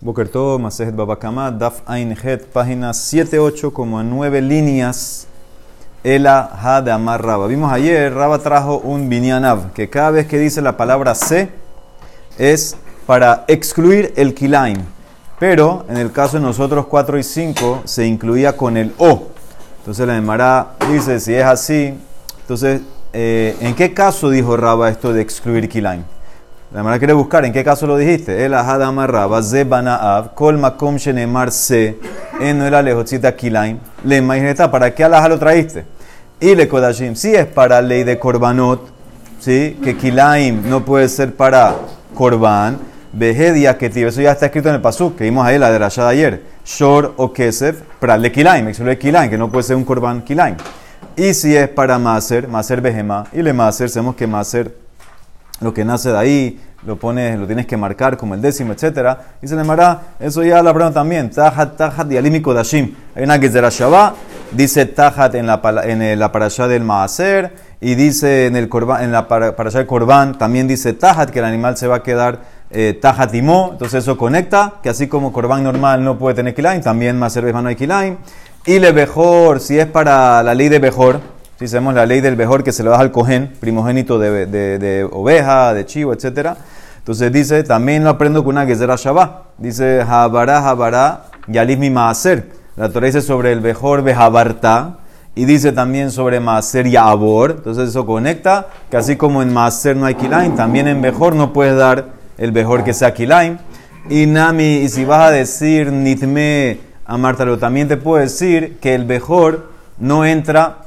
Boker 0.00 0.28
Tov, 0.28 0.60
Masejet 0.60 0.94
Babakama, 0.94 1.50
Daf 1.50 1.80
Ain 1.86 2.14
Het, 2.14 2.44
página 2.52 2.90
7-8, 2.90 3.72
como 3.72 3.98
a 3.98 4.02
9 4.02 4.42
líneas. 4.42 5.26
Ela 6.04 6.50
Ha 6.62 6.82
de 6.82 6.92
Amar 6.92 7.24
Raba. 7.24 7.46
Vimos 7.46 7.72
ayer, 7.72 8.12
Raba 8.12 8.38
trajo 8.38 8.78
un 8.78 9.08
Binyanav, 9.08 9.72
que 9.72 9.88
cada 9.88 10.10
vez 10.10 10.26
que 10.26 10.38
dice 10.38 10.60
la 10.60 10.76
palabra 10.76 11.14
se 11.14 11.48
es 12.38 12.76
para 13.06 13.44
excluir 13.48 14.12
el 14.16 14.34
Kilaim. 14.34 14.78
Pero 15.38 15.86
en 15.88 15.96
el 15.96 16.12
caso 16.12 16.36
de 16.36 16.42
nosotros 16.42 16.86
4 16.86 17.18
y 17.18 17.22
5 17.22 17.82
se 17.84 18.06
incluía 18.06 18.54
con 18.54 18.76
el 18.76 18.92
O. 18.98 19.28
Entonces 19.78 20.06
la 20.06 20.16
Emara 20.16 20.74
dice, 20.90 21.18
si 21.20 21.34
es 21.34 21.44
así, 21.44 21.98
entonces, 22.42 22.82
eh, 23.14 23.56
¿en 23.60 23.74
qué 23.74 23.94
caso 23.94 24.28
dijo 24.28 24.56
Raba 24.56 24.90
esto 24.90 25.12
de 25.12 25.22
excluir 25.22 25.68
Kilaim? 25.68 26.04
La 26.76 26.82
manera 26.82 26.98
quiere 26.98 27.14
buscar 27.14 27.42
en 27.46 27.54
qué 27.54 27.64
caso 27.64 27.86
lo 27.86 27.96
dijiste. 27.96 28.44
El 28.44 28.52
ahada 28.52 28.88
amarraba, 28.88 29.42
ze 29.42 29.64
banaav, 29.64 30.34
kol 30.34 30.58
makom 30.58 30.98
shenemar 30.98 31.50
se, 31.50 31.96
en 32.38 32.58
no 32.58 32.66
era 32.66 32.82
lejotzita 32.82 33.34
kilaim. 33.34 33.78
Le 34.04 34.18
imagineta, 34.18 34.70
¿para 34.70 34.94
qué 34.94 35.02
alaja 35.02 35.26
lo 35.26 35.38
traíste? 35.38 35.86
Y 36.38 36.54
le 36.54 36.68
kodashim, 36.68 37.14
si 37.14 37.34
es 37.34 37.46
para 37.46 37.80
ley 37.80 38.04
de 38.04 38.18
korbanot, 38.18 38.90
¿sí? 39.40 39.78
que 39.82 39.96
kilaim 39.96 40.68
no 40.68 40.84
puede 40.84 41.08
ser 41.08 41.34
para 41.34 41.76
korban, 42.14 42.76
vejedia 43.10 43.78
que 43.78 43.86
eso 43.86 44.20
ya 44.20 44.32
está 44.32 44.44
escrito 44.44 44.68
en 44.68 44.74
el 44.74 44.82
pasuk, 44.82 45.16
que 45.16 45.24
vimos 45.24 45.46
ahí 45.46 45.58
la 45.58 45.70
de 45.70 45.78
Rashad 45.78 46.08
ayer. 46.08 46.42
Shor 46.62 47.14
o 47.16 47.32
kesef, 47.32 47.80
para 47.98 48.18
le 48.18 48.30
kilaim, 48.30 48.68
excluye 48.68 48.98
kilaim, 48.98 49.30
que 49.30 49.38
no 49.38 49.50
puede 49.50 49.62
ser 49.62 49.76
un 49.76 49.84
korban 49.86 50.20
kilaim. 50.20 50.56
Y 51.16 51.32
si 51.32 51.56
es 51.56 51.70
para 51.70 51.98
maser, 51.98 52.46
maser 52.48 52.82
behema, 52.82 53.24
y 53.32 53.40
le 53.40 53.54
maser, 53.54 53.88
sabemos 53.88 54.14
que 54.14 54.26
maser 54.26 54.84
lo 55.60 55.72
que 55.72 55.84
nace 55.84 56.10
de 56.10 56.18
ahí, 56.18 56.60
lo 56.86 56.96
pones, 56.96 57.38
lo 57.38 57.46
tienes 57.46 57.66
que 57.66 57.76
marcar 57.76 58.16
como 58.16 58.34
el 58.34 58.40
décimo, 58.40 58.72
etc. 58.72 59.18
Y 59.42 59.48
se 59.48 59.56
le 59.56 59.64
mará, 59.64 60.14
eso 60.20 60.42
ya 60.42 60.62
lo 60.62 60.70
aprendo 60.70 60.92
también. 60.92 61.30
Tajat, 61.30 61.76
tajat 61.76 62.12
y 62.12 62.16
alimi 62.16 62.40
kodashim. 62.40 62.94
Hay 63.14 63.24
una 63.24 63.38
que 63.38 63.48
Shabbat, 63.48 64.14
dice 64.52 64.86
tajat 64.86 65.34
en 65.34 65.46
la, 65.46 65.60
en 65.84 66.18
la 66.18 66.30
parasha 66.30 66.68
del 66.68 66.84
maaser, 66.84 67.54
y 67.80 67.94
dice 67.94 68.46
en, 68.46 68.56
el 68.56 68.68
korban, 68.68 69.02
en 69.02 69.12
la 69.12 69.26
parasha 69.26 69.78
del 69.78 69.86
korban, 69.86 70.38
también 70.38 70.68
dice 70.68 70.92
tajat, 70.92 71.30
que 71.30 71.40
el 71.40 71.44
animal 71.44 71.76
se 71.76 71.88
va 71.88 71.96
a 71.96 72.02
quedar 72.02 72.40
eh, 72.70 72.98
tajat 73.00 73.34
y 73.34 73.42
mo. 73.42 73.70
Entonces 73.72 74.04
eso 74.04 74.16
conecta, 74.16 74.74
que 74.82 74.88
así 74.88 75.08
como 75.08 75.32
korban 75.32 75.64
normal 75.64 76.04
no 76.04 76.18
puede 76.18 76.36
tener 76.36 76.54
kilaim, 76.54 76.80
también 76.82 77.18
maaser 77.18 77.52
no 77.52 77.68
hay 77.68 77.76
kilaim. 77.76 78.16
Y 78.64 78.78
le 78.78 78.92
bejor, 78.92 79.60
si 79.60 79.78
es 79.78 79.86
para 79.86 80.42
la 80.42 80.54
ley 80.54 80.68
de 80.68 80.78
bejor, 80.78 81.20
si 81.58 81.68
sabemos 81.68 81.94
la 81.94 82.04
ley 82.04 82.20
del 82.20 82.36
mejor 82.36 82.62
que 82.62 82.72
se 82.72 82.82
le 82.82 82.90
da 82.90 82.98
al 82.98 83.10
cohen, 83.12 83.52
primogénito 83.60 84.18
de, 84.18 84.46
de, 84.46 85.08
oveja, 85.10 85.72
de 85.72 85.86
chivo, 85.86 86.12
etc. 86.12 86.50
Entonces 87.06 87.30
dice, 87.30 87.62
también 87.62 88.02
lo 88.02 88.10
aprendo 88.10 88.42
con 88.42 88.56
una 88.56 88.66
gezerá 88.66 88.96
Shabbat. 88.96 89.58
Dice, 89.58 90.02
Habará, 90.02 90.68
Habará, 90.68 91.26
Yalis 91.46 91.78
mi 91.78 91.88
Maaser. 91.88 92.50
La 92.74 92.88
Torah 92.88 93.06
dice 93.06 93.22
sobre 93.22 93.52
el 93.52 93.60
mejor 93.60 94.02
Bejabarta. 94.02 94.98
Y 95.36 95.44
dice 95.44 95.70
también 95.70 96.10
sobre 96.10 96.40
Maaser 96.40 96.84
y 96.88 96.96
Abor. 96.96 97.52
Entonces 97.58 97.90
eso 97.90 98.04
conecta, 98.06 98.66
que 98.90 98.96
así 98.96 99.14
como 99.14 99.40
en 99.40 99.52
Maaser 99.52 99.94
no 99.94 100.04
hay 100.04 100.16
Kilaim, 100.16 100.56
también 100.56 100.88
en 100.88 101.00
mejor 101.00 101.36
no 101.36 101.52
puedes 101.52 101.76
dar 101.76 102.06
el 102.38 102.50
mejor 102.50 102.82
que 102.82 102.92
sea 102.92 103.14
Kilaim. 103.14 103.58
Y 104.10 104.26
Nami, 104.26 104.78
y 104.78 104.88
si 104.88 105.04
vas 105.04 105.28
a 105.28 105.30
decir 105.30 105.92
Nitme 105.92 106.80
a 107.04 107.16
Martalo, 107.16 107.56
también 107.56 107.86
te 107.86 107.98
puedo 107.98 108.20
decir 108.20 108.78
que 108.80 108.96
el 108.96 109.06
mejor 109.06 109.70
no 110.00 110.24
entra 110.24 110.78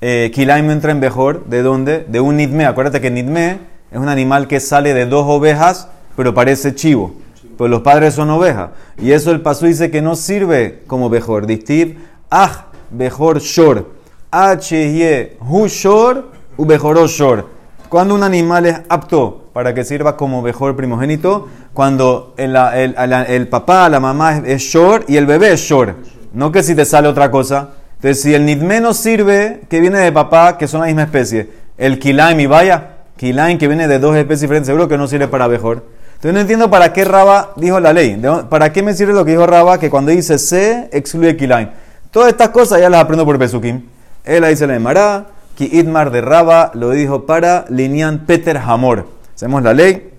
eh, 0.00 0.30
Kilaim 0.34 0.70
entra 0.70 0.92
en 0.92 1.00
Bejor, 1.00 1.44
¿de 1.44 1.60
dónde? 1.60 2.06
De 2.08 2.20
un 2.20 2.38
Nidme. 2.38 2.64
Acuérdate 2.64 3.02
que 3.02 3.10
Nidme 3.10 3.75
es 3.90 3.98
un 3.98 4.08
animal 4.08 4.48
que 4.48 4.60
sale 4.60 4.94
de 4.94 5.06
dos 5.06 5.24
ovejas, 5.28 5.88
pero 6.16 6.34
parece 6.34 6.74
chivo. 6.74 7.14
Pues 7.56 7.70
los 7.70 7.82
padres 7.82 8.14
son 8.14 8.30
ovejas. 8.30 8.70
Y 8.98 9.12
eso 9.12 9.30
el 9.30 9.40
paso 9.40 9.66
dice 9.66 9.90
que 9.90 10.02
no 10.02 10.14
sirve 10.14 10.82
como 10.86 11.08
Bejor. 11.08 11.46
Distiv, 11.46 11.98
ah, 12.30 12.66
Bejor 12.90 13.40
Shor. 13.40 13.96
H, 14.30 15.36
Hu 15.40 15.66
Shor, 15.68 16.30
U 16.56 16.66
Bejoro 16.66 17.06
Shor. 17.06 17.48
Cuando 17.88 18.14
un 18.14 18.22
animal 18.22 18.66
es 18.66 18.80
apto 18.88 19.44
para 19.52 19.72
que 19.72 19.84
sirva 19.84 20.16
como 20.16 20.42
mejor 20.42 20.76
primogénito, 20.76 21.48
cuando 21.72 22.34
el, 22.36 22.56
el, 22.56 23.48
papá, 23.48 23.88
la 23.88 24.00
mamá 24.00 24.42
es, 24.44 24.60
short 24.62 25.08
y 25.08 25.16
el 25.16 25.24
bebé 25.24 25.52
es 25.52 25.60
short. 25.60 25.96
No 26.32 26.50
que 26.50 26.62
si 26.62 26.74
te 26.74 26.84
sale 26.84 27.08
otra 27.08 27.30
cosa. 27.30 27.70
Entonces, 27.94 28.20
si 28.20 28.34
el 28.34 28.44
nidme 28.44 28.80
no 28.80 28.92
sirve, 28.92 29.62
que 29.70 29.80
viene 29.80 30.00
de 30.00 30.12
papá, 30.12 30.58
que 30.58 30.68
son 30.68 30.80
la 30.80 30.86
misma 30.88 31.04
especie, 31.04 31.48
el 31.78 31.98
kilaim 31.98 32.40
y 32.40 32.46
vaya, 32.46 32.95
kilaim 33.16 33.58
que 33.58 33.68
viene 33.68 33.88
de 33.88 33.98
dos 33.98 34.16
especies 34.16 34.42
diferentes, 34.42 34.66
seguro 34.66 34.88
que 34.88 34.98
no 34.98 35.06
sirve 35.06 35.28
para 35.28 35.48
mejor. 35.48 35.84
Entonces, 36.16 36.32
no 36.32 36.40
entiendo 36.40 36.70
para 36.70 36.92
qué 36.92 37.04
Raba 37.04 37.52
dijo 37.56 37.78
la 37.78 37.92
ley. 37.92 38.20
¿Para 38.48 38.72
qué 38.72 38.82
me 38.82 38.94
sirve 38.94 39.12
lo 39.12 39.24
que 39.24 39.32
dijo 39.32 39.46
Raba? 39.46 39.78
Que 39.78 39.90
cuando 39.90 40.12
dice 40.12 40.38
se, 40.38 40.88
excluye 40.92 41.36
kilaim. 41.36 41.68
Todas 42.10 42.30
estas 42.30 42.48
cosas 42.48 42.80
ya 42.80 42.88
las 42.88 43.02
aprendo 43.02 43.26
por 43.26 43.38
Pesukim. 43.38 43.82
Él 44.24 44.40
la 44.40 44.48
dice 44.48 44.66
la 44.66 44.76
Emara, 44.76 45.26
ki 45.54 45.68
idmar 45.72 46.10
de 46.10 46.22
Raba 46.22 46.70
lo 46.74 46.90
dijo 46.90 47.26
para 47.26 47.66
Linian 47.68 48.20
Peter 48.26 48.56
Hamor. 48.56 49.06
Hacemos 49.34 49.62
la 49.62 49.74
ley, 49.74 50.10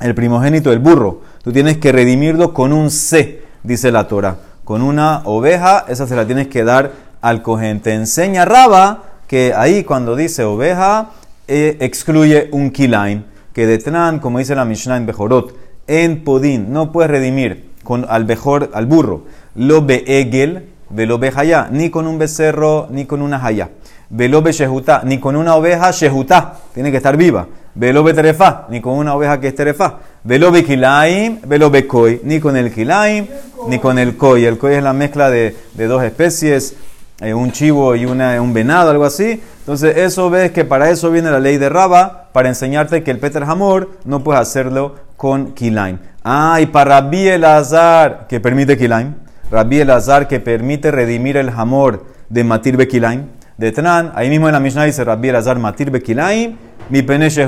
el 0.00 0.14
primogénito 0.14 0.68
del 0.68 0.78
burro. 0.78 1.22
Tú 1.42 1.52
tienes 1.52 1.78
que 1.78 1.92
redimirlo 1.92 2.52
con 2.52 2.74
un 2.74 2.90
se, 2.90 3.42
dice 3.62 3.90
la 3.90 4.06
Torah. 4.06 4.36
Con 4.64 4.82
una 4.82 5.22
oveja, 5.24 5.86
esa 5.88 6.06
se 6.06 6.14
la 6.14 6.26
tienes 6.26 6.48
que 6.48 6.64
dar 6.64 6.92
al 7.22 7.40
cohen. 7.40 7.80
Te 7.80 7.94
enseña 7.94 8.44
Raba 8.44 9.04
que 9.26 9.54
ahí 9.56 9.84
cuando 9.84 10.16
dice 10.16 10.44
oveja, 10.44 11.10
eh, 11.52 11.76
excluye 11.80 12.48
un 12.52 12.70
kilaim, 12.70 13.24
que 13.52 13.66
de 13.66 13.78
Tran, 13.78 14.20
como 14.20 14.38
dice 14.38 14.54
la 14.54 14.64
Mishnah 14.64 14.96
en 14.96 15.06
Bejorot, 15.06 15.52
en 15.88 16.22
Podín, 16.22 16.72
no 16.72 16.92
puedes 16.92 17.10
redimir 17.10 17.70
con 17.82 18.06
al 18.08 18.24
bejor, 18.24 18.70
al 18.72 18.86
burro, 18.86 19.24
lo 19.56 19.84
egel, 19.88 20.68
velo 20.90 21.18
bejaya, 21.18 21.68
ni 21.72 21.90
con 21.90 22.06
un 22.06 22.18
becerro, 22.18 22.86
ni 22.90 23.04
con 23.04 23.20
una 23.20 23.40
jaya. 23.40 23.70
Velo 24.10 24.42
shehutá, 24.48 25.02
ni 25.04 25.18
con 25.18 25.34
una 25.34 25.56
oveja 25.56 25.90
shehutá, 25.90 26.54
tiene 26.72 26.92
que 26.92 26.98
estar 26.98 27.16
viva. 27.16 27.48
Velo 27.74 28.04
terefá, 28.14 28.68
ni 28.70 28.80
con 28.80 28.94
una 28.94 29.16
oveja 29.16 29.40
que 29.40 29.48
es 29.48 29.54
terefá. 29.56 29.98
Velo 30.22 30.52
kilaim, 30.52 31.40
velo 31.46 31.72
koi, 31.88 32.20
ni 32.22 32.38
con 32.38 32.56
el 32.56 32.72
kilaim, 32.72 33.26
ni 33.66 33.80
con 33.80 33.98
el 33.98 34.16
koi. 34.16 34.44
El 34.44 34.56
koi 34.56 34.74
es 34.74 34.82
la 34.84 34.92
mezcla 34.92 35.30
de 35.30 35.54
dos 35.74 36.04
especies, 36.04 36.76
eh, 37.20 37.34
un 37.34 37.52
chivo 37.52 37.94
y 37.96 38.06
una, 38.06 38.40
un 38.40 38.52
venado, 38.54 38.90
algo 38.90 39.04
así. 39.04 39.42
Entonces, 39.60 39.96
eso 39.98 40.30
ves 40.30 40.52
que 40.52 40.64
para 40.64 40.90
eso 40.90 41.10
viene 41.10 41.30
la 41.30 41.38
ley 41.38 41.58
de 41.58 41.68
Raba, 41.68 42.30
para 42.32 42.48
enseñarte 42.48 43.02
que 43.02 43.10
el 43.10 43.18
Peter 43.18 43.42
Hamor 43.42 43.90
no 44.04 44.24
puedes 44.24 44.40
hacerlo 44.40 44.96
con 45.16 45.52
Kilaim. 45.52 45.98
Ah, 46.24 46.58
y 46.60 46.66
para 46.66 47.00
Rabbi 47.00 47.28
Elazar, 47.28 48.26
que 48.26 48.40
permite 48.40 48.78
Kilaim. 48.78 49.14
Rabbi 49.50 49.80
Elazar, 49.80 50.28
que 50.28 50.40
permite 50.40 50.90
redimir 50.90 51.36
el 51.36 51.50
Hamor 51.50 52.06
de 52.30 52.44
Matir 52.44 52.76
Bekilaim. 52.76 53.26
De 53.58 53.72
Tran, 53.72 54.12
ahí 54.14 54.30
mismo 54.30 54.48
en 54.48 54.54
la 54.54 54.60
Mishnah 54.60 54.84
dice 54.84 55.04
Rabbi 55.04 55.28
Elazar 55.28 55.58
Matir 55.58 55.90
Bekilaim, 55.90 56.56
mi 56.88 57.02
peneche 57.02 57.46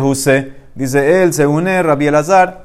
Dice 0.75 1.23
él, 1.23 1.33
según 1.33 1.69
él, 1.69 1.85
Rabbi 1.85 2.07
Elazar, 2.07 2.65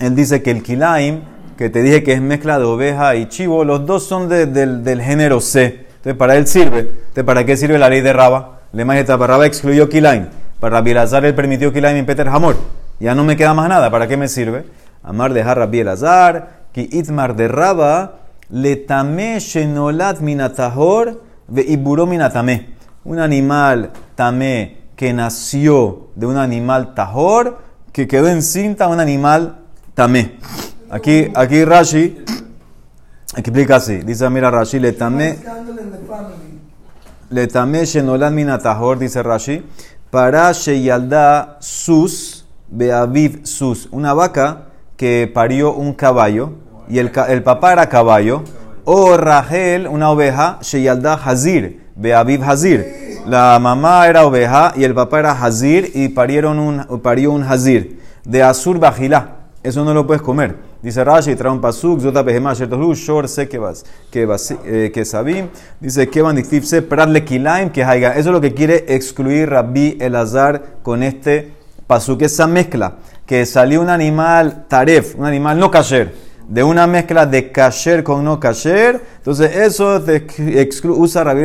él 0.00 0.16
dice 0.16 0.42
que 0.42 0.50
el 0.50 0.62
Kilaim, 0.62 1.20
que 1.56 1.70
te 1.70 1.82
dije 1.82 2.02
que 2.02 2.12
es 2.12 2.20
mezcla 2.20 2.58
de 2.58 2.64
oveja 2.64 3.14
y 3.16 3.26
chivo, 3.26 3.64
los 3.64 3.86
dos 3.86 4.06
son 4.06 4.28
del, 4.28 4.82
del 4.82 5.02
género 5.02 5.40
C. 5.40 5.87
Para 6.14 6.36
él 6.36 6.46
sirve. 6.46 6.80
Entonces, 6.80 7.24
¿para 7.24 7.44
qué 7.44 7.56
sirve 7.56 7.78
la 7.78 7.88
ley 7.88 8.00
de 8.00 8.12
Raba? 8.12 8.60
Le 8.72 8.84
para 8.84 9.26
Raba 9.26 9.46
excluyó 9.46 9.88
Kilaim. 9.88 10.28
Para 10.60 10.76
Rabbi 10.76 10.90
Elazar 10.90 11.24
él 11.24 11.34
permitió 11.34 11.72
Kilaim 11.72 11.96
en 11.96 12.06
Peter 12.06 12.28
Hamor. 12.28 12.56
Ya 13.00 13.14
no 13.14 13.24
me 13.24 13.36
queda 13.36 13.54
más 13.54 13.68
nada. 13.68 13.90
¿Para 13.90 14.06
qué 14.08 14.16
me 14.16 14.28
sirve? 14.28 14.64
Amar 15.02 15.32
de 15.32 15.42
Rabbi 15.42 15.80
Elazar, 15.80 16.66
ki 16.72 16.88
itmar 16.92 17.36
de 17.36 17.48
Raba, 17.48 18.18
le 18.50 18.76
tame 18.76 19.38
shenolat 19.38 20.20
minatahor 20.20 21.22
ve 21.46 21.64
iburo 21.68 22.06
minatame. 22.06 22.74
Un 23.04 23.20
animal 23.20 23.90
tamé 24.16 24.78
que 24.96 25.12
nació 25.12 26.08
de 26.16 26.26
un 26.26 26.36
animal 26.36 26.94
tahor 26.94 27.58
que 27.92 28.08
quedó 28.08 28.28
encinta 28.28 28.88
un 28.88 29.00
animal 29.00 29.60
tamé. 29.94 30.38
Aquí, 30.90 31.28
aquí 31.34 31.64
Rashi 31.64 32.18
explica 33.40 33.76
así. 33.76 33.98
Dice, 33.98 34.28
mira 34.30 34.50
Rashi, 34.50 34.78
le 34.78 34.92
tamé... 34.92 35.38
Le 37.30 37.46
tamé 37.46 37.84
shenolan 37.84 38.34
minatahor, 38.34 38.98
dice 38.98 39.22
Rashi, 39.22 39.62
para 40.10 40.50
sheyalda 40.52 41.58
sus, 41.60 42.46
beaviv 42.68 43.44
sus, 43.44 43.86
una 43.90 44.14
vaca 44.14 44.68
que 44.96 45.30
parió 45.32 45.74
un 45.74 45.92
caballo, 45.92 46.52
y 46.88 46.98
el, 46.98 47.12
el 47.28 47.42
papá 47.42 47.74
era 47.74 47.88
caballo, 47.90 48.44
o 48.84 49.18
Rahel, 49.18 49.86
una 49.86 50.10
oveja, 50.10 50.58
sheyalda 50.62 51.14
hazir, 51.14 51.84
beaviv 51.94 52.42
hazir. 52.42 53.08
La 53.26 53.58
mamá 53.58 54.08
era 54.08 54.24
oveja 54.24 54.72
y 54.74 54.84
el 54.84 54.94
papá 54.94 55.18
era 55.18 55.32
hazir 55.32 55.92
y 55.94 56.08
parieron 56.08 56.58
un, 56.58 57.00
parió 57.02 57.30
un 57.32 57.42
hazir. 57.42 58.00
De 58.24 58.42
azur 58.42 58.78
bajilá, 58.78 59.36
eso 59.62 59.84
no 59.84 59.92
lo 59.92 60.06
puedes 60.06 60.22
comer. 60.22 60.56
Dice 60.80 61.02
Rashi, 61.02 61.34
trae 61.34 61.50
un 61.50 61.60
pasuk, 61.60 62.00
zota 62.00 62.22
behemah 62.22 62.54
shertohlu, 62.54 62.94
shor 62.94 63.28
se 63.28 63.48
que 63.48 63.58
eh, 64.64 65.04
sabim. 65.04 65.48
Dice 65.80 66.08
que 66.08 66.22
van 66.22 66.36
se 66.44 66.82
pradle 66.82 67.24
kilaim 67.24 67.70
que 67.70 67.82
haiga. 67.82 68.12
Eso 68.12 68.28
es 68.28 68.32
lo 68.32 68.40
que 68.40 68.54
quiere 68.54 68.84
excluir 68.88 69.50
Rabbi 69.50 69.96
Elazar 70.00 70.78
con 70.82 71.02
este 71.02 71.52
pasuk, 71.88 72.22
esa 72.22 72.46
mezcla, 72.46 72.98
que 73.26 73.44
salió 73.44 73.80
un 73.80 73.88
animal 73.90 74.66
taref, 74.68 75.16
un 75.16 75.24
animal 75.26 75.58
no 75.58 75.70
kasher, 75.70 76.14
de 76.46 76.62
una 76.62 76.86
mezcla 76.86 77.26
de 77.26 77.50
kasher 77.50 78.04
con 78.04 78.22
no 78.24 78.38
kasher, 78.38 79.00
entonces 79.16 79.56
eso 79.56 80.00
te 80.00 80.26
exclu- 80.26 80.94
usa 80.96 81.24
Rabbi 81.24 81.42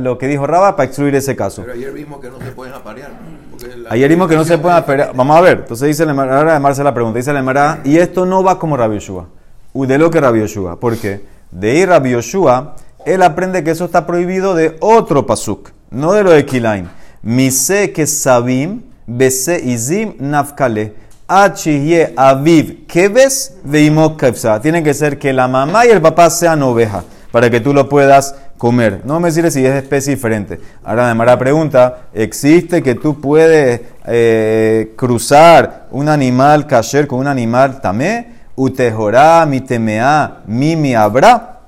lo 0.00 0.16
que 0.16 0.28
dijo 0.28 0.46
Raba 0.46 0.76
para 0.76 0.86
excluir 0.88 1.14
ese 1.14 1.36
caso. 1.36 1.62
Pero 1.62 1.74
ayer 1.74 1.92
vimos 1.92 2.20
que 2.20 2.30
no 2.30 2.38
se 2.40 2.52
pueden 2.52 2.74
aparear. 2.74 3.10
porque 3.10 3.41
la- 3.76 3.90
Ayer 3.90 4.08
vimos 4.08 4.28
que 4.28 4.36
no 4.36 4.44
se 4.44 4.58
puede 4.58 4.76
aparear. 4.76 5.12
Vamos 5.14 5.36
a 5.36 5.40
ver. 5.40 5.58
Entonces 5.60 5.88
dice 5.88 6.04
la 6.06 6.12
Emara- 6.12 6.38
ahora 6.38 6.58
Marce 6.60 6.82
la 6.84 6.94
pregunta. 6.94 7.18
Dice 7.18 7.32
la 7.32 7.40
Emara, 7.40 7.80
y 7.84 7.96
esto 7.98 8.26
no 8.26 8.42
va 8.42 8.58
como 8.58 8.76
Rabbi 8.76 8.94
Yoshua. 8.96 9.26
U 9.72 9.86
de 9.86 9.98
lo 9.98 10.10
que 10.10 10.20
Rabbi 10.20 10.40
Yoshua. 10.40 10.78
¿Por 10.78 10.96
qué? 10.96 11.20
De 11.50 11.74
ir 11.78 11.88
Rabbi 11.88 12.10
Yoshua, 12.10 12.76
él 13.04 13.22
aprende 13.22 13.62
que 13.64 13.70
eso 13.70 13.84
está 13.84 14.06
prohibido 14.06 14.54
de 14.54 14.76
otro 14.80 15.26
pasuk, 15.26 15.70
no 15.90 16.12
de 16.12 16.22
lo 16.22 16.30
de 16.30 16.44
Kilain. 16.46 16.88
Mise 17.22 17.92
que 17.92 18.06
sabim, 18.06 18.82
bese 19.06 19.60
izim 19.64 20.14
nafkale. 20.18 20.94
Achihye 21.28 22.12
aviv 22.16 22.86
keves 22.86 23.54
veimok 23.64 24.18
kefsa. 24.20 24.60
Tiene 24.60 24.82
que 24.82 24.92
ser 24.92 25.18
que 25.18 25.32
la 25.32 25.48
mamá 25.48 25.86
y 25.86 25.90
el 25.90 26.00
papá 26.02 26.28
sean 26.30 26.62
ovejas 26.62 27.04
para 27.30 27.48
que 27.48 27.60
tú 27.60 27.72
lo 27.72 27.88
puedas 27.88 28.34
comer. 28.62 29.00
No 29.04 29.18
me 29.18 29.28
decir 29.32 29.50
si 29.50 29.66
es 29.66 29.74
especie 29.74 30.14
diferente. 30.14 30.60
Ahora 30.84 31.06
además 31.06 31.26
la 31.26 31.36
pregunta, 31.36 32.02
¿existe 32.14 32.80
que 32.80 32.94
tú 32.94 33.20
puedes 33.20 33.80
eh, 34.06 34.92
cruzar 34.94 35.88
un 35.90 36.08
animal 36.08 36.68
kasher 36.68 37.08
con 37.08 37.18
un 37.18 37.26
animal 37.26 37.80
tamé? 37.80 38.34
Utejorá, 38.54 39.44
mi 39.46 39.62
temea, 39.62 40.42
mi 40.46 40.76
mi 40.76 40.94
habrá. 40.94 41.58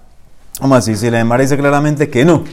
Vamos 0.60 0.76
a 0.76 0.80
decir, 0.82 0.96
si 0.96 1.10
la 1.10 1.18
Emara 1.18 1.42
dice 1.42 1.56
claramente 1.56 2.08
que 2.08 2.24
no. 2.24 2.44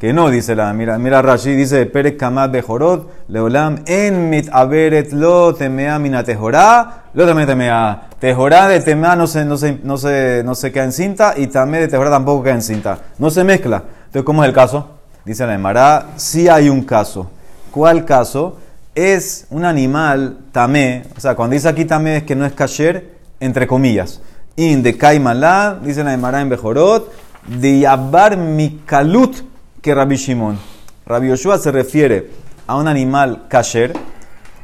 Que 0.00 0.12
no, 0.12 0.30
dice 0.30 0.54
la, 0.54 0.72
mira, 0.72 0.96
mira 0.96 1.20
Rashi, 1.22 1.56
dice, 1.56 1.84
Perek 1.86 2.16
kamat 2.16 2.52
bejorot, 2.52 3.26
leolam, 3.28 3.80
en 3.84 4.30
mit 4.30 4.48
averet 4.52 5.12
lo 5.12 5.52
temea 5.56 5.98
mina 5.98 6.22
tejorá, 6.22 7.06
lo 7.14 7.26
también 7.26 7.48
temea. 7.48 8.02
Tejorá 8.20 8.68
de 8.68 8.78
temea 8.78 9.16
no 9.16 9.26
se, 9.26 9.44
no, 9.44 9.56
se, 9.56 9.80
no, 9.82 9.98
se, 9.98 10.42
no 10.44 10.54
se 10.54 10.70
queda 10.70 10.84
en 10.84 10.92
cinta 10.92 11.34
y 11.36 11.48
también 11.48 11.82
de 11.82 11.88
tejorá 11.88 12.10
tampoco 12.10 12.44
queda 12.44 12.54
en 12.54 12.62
cinta. 12.62 12.98
No 13.18 13.28
se 13.28 13.42
mezcla. 13.42 13.82
Entonces, 14.06 14.22
¿cómo 14.22 14.44
es 14.44 14.48
el 14.48 14.54
caso? 14.54 14.88
Dice 15.24 15.44
la 15.44 15.54
Emara, 15.54 16.06
sí 16.14 16.48
hay 16.48 16.68
un 16.68 16.82
caso. 16.84 17.28
¿Cuál 17.72 18.04
caso? 18.04 18.56
Es 18.94 19.48
un 19.50 19.64
animal 19.64 20.38
tamé, 20.52 21.06
o 21.16 21.20
sea, 21.20 21.34
cuando 21.34 21.54
dice 21.54 21.68
aquí 21.68 21.84
tamé 21.84 22.18
es 22.18 22.22
que 22.22 22.36
no 22.36 22.46
es 22.46 22.52
kasher, 22.52 23.14
entre 23.40 23.66
comillas. 23.66 24.20
In 24.54 24.80
de 24.84 24.96
Kaimalá, 24.96 25.76
dice 25.82 26.04
la 26.04 26.14
Emara 26.14 26.40
en 26.40 26.48
Bejorot, 26.48 27.12
de 27.48 27.80
Yabar 27.80 28.36
Mikalut 28.36 29.57
Rabbi 29.94 30.16
Shimon. 30.16 30.58
Rabbi 31.06 31.28
Yoshua 31.28 31.58
se 31.58 31.70
refiere 31.72 32.30
a 32.66 32.76
un 32.76 32.88
animal 32.88 33.46
kasher 33.48 33.92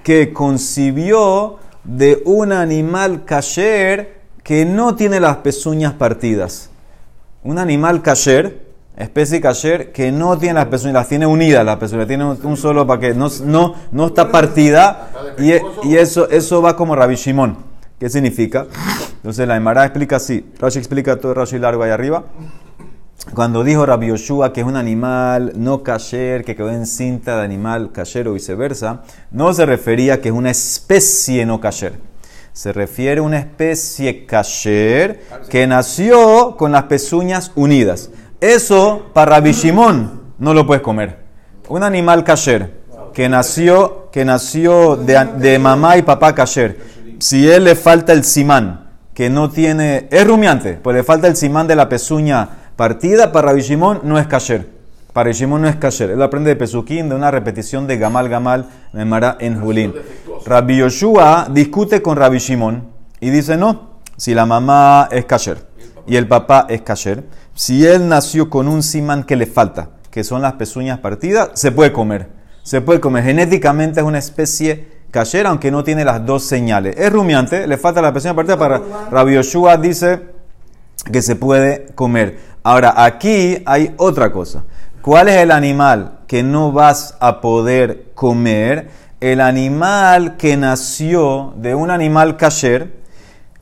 que 0.02 0.32
concibió 0.32 1.58
de 1.84 2.22
un 2.24 2.52
animal 2.52 3.24
kasher 3.24 4.20
que 4.42 4.64
no 4.64 4.94
tiene 4.94 5.20
las 5.20 5.38
pezuñas 5.38 5.94
partidas. 5.94 6.70
Un 7.42 7.58
animal 7.58 8.02
kasher, 8.02 8.66
especie 8.96 9.40
kasher, 9.40 9.92
que 9.92 10.12
no 10.12 10.38
tiene 10.38 10.54
las 10.54 10.66
pezuñas, 10.66 10.94
las 10.94 11.08
tiene 11.08 11.26
unidas 11.26 11.64
las 11.64 11.76
pezuñas, 11.76 12.06
tiene 12.06 12.24
un, 12.24 12.56
solo 12.56 12.86
que 12.98 13.14
no, 13.14 13.28
no, 13.44 13.74
no 13.90 14.06
está 14.06 14.30
partida 14.30 15.10
y, 15.38 15.52
y 15.88 15.96
eso, 15.96 16.28
eso 16.28 16.60
va 16.60 16.76
como 16.76 16.94
Rabbi 16.94 17.16
Shimon. 17.16 17.56
¿Qué 17.98 18.10
significa? 18.10 18.66
Entonces 19.16 19.48
la 19.48 19.56
Emara 19.56 19.84
explica 19.84 20.16
así. 20.16 20.44
Rashi 20.58 20.78
explica 20.78 21.16
todo 21.16 21.32
Rashi 21.32 21.58
largo 21.58 21.82
ahí 21.82 21.90
arriba. 21.90 22.24
Cuando 23.32 23.64
dijo 23.64 23.86
Rabbi 23.86 24.08
Yoshua 24.08 24.52
que 24.52 24.60
es 24.60 24.66
un 24.66 24.76
animal 24.76 25.52
no 25.56 25.82
kasher, 25.82 26.44
que 26.44 26.54
quedó 26.54 26.70
en 26.70 26.86
cinta 26.86 27.38
de 27.38 27.44
animal 27.44 27.90
kasher 27.90 28.28
o 28.28 28.34
viceversa, 28.34 29.02
no 29.30 29.52
se 29.54 29.66
refería 29.66 30.14
a 30.14 30.16
que 30.18 30.28
es 30.28 30.34
una 30.34 30.50
especie 30.50 31.46
no 31.46 31.58
kasher. 31.58 31.98
Se 32.52 32.72
refiere 32.72 33.20
a 33.20 33.24
una 33.24 33.38
especie 33.38 34.26
kasher 34.26 35.22
que 35.48 35.66
nació 35.66 36.56
con 36.56 36.70
las 36.70 36.84
pezuñas 36.84 37.50
unidas. 37.56 38.10
Eso 38.40 39.06
para 39.12 39.36
Rabbi 39.36 39.52
Shimon 39.52 40.20
no 40.38 40.54
lo 40.54 40.66
puedes 40.66 40.82
comer. 40.82 41.24
Un 41.68 41.82
animal 41.82 42.22
kasher 42.22 42.84
que 43.14 43.28
nació, 43.28 44.10
que 44.12 44.24
nació 44.24 44.96
de, 44.96 45.28
de 45.38 45.58
mamá 45.58 45.96
y 45.96 46.02
papá 46.02 46.34
kasher. 46.34 46.78
Si 47.18 47.48
él 47.48 47.64
le 47.64 47.74
falta 47.74 48.12
el 48.12 48.22
simán, 48.22 48.84
que 49.14 49.30
no 49.30 49.50
tiene, 49.50 50.08
es 50.10 50.26
rumiante, 50.26 50.74
pues 50.74 50.96
le 50.96 51.04
falta 51.04 51.28
el 51.28 51.36
simán 51.36 51.66
de 51.66 51.76
la 51.76 51.88
pezuña 51.88 52.63
partida, 52.76 53.32
para 53.32 53.48
Rabbi 53.48 53.62
Shimon 53.62 54.00
no 54.02 54.18
es 54.18 54.26
kasher. 54.26 54.68
Para 55.12 55.26
Rabbi 55.26 55.38
Shimon 55.38 55.62
no 55.62 55.68
es 55.68 55.76
kasher. 55.76 56.10
Él 56.10 56.22
aprende 56.22 56.50
de 56.50 56.56
Pesukim, 56.56 57.08
de 57.08 57.14
una 57.14 57.30
repetición 57.30 57.86
de 57.86 57.98
Gamal 57.98 58.28
Gamal, 58.28 58.68
Memara 58.92 59.36
en 59.40 59.60
Julín. 59.60 59.94
Rabbi 60.44 60.78
Yoshua 60.78 61.48
discute 61.50 62.02
con 62.02 62.16
Rabbi 62.16 62.38
Shimon 62.38 62.88
y 63.20 63.30
dice 63.30 63.56
no, 63.56 64.00
si 64.16 64.34
la 64.34 64.44
mamá 64.44 65.08
es 65.10 65.24
kasher 65.24 65.58
y 66.06 66.16
el 66.16 66.28
papá 66.28 66.66
es 66.68 66.82
kasher, 66.82 67.24
si 67.54 67.86
él 67.86 68.08
nació 68.08 68.50
con 68.50 68.68
un 68.68 68.82
simán 68.82 69.24
que 69.24 69.36
le 69.36 69.46
falta, 69.46 69.90
que 70.10 70.24
son 70.24 70.42
las 70.42 70.54
pezuñas 70.54 70.98
partidas, 70.98 71.50
se 71.54 71.72
puede 71.72 71.92
comer. 71.92 72.28
Se 72.62 72.80
puede 72.80 73.00
comer. 73.00 73.24
Genéticamente 73.24 74.00
es 74.00 74.06
una 74.06 74.18
especie 74.18 74.88
kasher, 75.10 75.46
aunque 75.46 75.70
no 75.70 75.84
tiene 75.84 76.04
las 76.04 76.26
dos 76.26 76.44
señales. 76.44 76.96
Es 76.98 77.12
rumiante, 77.12 77.66
le 77.66 77.78
falta 77.78 78.02
la 78.02 78.12
pezuña 78.12 78.34
partida. 78.34 78.58
Para 78.58 78.80
Rabbi 79.10 79.34
Yoshua 79.34 79.76
dice 79.76 80.33
que 81.10 81.22
se 81.22 81.36
puede 81.36 81.86
comer. 81.94 82.38
Ahora, 82.62 82.94
aquí 83.04 83.62
hay 83.66 83.94
otra 83.96 84.32
cosa. 84.32 84.64
¿Cuál 85.02 85.28
es 85.28 85.36
el 85.36 85.50
animal 85.50 86.20
que 86.26 86.42
no 86.42 86.72
vas 86.72 87.16
a 87.20 87.40
poder 87.40 88.12
comer? 88.14 88.88
El 89.20 89.40
animal 89.40 90.36
que 90.36 90.56
nació 90.56 91.52
de 91.56 91.74
un 91.74 91.90
animal 91.90 92.36
kasher, 92.36 92.94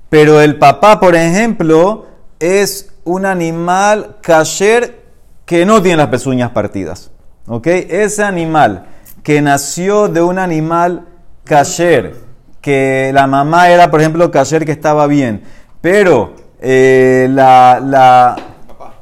pero 0.08 0.40
el 0.40 0.58
papá, 0.58 1.00
por 1.00 1.16
ejemplo, 1.16 2.06
es 2.38 2.92
un 3.04 3.26
animal 3.26 4.16
kasher 4.20 5.02
que 5.44 5.66
no 5.66 5.82
tiene 5.82 5.98
las 5.98 6.08
pezuñas 6.08 6.50
partidas. 6.50 7.10
¿Ok? 7.46 7.66
Ese 7.66 8.22
animal 8.22 8.86
que 9.22 9.42
nació 9.42 10.08
de 10.08 10.22
un 10.22 10.38
animal 10.38 11.06
kasher, 11.44 12.14
que 12.60 13.10
la 13.12 13.26
mamá 13.26 13.68
era, 13.68 13.90
por 13.90 14.00
ejemplo, 14.00 14.30
kasher 14.30 14.64
que 14.64 14.72
estaba 14.72 15.06
bien, 15.06 15.42
pero 15.80 16.34
eh, 16.62 17.28
la, 17.30 17.80
la, 17.84 18.36
Papá. 18.68 18.94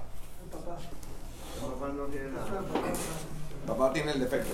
Papá 3.67 3.93
tiene 3.93 4.13
el 4.13 4.21
defecto. 4.21 4.51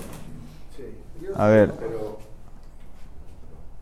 A 1.37 1.47
ver. 1.47 1.71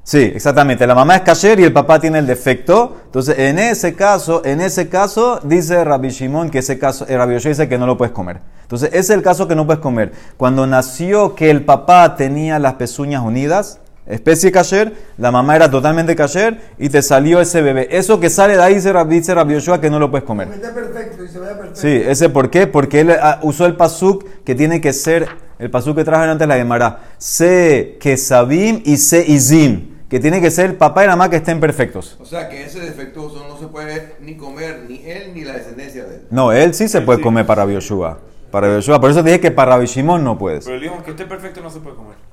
Sí, 0.03 0.19
exactamente. 0.19 0.85
La 0.85 0.93
mamá 0.93 1.15
es 1.15 1.21
kasher 1.23 1.59
y 1.59 1.63
el 1.63 1.73
papá 1.73 1.99
tiene 1.99 2.19
el 2.19 2.27
defecto. 2.27 2.97
Entonces, 3.05 3.39
en 3.39 3.57
ese 3.57 3.95
caso, 3.95 4.43
en 4.45 4.61
ese 4.61 4.87
caso, 4.87 5.39
dice 5.41 5.83
Rabbi 5.83 6.09
Shimon 6.09 6.51
que 6.51 6.59
ese 6.59 6.77
caso, 6.77 7.07
eh, 7.09 7.17
Rabbi 7.17 7.33
Yoshua 7.33 7.49
dice 7.49 7.67
que 7.67 7.79
no 7.79 7.87
lo 7.87 7.97
puedes 7.97 8.13
comer. 8.13 8.41
Entonces, 8.61 8.89
ese 8.89 8.99
es 8.99 9.09
el 9.09 9.23
caso 9.23 9.47
que 9.47 9.55
no 9.55 9.65
puedes 9.65 9.81
comer. 9.81 10.11
Cuando 10.37 10.67
nació 10.67 11.33
que 11.33 11.49
el 11.49 11.65
papá 11.65 12.15
tenía 12.15 12.59
las 12.59 12.75
pezuñas 12.75 13.23
unidas, 13.23 13.79
especie 14.07 14.51
kasher, 14.51 14.93
la 15.17 15.31
mamá 15.31 15.55
era 15.55 15.69
totalmente 15.69 16.15
kasher 16.15 16.59
y 16.77 16.89
te 16.89 17.01
salió 17.01 17.41
ese 17.41 17.61
bebé. 17.61 17.87
Eso 17.91 18.19
que 18.19 18.29
sale 18.29 18.55
de 18.55 18.63
ahí 18.63 18.75
dice 18.75 18.93
Rabbi, 18.93 19.15
dice 19.15 19.33
Rabbi 19.33 19.53
Yoshua 19.53 19.81
que 19.81 19.89
no 19.89 19.99
lo 19.99 20.11
puedes 20.11 20.25
comer. 20.25 20.49
Está 20.49 20.73
perfecto 20.73 21.23
y 21.23 21.27
se 21.27 21.39
vea 21.39 21.57
perfecto. 21.57 21.81
Sí, 21.81 22.01
ese 22.05 22.29
por 22.29 22.49
qué? 22.49 22.67
Porque 22.67 23.01
él 23.01 23.11
ah, 23.11 23.39
usó 23.41 23.65
el 23.65 23.75
pasuk 23.75 24.25
que 24.43 24.55
tiene 24.55 24.81
que 24.81 24.93
ser, 24.93 25.27
el 25.59 25.69
pasuk 25.69 25.95
que 25.95 26.03
trajo 26.03 26.23
antes 26.23 26.47
la 26.47 26.55
Gemara, 26.55 26.99
se 27.17 27.97
kesabim 27.99 28.81
y 28.85 28.97
se 28.97 29.25
izim, 29.25 29.95
que 30.09 30.19
tiene 30.19 30.39
que 30.39 30.51
ser 30.51 30.67
el 30.67 30.75
papá 30.75 31.03
y 31.03 31.07
la 31.07 31.15
mamá 31.15 31.29
que 31.29 31.37
estén 31.37 31.59
perfectos. 31.59 32.17
O 32.19 32.25
sea 32.25 32.47
que 32.49 32.63
ese 32.63 32.79
defectuoso 32.79 33.47
no 33.47 33.57
se 33.57 33.67
puede 33.67 34.15
ni 34.21 34.37
comer, 34.37 34.85
ni 34.87 35.03
él 35.05 35.31
ni 35.33 35.43
la 35.43 35.53
descendencia 35.53 36.05
de 36.05 36.15
él. 36.15 36.21
No, 36.29 36.51
él 36.51 36.73
sí 36.73 36.87
se 36.87 37.01
puede 37.01 37.21
comer 37.21 37.45
para 37.45 37.63
Rabbi 37.63 37.73
Yoshua. 37.73 38.19
Para 38.51 38.67
Rabbi 38.67 38.81
Yoshua. 38.81 39.01
Por 39.01 39.09
eso 39.09 39.23
dije 39.23 39.39
que 39.39 39.51
para 39.51 39.77
Rabbi 39.77 40.03
no 40.03 40.37
puedes. 40.37 40.65
Pero 40.65 40.77
el 40.77 40.83
hijo 40.83 41.01
que 41.03 41.11
esté 41.11 41.25
perfecto 41.25 41.61
no 41.61 41.69
se 41.69 41.79
puede 41.79 41.95
comer. 41.95 42.24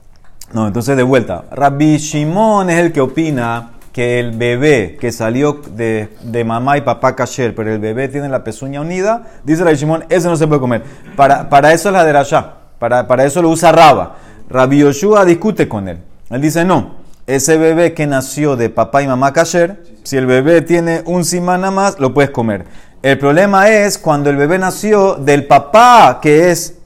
No, 0.52 0.66
entonces 0.66 0.96
de 0.96 1.02
vuelta. 1.02 1.44
Rabbi 1.50 1.96
Shimon 1.96 2.70
es 2.70 2.78
el 2.78 2.92
que 2.92 3.00
opina 3.00 3.70
que 3.92 4.20
el 4.20 4.32
bebé 4.32 4.96
que 5.00 5.12
salió 5.12 5.60
de, 5.74 6.08
de 6.22 6.44
mamá 6.44 6.78
y 6.78 6.80
papá 6.80 7.14
kasher, 7.14 7.54
pero 7.54 7.72
el 7.72 7.78
bebé 7.78 8.08
tiene 8.08 8.28
la 8.28 8.42
pezuña 8.42 8.80
unida, 8.80 9.24
dice 9.44 9.64
Rabbi 9.64 9.76
Shimon, 9.76 10.04
ese 10.08 10.28
no 10.28 10.36
se 10.36 10.46
puede 10.46 10.60
comer. 10.60 10.82
Para, 11.16 11.48
para 11.48 11.72
eso 11.72 11.88
es 11.88 11.92
la 11.92 12.04
de 12.04 12.12
Rasha. 12.12 12.54
Para, 12.78 13.06
para 13.06 13.24
eso 13.24 13.40
lo 13.42 13.50
usa 13.50 13.70
Raba. 13.70 14.16
Rabbi 14.48 14.78
Yoshua 14.78 15.24
discute 15.24 15.68
con 15.68 15.88
él. 15.88 15.98
Él 16.30 16.40
dice, 16.40 16.64
no, 16.64 16.96
ese 17.26 17.56
bebé 17.56 17.94
que 17.94 18.06
nació 18.06 18.56
de 18.56 18.68
papá 18.68 19.02
y 19.02 19.06
mamá 19.06 19.32
kasher, 19.32 19.82
si 20.02 20.16
el 20.16 20.26
bebé 20.26 20.62
tiene 20.62 21.02
un 21.06 21.22
nada 21.44 21.70
más, 21.70 21.98
lo 21.98 22.12
puedes 22.12 22.30
comer. 22.30 22.64
El 23.02 23.18
problema 23.18 23.68
es 23.68 23.98
cuando 23.98 24.30
el 24.30 24.36
bebé 24.36 24.58
nació 24.58 25.14
del 25.14 25.46
papá 25.46 26.18
que 26.20 26.50
es 26.50 26.78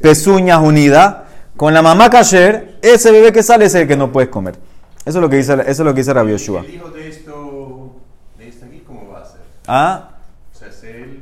pezuñas 0.00 0.60
unidas, 0.60 1.16
con 1.56 1.74
la 1.74 1.82
mamá 1.82 2.10
kasher, 2.10 2.69
ese 2.82 3.10
bebé 3.10 3.32
que 3.32 3.42
sale 3.42 3.66
es 3.66 3.74
el 3.74 3.86
que 3.86 3.96
no 3.96 4.12
puedes 4.12 4.30
comer. 4.30 4.56
Eso 5.04 5.18
es 5.18 5.22
lo 5.22 5.30
que 5.30 5.36
dice, 5.36 5.54
eso 5.54 5.68
es 5.68 5.78
lo 5.80 5.94
que 5.94 6.00
dice 6.00 6.12
Rabbi 6.12 6.32
Yoshua. 6.32 6.60
El 6.60 6.74
hijo 6.74 6.90
de 6.90 7.08
esto, 7.08 7.92
de 8.38 8.48
este 8.48 8.66
aquí, 8.66 8.82
¿cómo 8.86 9.10
va 9.12 9.20
a 9.20 9.24
ser? 9.24 9.40
¿Ah? 9.66 10.10
O 10.54 10.58
sea, 10.58 10.68
es 10.68 10.84
él 10.84 11.20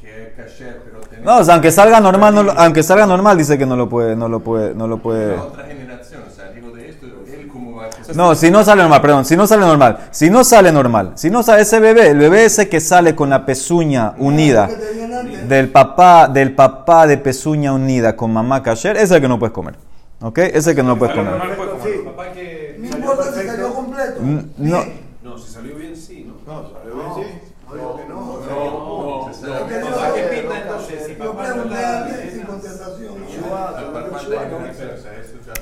que 0.00 0.22
es 0.22 0.34
kasher, 0.34 0.80
pero 0.84 1.00
tiene 1.00 1.24
No, 1.24 1.38
o 1.38 1.44
sea, 1.44 1.54
aunque 1.54 1.70
salga 1.70 2.00
normal, 2.00 2.34
no 2.34 2.50
aunque 2.56 2.82
salga 2.82 3.06
normal, 3.06 3.36
dice 3.36 3.58
que 3.58 3.66
no 3.66 3.76
lo 3.76 3.88
puede, 3.90 4.16
no 4.16 4.28
lo 4.28 4.40
puede, 4.40 4.74
no 4.74 4.88
lo 4.88 4.98
puede. 4.98 5.36
la 5.36 5.44
otra 5.44 5.64
generación, 5.66 6.22
o 6.26 6.34
sea, 6.34 6.50
el 6.50 6.58
hijo 6.58 6.70
de 6.70 6.88
esto, 6.88 7.06
él 7.06 7.46
cómo 7.48 7.76
va 7.76 7.88
a 7.88 8.04
ser. 8.04 8.16
No, 8.16 8.34
si 8.34 8.50
no 8.50 8.64
sale 8.64 8.80
normal, 8.80 9.02
perdón, 9.02 9.24
si 9.26 9.36
no 9.36 9.46
sale 9.46 9.66
normal. 9.66 9.98
Si 10.12 10.30
no 10.30 10.42
sale 10.42 10.72
normal, 10.72 11.12
si 11.16 11.28
no 11.28 11.42
sale 11.42 11.62
ese 11.62 11.78
bebé, 11.78 12.08
el 12.08 12.18
bebé 12.18 12.46
ese 12.46 12.70
que 12.70 12.80
sale 12.80 13.14
con 13.14 13.28
la 13.28 13.44
pezuña 13.44 14.14
unida 14.16 14.66
del 15.46 15.68
papá, 15.68 16.26
del 16.26 16.54
papá 16.54 17.06
de 17.06 17.18
pezuña 17.18 17.74
unida 17.74 18.16
con 18.16 18.32
mamá 18.32 18.62
kasher, 18.62 18.96
ese 18.96 19.04
es 19.04 19.10
el 19.10 19.20
que 19.20 19.28
no 19.28 19.38
puedes 19.38 19.52
comer. 19.52 19.74
¿Ok? 20.22 20.38
Ese 20.38 20.74
que 20.74 20.82
no 20.82 20.98
puedes 20.98 21.14
Sale 21.14 21.28
comer. 21.28 21.40
No 21.40 22.88
salió 22.90 22.96
importa 22.98 23.22
si 23.24 23.28
perfecto. 23.30 23.52
salió 23.52 23.74
completo. 23.74 24.20
No, 24.58 24.84
No, 25.22 25.38
si 25.38 25.52
salió 25.52 25.76
bien, 25.76 25.96
sí, 25.96 26.26
¿no? 26.26 26.52
No, 26.52 26.62
salió 26.70 26.94
bien, 26.94 27.06
sí. 27.14 27.22
Que 27.70 27.76
no. 28.08 28.16
No, 28.16 28.40
Yo 28.46 28.48
no. 28.48 29.30
Papá 29.30 29.68
que 29.68 29.80
saber, 29.94 30.30
pinta 30.40 30.58
entonces, 30.62 31.06
si 31.06 31.12
Yo 31.12 31.18
papá 31.18 31.48
no 31.48 31.62
pregunté 31.62 32.30
sin 32.32 32.42
contestación. 32.42 33.14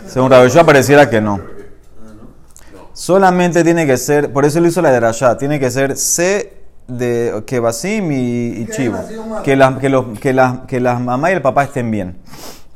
Según 0.06 0.30
pareciera 0.64 1.10
que. 1.10 1.20
Solamente 2.94 3.62
tiene 3.62 3.86
que 3.86 3.96
ser, 3.96 4.32
por 4.32 4.44
eso 4.44 4.58
lo 4.60 4.66
hizo 4.66 4.82
la 4.82 4.90
de 4.90 4.98
Rasha, 5.00 5.38
tiene 5.38 5.60
que 5.60 5.70
ser 5.70 5.96
C 5.96 6.52
de 6.88 7.42
Kebasim 7.46 8.10
y, 8.10 8.16
y 8.62 8.66
Chivo. 8.70 8.98
Que 9.44 9.54
las 9.54 9.78
que 9.78 9.88
los- 9.88 10.18
que 10.18 10.32
las- 10.32 10.60
que 10.66 10.80
las 10.80 11.00
mamá 11.00 11.30
y 11.30 11.34
el 11.34 11.42
papá 11.42 11.62
estén 11.64 11.90
bien, 11.92 12.16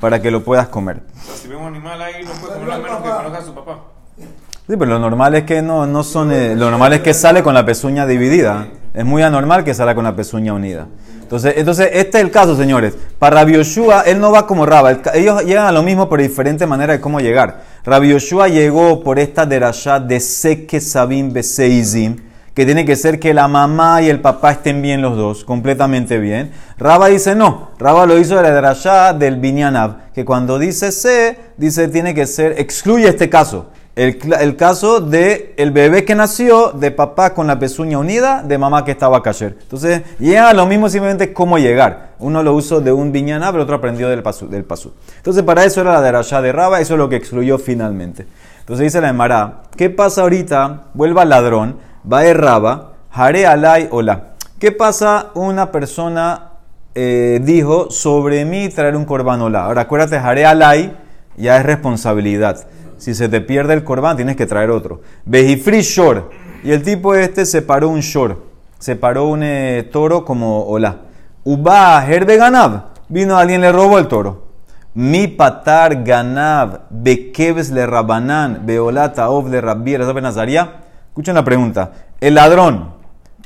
para 0.02 0.20
que 0.20 0.30
lo 0.32 0.42
puedas 0.42 0.66
comer. 0.66 1.00
Si 1.40 1.46
ve 1.46 1.54
un 1.54 1.68
animal 1.68 2.02
ahí, 2.02 2.24
no 2.24 2.32
puede 2.32 2.54
comerlo 2.54 2.74
a 2.74 2.78
menos 2.78 2.96
que 3.02 3.08
conozca 3.08 3.38
a 3.38 3.42
su 3.44 3.54
papá. 3.54 3.78
Sí, 4.18 4.76
pero 4.76 4.86
lo 4.86 4.98
normal 4.98 5.34
es 5.36 5.44
que 5.44 5.62
no, 5.62 5.86
no 5.86 6.02
son, 6.02 6.32
eh, 6.32 6.54
lo 6.56 6.70
normal 6.70 6.92
es 6.92 7.00
que 7.02 7.14
sale 7.14 7.42
con 7.44 7.54
la 7.54 7.64
pezuña 7.64 8.04
dividida. 8.04 8.66
Es 8.94 9.04
muy 9.04 9.22
anormal 9.22 9.62
que 9.64 9.74
salga 9.74 9.94
con 9.94 10.02
la 10.04 10.14
pezuña 10.16 10.52
unida. 10.54 10.88
Entonces, 11.20 11.54
entonces 11.56 11.88
este 11.92 12.18
es 12.18 12.24
el 12.24 12.30
caso, 12.32 12.56
señores. 12.56 12.94
Para 13.18 13.36
Rabbi 13.36 13.54
Yoshua, 13.54 14.02
él 14.02 14.18
no 14.20 14.32
va 14.32 14.44
como 14.46 14.66
Raba. 14.66 14.90
El 14.90 15.00
ca- 15.02 15.12
Ellos 15.14 15.44
llegan 15.44 15.66
a 15.66 15.72
lo 15.72 15.82
mismo, 15.84 16.08
pero 16.08 16.20
diferente 16.22 16.66
manera 16.66 16.92
de 16.94 17.00
cómo 17.00 17.20
llegar. 17.20 17.62
Rabbi 17.84 18.08
Yoshua 18.10 18.48
llegó 18.48 19.02
por 19.04 19.18
esta 19.20 19.46
derashá 19.46 19.98
de 20.00 20.18
Seke 20.20 20.80
Sabim 20.80 21.32
Beseizim, 21.32 22.16
que 22.54 22.66
tiene 22.66 22.84
que 22.84 22.96
ser 22.96 23.18
que 23.18 23.32
la 23.32 23.48
mamá 23.48 24.02
y 24.02 24.08
el 24.08 24.20
papá 24.20 24.52
estén 24.52 24.82
bien 24.82 25.00
los 25.00 25.16
dos, 25.16 25.44
completamente 25.44 26.18
bien. 26.18 26.52
Raba 26.78 27.08
dice 27.08 27.34
no. 27.34 27.70
Raba 27.78 28.06
lo 28.06 28.18
hizo 28.18 28.36
de 28.36 28.42
la 28.42 28.52
derashá 28.52 29.14
del 29.14 29.36
Binyanab, 29.36 30.12
que 30.12 30.24
cuando 30.24 30.58
dice 30.58 30.92
se, 30.92 31.38
dice 31.56 31.88
tiene 31.88 32.14
que 32.14 32.26
ser, 32.26 32.58
excluye 32.58 33.08
este 33.08 33.30
caso. 33.30 33.66
El, 33.94 34.18
el 34.40 34.56
caso 34.56 35.00
de 35.00 35.52
el 35.58 35.70
bebé 35.70 36.04
que 36.06 36.14
nació 36.14 36.72
de 36.72 36.90
papá 36.90 37.34
con 37.34 37.46
la 37.46 37.58
pezuña 37.58 37.98
unida, 37.98 38.42
de 38.42 38.56
mamá 38.56 38.86
que 38.86 38.90
estaba 38.90 39.22
cayer. 39.22 39.58
Entonces, 39.60 40.00
llega 40.18 40.48
a 40.48 40.54
lo 40.54 40.64
mismo 40.64 40.88
simplemente 40.88 41.34
cómo 41.34 41.58
llegar. 41.58 42.12
Uno 42.18 42.42
lo 42.42 42.54
usó 42.54 42.80
de 42.80 42.90
un 42.90 43.12
viñana, 43.12 43.52
pero 43.52 43.64
otro 43.64 43.76
aprendió 43.76 44.08
del 44.08 44.22
pasú. 44.22 44.48
Del 44.48 44.64
pasú. 44.64 44.94
Entonces, 45.18 45.42
para 45.42 45.64
eso 45.64 45.82
era 45.82 45.92
la 45.92 46.00
de 46.00 46.10
Rasha 46.10 46.40
de 46.40 46.52
Raba, 46.52 46.80
eso 46.80 46.94
es 46.94 46.98
lo 46.98 47.10
que 47.10 47.16
excluyó 47.16 47.58
finalmente. 47.58 48.26
Entonces 48.60 48.84
dice 48.84 49.00
la 49.00 49.08
Emara, 49.08 49.62
¿qué 49.76 49.90
pasa 49.90 50.22
ahorita? 50.22 50.84
Vuelva 50.94 51.22
al 51.22 51.28
ladrón, 51.30 51.76
a 52.10 52.32
Raba, 52.34 52.92
jare 53.10 53.46
alay 53.46 53.88
hola. 53.90 54.34
¿Qué 54.58 54.72
pasa? 54.72 55.30
Una 55.34 55.70
persona 55.70 56.52
eh, 56.94 57.40
dijo 57.42 57.90
sobre 57.90 58.44
mí 58.44 58.68
traer 58.68 58.96
un 58.96 59.04
corban 59.04 59.40
hola. 59.40 59.64
Ahora 59.64 59.82
acuérdate, 59.82 60.18
jare 60.18 60.44
alay 60.44 60.96
ya 61.36 61.58
es 61.58 61.66
responsabilidad. 61.66 62.66
Si 62.98 63.14
se 63.14 63.28
te 63.28 63.40
pierde 63.40 63.74
el 63.74 63.84
corbán, 63.84 64.16
tienes 64.16 64.36
que 64.36 64.46
traer 64.46 64.70
otro. 64.70 65.00
Vejifri 65.24 65.80
shor. 65.80 66.30
Y 66.62 66.70
el 66.70 66.82
tipo 66.82 67.14
este 67.14 67.44
separó 67.46 67.88
un 67.88 68.00
shor. 68.00 68.44
Separó 68.78 69.26
un 69.26 69.42
eh, 69.42 69.88
toro 69.90 70.24
como 70.24 70.64
hola. 70.66 70.98
Uba 71.44 72.06
herbe 72.06 72.36
ganab. 72.36 72.92
Vino 73.08 73.36
alguien, 73.36 73.60
le 73.60 73.72
robó 73.72 73.98
el 73.98 74.06
toro. 74.06 74.46
Mi 74.94 75.26
patar 75.26 76.04
ganab. 76.04 76.82
Bekeves 76.90 77.70
le 77.70 77.86
rabanán. 77.86 78.62
Beolata 78.64 79.30
of 79.30 79.48
le 79.48 79.60
rabbi. 79.60 79.96
Nazaria. 79.98 80.82
Escuchen 81.12 81.34
la 81.34 81.44
pregunta. 81.44 81.92
El 82.22 82.36
ladrón 82.36 82.94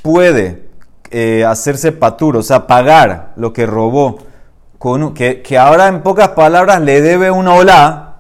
puede 0.01 0.69
eh, 1.11 1.45
hacerse 1.45 1.91
patur, 1.91 2.37
o 2.37 2.43
sea, 2.45 2.69
pagar 2.69 3.33
lo 3.35 3.53
que 3.53 3.67
robó, 3.67 4.19
con, 4.79 5.15
que, 5.15 5.43
ahora 5.59 5.89
en 5.89 6.05
pocas 6.05 6.29
palabras 6.29 6.81
le 6.81 7.03
debe 7.03 7.33
una 7.33 7.55
olá 7.55 8.19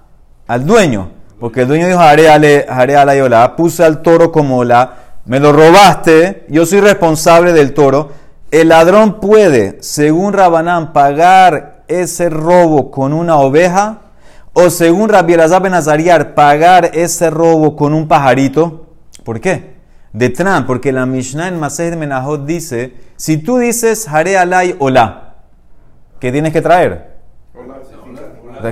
al 0.48 0.66
dueño. 0.66 1.10
Porque 1.38 1.60
el 1.60 1.68
dueño 1.68 1.86
dijo, 1.86 2.00
haré 2.00 2.24
la 2.24 3.24
olá, 3.24 3.54
puse 3.54 3.84
al 3.84 4.02
toro 4.02 4.32
como 4.32 4.58
olá, 4.58 4.94
me 5.26 5.38
lo 5.38 5.52
robaste, 5.52 6.44
yo 6.48 6.66
soy 6.66 6.80
responsable 6.80 7.52
del 7.52 7.72
toro. 7.72 8.10
El 8.50 8.70
ladrón 8.70 9.20
puede, 9.20 9.78
según 9.80 10.32
Rabanán, 10.32 10.92
pagar 10.92 11.84
ese 11.86 12.30
robo 12.30 12.90
con 12.90 13.12
una 13.12 13.36
oveja, 13.36 13.98
o 14.54 14.70
según 14.70 15.08
Rabbi 15.08 15.34
Elazar 15.34 15.62
ben 15.62 15.74
Azariar, 15.74 16.34
pagar 16.34 16.90
ese 16.94 17.30
robo 17.30 17.76
con 17.76 17.94
un 17.94 18.08
pajarito. 18.08 18.85
¿Por 19.26 19.40
qué? 19.40 19.74
De 20.12 20.30
Tran, 20.30 20.66
porque 20.66 20.92
la 20.92 21.04
Mishnah 21.04 21.48
en 21.48 21.58
Masej 21.58 21.96
Menahot 21.96 22.46
dice, 22.46 22.94
si 23.16 23.38
tú 23.38 23.58
dices 23.58 24.06
Hare 24.06 24.38
alay 24.38 24.76
hola, 24.78 25.34
¿qué 26.20 26.30
tienes 26.30 26.52
que 26.52 26.62
traer? 26.62 27.16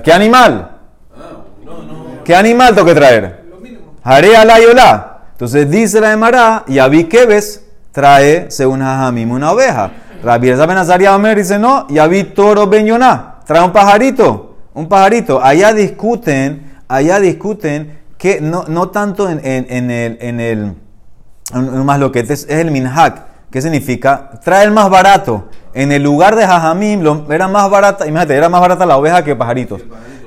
¿Qué 0.05 0.13
animal? 0.13 0.79
¿Qué 2.25 2.37
animal 2.37 2.73
tengo 2.73 2.87
que 2.87 2.95
traer? 2.95 3.43
Hare 4.05 4.37
alay 4.37 4.65
hola. 4.67 5.23
Entonces 5.33 5.69
dice 5.69 6.01
la 6.01 6.13
Emara, 6.13 6.63
y 6.69 6.79
Abi 6.79 7.05
Keves 7.05 7.67
trae, 7.91 8.49
según 8.49 8.79
Jajamim, 8.79 9.33
una 9.33 9.51
oveja. 9.51 9.91
Rabbi 10.23 10.51
Azariah 10.51 11.17
Omer 11.17 11.37
dice, 11.37 11.59
no, 11.59 11.89
y 11.91 11.99
Abi 11.99 12.23
Toro 12.23 12.69
ben 12.69 12.87
Yonah, 12.87 13.41
trae 13.45 13.65
un 13.65 13.73
pajarito, 13.73 14.55
un 14.73 14.89
pajarito. 14.89 15.43
Allá 15.43 15.73
discuten, 15.73 16.79
allá 16.87 17.19
discuten 17.19 18.04
que 18.25 18.41
no, 18.41 18.65
no 18.69 18.89
tanto 18.89 19.29
en, 19.29 19.39
en- 19.45 19.67
en 19.69 19.91
el... 19.91 20.17
En 20.21 20.41
el 20.41 21.85
más 21.85 22.01
lo 22.01 22.11
que 22.11 22.21
es, 22.21 22.31
es 22.31 22.49
el 22.49 22.71
minhak. 22.71 23.51
¿Qué 23.51 23.61
significa? 23.61 24.31
Trae 24.43 24.65
el 24.65 24.71
más 24.71 24.89
barato. 24.89 25.51
En 25.75 25.93
el 25.93 26.03
lugar 26.03 26.35
de 26.35 26.47
Jajamim 26.47 27.03
lo- 27.03 27.31
era 27.31 27.49
más 27.49 27.69
barata, 27.69 28.07
imagínate, 28.07 28.35
era 28.35 28.49
más 28.49 28.63
barata 28.63 28.87
la 28.87 28.97
oveja 28.97 29.23
que 29.23 29.33
el 29.33 29.37
pajarito. 29.37 29.79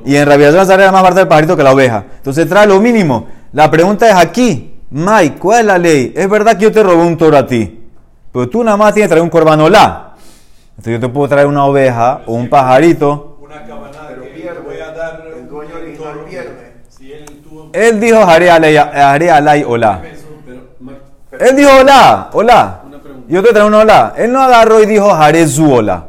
Y 0.06 0.16
en 0.16 0.32
Elazar 0.32 0.80
era 0.80 0.92
más 0.92 1.02
barata 1.02 1.22
el 1.22 1.28
pajarito 1.28 1.58
que 1.58 1.64
la 1.64 1.74
oveja. 1.74 2.06
Entonces 2.18 2.48
trae 2.48 2.68
lo 2.68 2.80
mínimo. 2.80 3.30
La 3.52 3.72
pregunta 3.72 4.08
es 4.08 4.14
aquí, 4.16 4.80
Mike, 4.92 5.38
¿cuál 5.40 5.62
es 5.62 5.66
la 5.66 5.78
ley? 5.80 6.14
Es 6.16 6.30
verdad 6.30 6.56
que 6.56 6.66
yo 6.66 6.72
te 6.72 6.84
robé 6.84 7.02
un 7.04 7.18
toro 7.18 7.36
a 7.36 7.48
ti, 7.48 7.84
pero 8.32 8.48
tú 8.48 8.64
nada 8.64 8.78
más 8.78 8.94
tienes 8.94 9.08
que 9.08 9.14
traer 9.14 9.24
un 9.24 9.32
corbanolá. 9.32 10.14
Entonces 10.78 10.94
yo 10.94 11.00
te 11.00 11.10
puedo 11.12 11.28
traer 11.28 11.48
una 11.48 11.66
oveja 11.66 12.22
o 12.28 12.34
un 12.36 12.48
pajarito. 12.48 13.40
Una 13.42 13.64
Pero 13.66 14.22
que 14.22 14.28
pierde. 14.30 14.60
voy 14.64 14.80
a 14.82 14.92
dar 14.92 15.24
El 15.36 15.50
dueño 15.50 15.76
original 15.78 16.14
toro. 16.14 16.26
pierde. 16.26 16.68
Si 16.90 17.12
él 17.78 18.00
dijo 18.00 18.18
haré 18.18 18.50
alay, 18.50 18.76
haré 18.78 19.30
alay 19.32 19.64
ma- 20.80 20.94
Él 21.40 21.56
dijo 21.56 21.70
hola, 21.82 22.30
hola. 22.34 22.82
Yo 23.28 23.44
te 23.44 23.50
traigo 23.50 23.68
una 23.68 23.80
hola. 23.80 24.14
Él 24.18 24.32
no 24.32 24.42
agarró 24.42 24.82
y 24.82 24.86
dijo 24.86 25.12
haré 25.12 25.48
su 25.48 25.72
hola. 25.72 26.06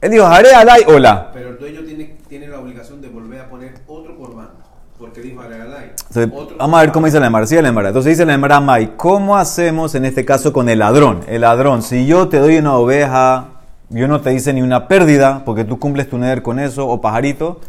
Él 0.00 0.10
dijo 0.10 0.26
haré 0.26 0.52
alay 0.54 0.82
hola. 0.86 1.30
pero 1.32 1.50
el 1.50 1.58
dueño 1.58 1.80
tiene, 1.86 2.16
tiene 2.28 2.48
la 2.48 2.58
obligación 2.58 3.00
de 3.00 3.08
volver 3.08 3.40
a 3.40 3.48
poner 3.48 3.74
otro 3.86 4.16
corbán, 4.18 4.48
porque 4.98 5.20
dijo 5.20 5.40
Aregalay. 5.40 5.92
Entonces, 6.08 6.28
vamos 6.58 6.78
a 6.78 6.82
ver 6.82 6.92
cómo 6.92 7.06
dice 7.06 7.20
la 7.20 7.26
Emara. 7.28 7.46
La 7.48 7.68
Emara. 7.68 7.88
Entonces 7.88 8.10
dice 8.10 8.26
la 8.26 8.34
Emara, 8.34 8.60
Mai, 8.60 8.94
¿cómo 8.96 9.36
hacemos 9.36 9.94
en 9.94 10.04
este 10.04 10.24
caso 10.24 10.52
con 10.52 10.68
el 10.68 10.80
ladrón? 10.80 11.20
El 11.28 11.42
ladrón, 11.42 11.82
si 11.82 12.06
yo 12.06 12.28
te 12.28 12.38
doy 12.38 12.56
una 12.58 12.74
oveja, 12.74 13.44
yo 13.90 14.08
no 14.08 14.20
te 14.20 14.32
hice 14.34 14.52
ni 14.52 14.62
una 14.62 14.88
pérdida, 14.88 15.42
porque 15.44 15.64
tú 15.64 15.78
cumples 15.78 16.10
tu 16.10 16.18
neder 16.18 16.42
con 16.42 16.58
eso, 16.58 16.88
o 16.88 17.00
pajarito. 17.00 17.60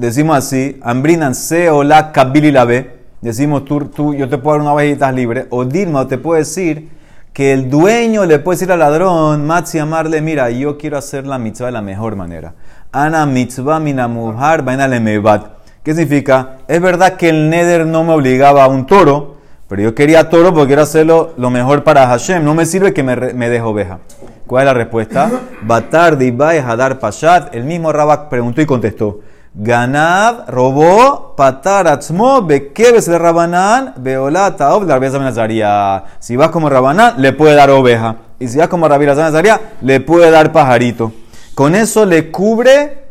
Decimos 0.00 0.38
así, 0.38 0.80
Ambrinan 0.80 1.34
se 1.34 1.68
o 1.68 1.82
la 1.82 2.10
kabili 2.10 2.50
la 2.50 2.64
ve. 2.64 3.00
Decimos, 3.20 3.66
tú, 3.66 3.84
tú, 3.84 4.14
yo 4.14 4.30
te 4.30 4.38
puedo 4.38 4.56
dar 4.56 4.62
una 4.62 4.72
ovejita 4.72 5.12
libre. 5.12 5.46
O 5.50 5.66
Dilma 5.66 6.08
te 6.08 6.16
puede 6.16 6.40
decir 6.40 6.88
que 7.34 7.52
el 7.52 7.68
dueño 7.68 8.24
le 8.24 8.38
puede 8.38 8.56
decir 8.56 8.72
al 8.72 8.78
ladrón, 8.78 9.46
Matzi, 9.46 9.78
amarle, 9.78 10.22
mira, 10.22 10.48
yo 10.48 10.78
quiero 10.78 10.96
hacer 10.96 11.26
la 11.26 11.38
mitzvah 11.38 11.66
de 11.66 11.72
la 11.72 11.82
mejor 11.82 12.16
manera. 12.16 12.54
Ana 12.90 13.26
mitzvah 13.26 13.78
minamuhar 13.78 14.62
vaina 14.62 14.88
lemevat. 14.88 15.48
¿Qué 15.82 15.92
significa? 15.92 16.60
Es 16.66 16.80
verdad 16.80 17.18
que 17.18 17.28
el 17.28 17.50
neder 17.50 17.84
no 17.84 18.02
me 18.02 18.14
obligaba 18.14 18.64
a 18.64 18.68
un 18.68 18.86
toro, 18.86 19.36
pero 19.68 19.82
yo 19.82 19.94
quería 19.94 20.30
toro 20.30 20.54
porque 20.54 20.68
quiero 20.68 20.82
hacerlo 20.82 21.34
lo 21.36 21.50
mejor 21.50 21.84
para 21.84 22.06
Hashem. 22.06 22.42
No 22.42 22.54
me 22.54 22.64
sirve 22.64 22.94
que 22.94 23.02
me, 23.02 23.16
me 23.34 23.50
deje 23.50 23.64
oveja. 23.64 23.98
¿Cuál 24.46 24.62
es 24.62 24.66
la 24.66 24.72
respuesta? 24.72 25.30
Batar 25.62 26.16
dibai 26.16 26.56
hadar 26.56 26.98
pashat. 26.98 27.54
El 27.54 27.64
mismo 27.64 27.92
Rabak 27.92 28.30
preguntó 28.30 28.62
y 28.62 28.66
contestó. 28.66 29.20
Ganab 29.52 30.48
robó 30.48 31.34
patar 31.36 31.88
atzmo 31.88 32.42
bekebes 32.42 33.06
de 33.06 33.18
Rabanán 33.18 33.94
beolá 33.96 34.56
taob 34.56 34.86
la. 34.86 36.04
Si 36.20 36.36
vas 36.36 36.50
como 36.50 36.68
Rabanán, 36.68 37.14
le 37.20 37.32
puede 37.32 37.54
dar 37.54 37.70
oveja. 37.70 38.16
Y 38.38 38.48
si 38.48 38.58
vas 38.58 38.68
como 38.68 38.88
Rabbi 38.88 39.06
Nazaria, 39.06 39.60
le 39.82 40.00
puede 40.00 40.30
dar 40.30 40.52
pajarito. 40.52 41.12
Con 41.54 41.74
eso 41.74 42.06
le 42.06 42.30
cubre 42.30 43.08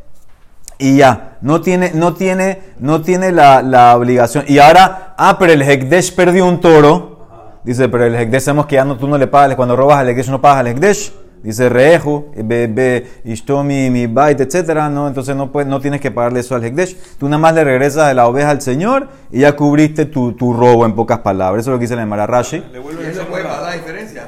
y 0.77 0.97
ya. 0.97 1.37
No 1.41 1.61
tiene, 1.61 1.91
no 1.93 2.13
tiene, 2.15 2.61
no 2.79 3.01
tiene 3.01 3.31
la, 3.31 3.61
la 3.61 3.95
obligación. 3.95 4.45
Y 4.47 4.59
ahora, 4.59 5.13
ah, 5.17 5.37
pero 5.37 5.53
el 5.53 5.61
Hekdesh 5.61 6.15
perdió 6.15 6.45
un 6.45 6.59
toro. 6.59 7.19
Dice, 7.63 7.89
pero 7.89 8.05
el 8.05 8.15
Hekdesh 8.15 8.43
sabemos 8.43 8.65
que 8.65 8.75
ya 8.75 8.85
no, 8.85 8.97
tú 8.97 9.07
no 9.07 9.17
le 9.17 9.27
pagas, 9.27 9.55
cuando 9.55 9.75
robas 9.75 9.99
al 9.99 10.09
Hekdesh 10.09 10.29
no 10.29 10.41
pagas 10.41 10.59
al 10.59 10.67
Hekdesh. 10.67 11.13
Dice 11.41 11.69
Reeju, 11.69 12.31
be, 12.43 12.67
be, 12.67 13.07
ishtomi, 13.23 13.89
mi 13.89 14.07
bait, 14.07 14.39
etcétera, 14.41 14.89
¿no? 14.89 15.07
Entonces 15.07 15.35
no, 15.35 15.51
puedes, 15.51 15.69
no 15.69 15.79
tienes 15.79 16.01
que 16.01 16.11
pagarle 16.11 16.41
eso 16.41 16.53
al 16.55 16.63
Hekdesh. 16.65 16.97
Tú 17.17 17.27
nada 17.29 17.37
más 17.37 17.53
le 17.55 17.63
regresas 17.63 18.09
de 18.09 18.13
la 18.13 18.27
oveja 18.27 18.49
al 18.49 18.61
Señor 18.61 19.07
y 19.31 19.39
ya 19.39 19.55
cubriste 19.55 20.05
tu, 20.05 20.33
tu 20.33 20.51
robo 20.53 20.85
en 20.85 20.93
pocas 20.95 21.19
palabras. 21.19 21.61
Eso 21.61 21.71
es 21.71 21.73
lo 21.75 21.79
que 21.79 21.83
dice 21.83 21.95
la 21.95 22.03
Emara 22.03 22.27
Rashi. 22.27 22.63
Le 22.73 22.79
¿Y 22.79 22.81
vuelve 22.81 23.03
el 23.03 23.07
él 23.09 23.15
no 23.15 23.21
semo 23.21 23.29
puede 23.31 23.43
pagar 23.45 23.61
la 23.61 23.71
diferencia? 23.73 24.27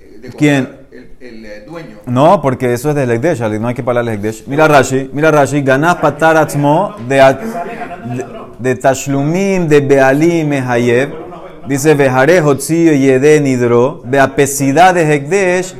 eh, 0.00 0.18
de 0.22 0.28
¿Quién? 0.30 0.68
El, 0.90 1.10
el, 1.20 1.44
eh, 1.44 1.64
dueño. 1.66 1.96
No, 2.06 2.40
porque 2.40 2.72
eso 2.72 2.88
es 2.88 2.94
del 2.94 3.10
Hekdesh, 3.10 3.40
no 3.60 3.68
hay 3.68 3.74
que 3.74 3.82
pagarle 3.82 4.12
al 4.12 4.16
Hekdesh. 4.16 4.44
Mira 4.46 4.66
Rashi, 4.66 5.10
mira 5.12 5.30
Rashi, 5.30 5.60
ganás 5.60 5.96
patar 5.96 6.38
atzmo 6.38 6.94
de, 7.06 7.16
de, 7.16 8.24
de 8.58 8.74
tashlumim, 8.76 9.68
de 9.68 9.80
bealim, 9.80 10.48
mehayev. 10.48 11.26
Dice, 11.68 11.94
vejare 11.94 12.40
hotzio 12.40 12.92
yede 12.92 13.40
nidro, 13.40 14.00
beapesidad 14.04 14.94
de 14.94 15.02
Hekdesh, 15.14 15.74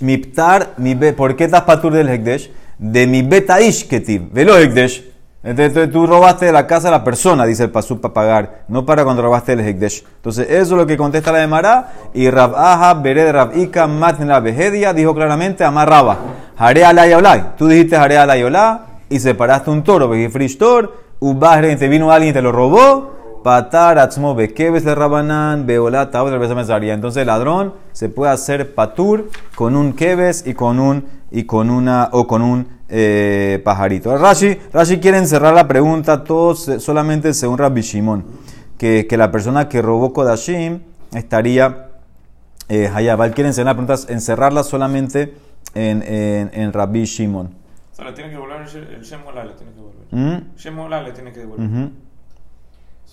miptar, 0.00 0.74
mi 0.76 0.94
be- 0.94 1.12
¿por 1.12 1.36
qué 1.36 1.44
estás 1.44 1.62
patur 1.62 1.92
del 1.92 2.08
Hekdesh? 2.08 2.50
De 2.78 3.06
mi 3.06 3.22
betaish 3.22 3.86
ketiv, 3.88 4.30
velo 4.32 4.56
Hekdesh. 4.58 5.12
Entonces 5.42 5.90
tú 5.90 6.06
robaste 6.06 6.46
de 6.46 6.52
la 6.52 6.66
casa 6.66 6.88
a 6.88 6.90
la 6.90 7.04
persona, 7.04 7.44
dice 7.44 7.64
el 7.64 7.70
pasú, 7.70 8.00
para 8.00 8.14
pagar, 8.14 8.64
no 8.68 8.86
para 8.86 9.04
cuando 9.04 9.20
robaste 9.20 9.52
el 9.52 9.60
Hekdesh. 9.60 10.02
Entonces, 10.16 10.46
eso 10.48 10.62
es 10.62 10.70
lo 10.70 10.86
que 10.86 10.96
contesta 10.96 11.32
la 11.32 11.38
de 11.40 11.46
Mará. 11.46 11.92
Y 12.14 12.30
Rab 12.30 12.54
Aha, 12.56 12.94
Bered 12.94 13.30
Rab 13.30 13.54
Ika, 13.54 13.86
Matn 13.86 14.26
la 14.26 14.40
Behedia, 14.40 14.94
dijo 14.94 15.14
claramente, 15.14 15.62
amarraba. 15.62 16.16
Hare 16.56 16.84
alay 16.86 17.12
olay. 17.12 17.44
Tú 17.58 17.68
dijiste 17.68 17.94
Hare 17.94 18.16
alay 18.16 18.42
olá 18.42 18.86
y 19.10 19.20
separaste 19.20 19.68
un 19.70 19.84
toro, 19.84 20.06
porque 20.08 20.30
frish 20.30 20.56
tor, 20.56 20.96
ubahre, 21.20 21.76
te 21.76 21.88
vino 21.88 22.10
alguien 22.10 22.30
y 22.30 22.32
te 22.32 22.40
lo 22.40 22.50
robó. 22.50 23.13
Patar 23.44 23.98
atzmo 23.98 24.34
bekebes 24.34 24.84
de 24.84 24.94
rabanán, 24.94 25.66
beolá 25.66 26.10
tabot 26.10 26.32
de 26.32 26.38
besamesaría. 26.38 26.94
Entonces 26.94 27.20
el 27.20 27.26
ladrón 27.26 27.74
se 27.92 28.08
puede 28.08 28.32
hacer 28.32 28.74
patur 28.74 29.28
con 29.54 29.76
un 29.76 29.92
kebes 29.92 30.46
y 30.46 30.54
con 30.54 30.80
un 30.80 31.04
y 31.30 31.44
con 31.44 31.68
una 31.68 32.08
o 32.12 32.26
con 32.26 32.40
un 32.40 32.66
eh, 32.88 33.60
pajarito. 33.62 34.16
Rashi, 34.16 34.58
Rashi 34.72 34.98
quiere 34.98 35.18
encerrar 35.18 35.52
la 35.52 35.68
pregunta 35.68 36.24
todos 36.24 36.68
eh, 36.68 36.80
solamente 36.80 37.34
según 37.34 37.58
Rabbi 37.58 37.82
Shimon, 37.82 38.24
que, 38.78 39.06
que 39.06 39.16
la 39.18 39.30
persona 39.30 39.68
que 39.68 39.82
robó 39.82 40.12
Kodashim 40.14 40.80
estaría 41.12 41.88
eh, 42.70 42.90
Hayab. 42.94 43.20
Él 43.24 43.32
quiere 43.34 43.48
encerrar 43.48 43.76
la 43.76 43.84
pregunta, 43.86 44.12
encerrarla 44.12 44.62
solamente 44.62 45.34
en, 45.74 46.02
en, 46.02 46.50
en 46.54 46.72
Rabbi 46.72 47.04
Shimon. 47.04 47.46
O 47.92 47.94
sea, 47.94 48.06
le 48.06 48.12
tiene 48.12 48.30
que 48.30 48.36
devolver 48.36 48.62
el, 48.62 48.66
she- 48.68 48.94
el 48.94 49.02
Shemo 49.02 49.28
Olá, 49.28 49.44
le 49.44 49.52
tiene 49.52 49.72
que 49.72 49.76
devolver. 49.76 50.06
¿Mm? 50.10 50.56
Shemo 50.56 50.84
Olá 50.84 51.02
le 51.02 51.12
tiene 51.12 51.32
que 51.32 51.40
devolver. 51.40 51.66
Ujú. 51.68 51.90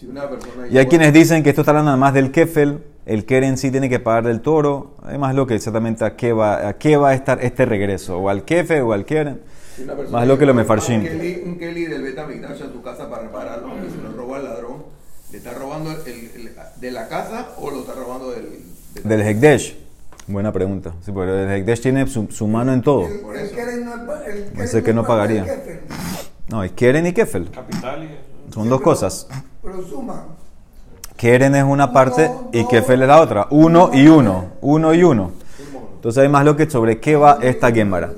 Si 0.01 0.07
una 0.07 0.27
persona 0.27 0.67
Y 0.67 0.79
hay 0.79 0.87
quienes 0.87 1.13
dicen 1.13 1.43
que 1.43 1.49
esto 1.49 1.61
está 1.61 1.69
hablando 1.71 1.91
además 1.91 2.15
del 2.15 2.31
kefel, 2.31 2.83
el 3.05 3.23
keren 3.25 3.55
sí 3.59 3.69
tiene 3.69 3.87
que 3.87 3.99
pagar 3.99 4.23
del 4.25 4.41
toro, 4.41 4.95
además 5.03 5.35
lo 5.35 5.45
que 5.45 5.53
exactamente 5.53 6.03
a 6.03 6.15
qué 6.15 6.33
va, 6.33 6.67
a 6.69 6.73
qué 6.79 6.97
va 6.97 7.09
a 7.09 7.13
estar 7.13 7.37
este 7.45 7.67
regreso, 7.67 8.17
o 8.17 8.27
al 8.29 8.43
kefe 8.43 8.81
o 8.81 8.93
al 8.93 9.05
keren, 9.05 9.41
Si 9.75 9.83
más 10.11 10.27
lo 10.27 10.39
que 10.39 10.47
lo 10.47 10.55
mefarshim. 10.55 11.01
Un 11.01 11.05
Kelly, 11.07 11.43
un 11.45 11.59
Kelly 11.59 11.85
del 11.85 12.01
Betamigdash 12.01 12.63
a 12.63 12.71
tu 12.71 12.81
casa 12.81 13.07
para 13.11 13.23
repararlo 13.25 13.67
y 13.87 13.91
se 13.91 14.01
lo 14.01 14.11
robó 14.11 14.33
al 14.35 14.43
ladrón. 14.45 14.83
¿Le 15.31 15.37
está 15.37 15.53
robando 15.53 15.91
el, 15.91 15.97
el- 16.07 16.51
de 16.81 16.91
la 16.91 17.07
casa 17.07 17.49
o 17.59 17.69
lo 17.69 17.81
está 17.81 17.93
robando 17.93 18.31
del, 18.31 18.49
del- 18.95 19.03
Del 19.07 19.21
Hekdesh. 19.21 19.77
Buena 20.25 20.51
pregunta. 20.51 20.93
Sí, 21.05 21.11
pero 21.13 21.37
el 21.43 21.49
Hekdesh 21.49 21.81
tiene 21.81 22.07
su, 22.07 22.27
su 22.31 22.47
mano 22.47 22.73
en 22.73 22.81
todo. 22.81 23.05
El 23.05 23.13
eso. 23.45 23.55
Keren 23.55 23.85
no 23.85 23.93
es 23.95 24.01
pa- 24.01 24.25
el 24.25 24.43
Keren 24.45 24.61
Ese 24.61 24.81
que 24.81 24.93
no 24.95 25.05
pagaría. 25.05 25.45
Kefel, 25.45 25.79
No, 26.49 26.63
es 26.63 26.71
Keren 26.71 27.05
y 27.05 27.13
Kefel. 27.13 27.51
Capital 27.51 28.03
y. 28.03 28.30
Son 28.53 28.69
dos 28.69 28.81
cosas. 28.81 29.27
Pero 29.63 29.81
suma. 29.87 30.25
Keren 31.15 31.55
es 31.55 31.63
una 31.63 31.93
parte 31.93 32.27
Uno, 32.27 32.49
y 32.51 32.65
Kefel 32.65 33.03
es 33.03 33.07
la 33.07 33.21
otra. 33.21 33.47
Uno 33.51 33.91
y 33.93 34.07
uno. 34.07 34.45
Uno 34.61 34.93
y 34.93 35.03
uno. 35.03 35.31
Entonces 35.95 36.23
hay 36.23 36.29
más 36.29 36.43
lo 36.43 36.55
que 36.55 36.69
sobre 36.69 36.99
qué 36.99 37.15
va 37.15 37.37
esta 37.41 37.71
Gemara. 37.71 38.11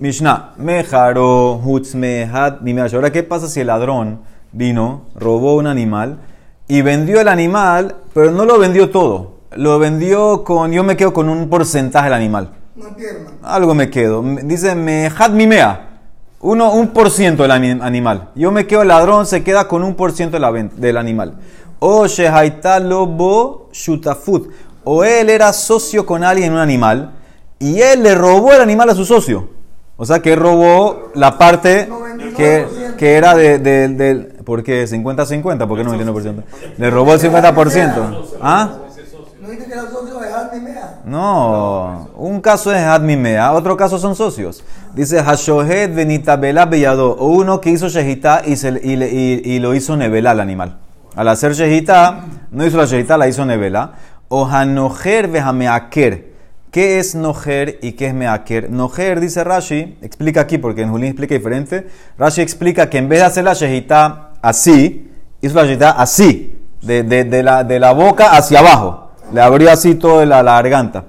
Mishnah, 0.00 0.54
mejaro, 0.56 1.54
hutz, 1.54 1.94
mehad, 1.94 2.60
mimeash. 2.60 2.94
Ahora, 2.94 3.10
¿qué 3.12 3.22
pasa 3.22 3.48
si 3.48 3.60
el 3.60 3.68
ladrón 3.68 4.20
vino, 4.52 5.02
robó 5.14 5.56
un 5.56 5.66
animal 5.66 6.18
y 6.66 6.82
vendió 6.82 7.20
el 7.20 7.28
animal, 7.28 7.96
pero 8.12 8.30
no 8.30 8.44
lo 8.44 8.58
vendió 8.58 8.90
todo? 8.90 9.38
Lo 9.52 9.78
vendió 9.78 10.44
con, 10.44 10.72
yo 10.72 10.84
me 10.84 10.96
quedo 10.96 11.12
con 11.12 11.28
un 11.28 11.48
porcentaje 11.48 12.06
del 12.06 12.14
animal. 12.14 12.50
Una 12.76 12.94
pierna. 12.94 13.30
Algo 13.42 13.74
me 13.74 13.88
quedo. 13.88 14.22
Dice, 14.42 14.74
mehad 14.74 15.30
mimea. 15.30 15.87
Uno, 16.40 16.72
un 16.72 16.88
por 16.88 17.10
ciento 17.10 17.42
del 17.42 17.50
ani- 17.52 17.78
animal. 17.82 18.28
Yo 18.36 18.52
me 18.52 18.66
quedo, 18.66 18.82
el 18.82 18.88
ladrón 18.88 19.26
se 19.26 19.42
queda 19.42 19.66
con 19.66 19.82
un 19.82 19.94
por 19.94 20.12
ciento 20.12 20.38
de 20.38 20.70
del 20.76 20.96
animal. 20.96 21.34
O 21.80 22.06
shehaita 22.06 22.78
lobo 22.80 23.68
shutafut. 23.72 24.48
O 24.84 25.04
él 25.04 25.30
era 25.30 25.52
socio 25.52 26.06
con 26.06 26.22
alguien 26.24 26.48
en 26.48 26.54
un 26.54 26.60
animal 26.60 27.12
y 27.58 27.80
él 27.80 28.02
le 28.02 28.14
robó 28.14 28.52
el 28.52 28.60
animal 28.60 28.88
a 28.90 28.94
su 28.94 29.04
socio. 29.04 29.48
O 29.96 30.06
sea 30.06 30.20
que 30.22 30.36
robó 30.36 31.10
la 31.14 31.36
parte 31.36 31.88
que, 32.36 32.66
que 32.96 33.16
era 33.16 33.34
de, 33.34 33.58
de- 33.58 33.88
del... 33.88 34.26
¿Por 34.44 34.62
qué? 34.62 34.84
¿50-50? 34.86 35.66
¿Por 35.66 35.76
qué 35.76 35.84
no 35.84 35.92
21%? 35.92 36.42
Le 36.78 36.90
robó 36.90 37.14
el 37.14 37.20
50%. 37.20 38.16
¿Ah? 38.40 38.70
No 39.40 39.48
dice 39.48 39.66
que 39.66 39.74
un 42.16 42.40
caso 42.40 42.72
es 42.72 42.82
Admimea, 42.82 43.52
otro 43.52 43.76
caso 43.76 43.98
son 43.98 44.14
socios. 44.16 44.64
Dice 44.94 45.22
Hashohed 45.22 45.94
Benitabela 45.94 46.66
Bellado, 46.66 47.12
o 47.16 47.28
uno 47.28 47.60
que 47.60 47.70
hizo 47.70 47.88
Shehita 47.88 48.42
y, 48.44 48.56
se- 48.56 48.80
y 48.82 48.96
le- 48.96 49.10
y- 49.12 49.42
y 49.44 49.58
lo 49.60 49.74
hizo 49.74 49.96
Nevela 49.96 50.32
al 50.32 50.40
animal. 50.40 50.78
Al 51.14 51.28
hacer 51.28 51.52
Shehita, 51.54 52.24
no 52.50 52.66
hizo 52.66 52.76
la 52.76 52.84
Shehita, 52.86 53.16
la 53.16 53.28
hizo 53.28 53.44
Nevela. 53.44 53.92
O 54.28 54.46
Hanojer 54.46 55.28
Behameaker. 55.28 56.28
¿Qué 56.70 56.98
es 56.98 57.14
Nojer 57.14 57.78
y 57.80 57.92
qué 57.92 58.08
es 58.08 58.14
Meaker? 58.14 58.70
Nojer, 58.70 59.20
dice 59.20 59.42
Rashi, 59.42 59.96
explica 60.02 60.42
aquí 60.42 60.58
porque 60.58 60.82
en 60.82 60.90
Julín 60.90 61.08
explica 61.08 61.34
diferente. 61.34 61.88
Rashi 62.18 62.42
explica 62.42 62.90
que 62.90 62.98
en 62.98 63.08
vez 63.08 63.20
de 63.20 63.24
hacer 63.24 63.44
la 63.44 63.54
Shehita 63.54 64.32
así, 64.42 65.10
hizo 65.40 65.54
la 65.54 65.64
Shehita 65.64 65.90
así, 65.92 66.57
de, 66.82 67.02
de- 67.02 67.24
de 67.24 67.42
la, 67.42 67.64
de 67.64 67.78
la 67.78 67.92
boca 67.92 68.36
hacia 68.36 68.60
abajo. 68.60 69.10
Le 69.32 69.40
abrió 69.40 69.70
así 69.70 69.94
toda 69.94 70.24
la, 70.24 70.42
la 70.42 70.54
garganta. 70.54 71.04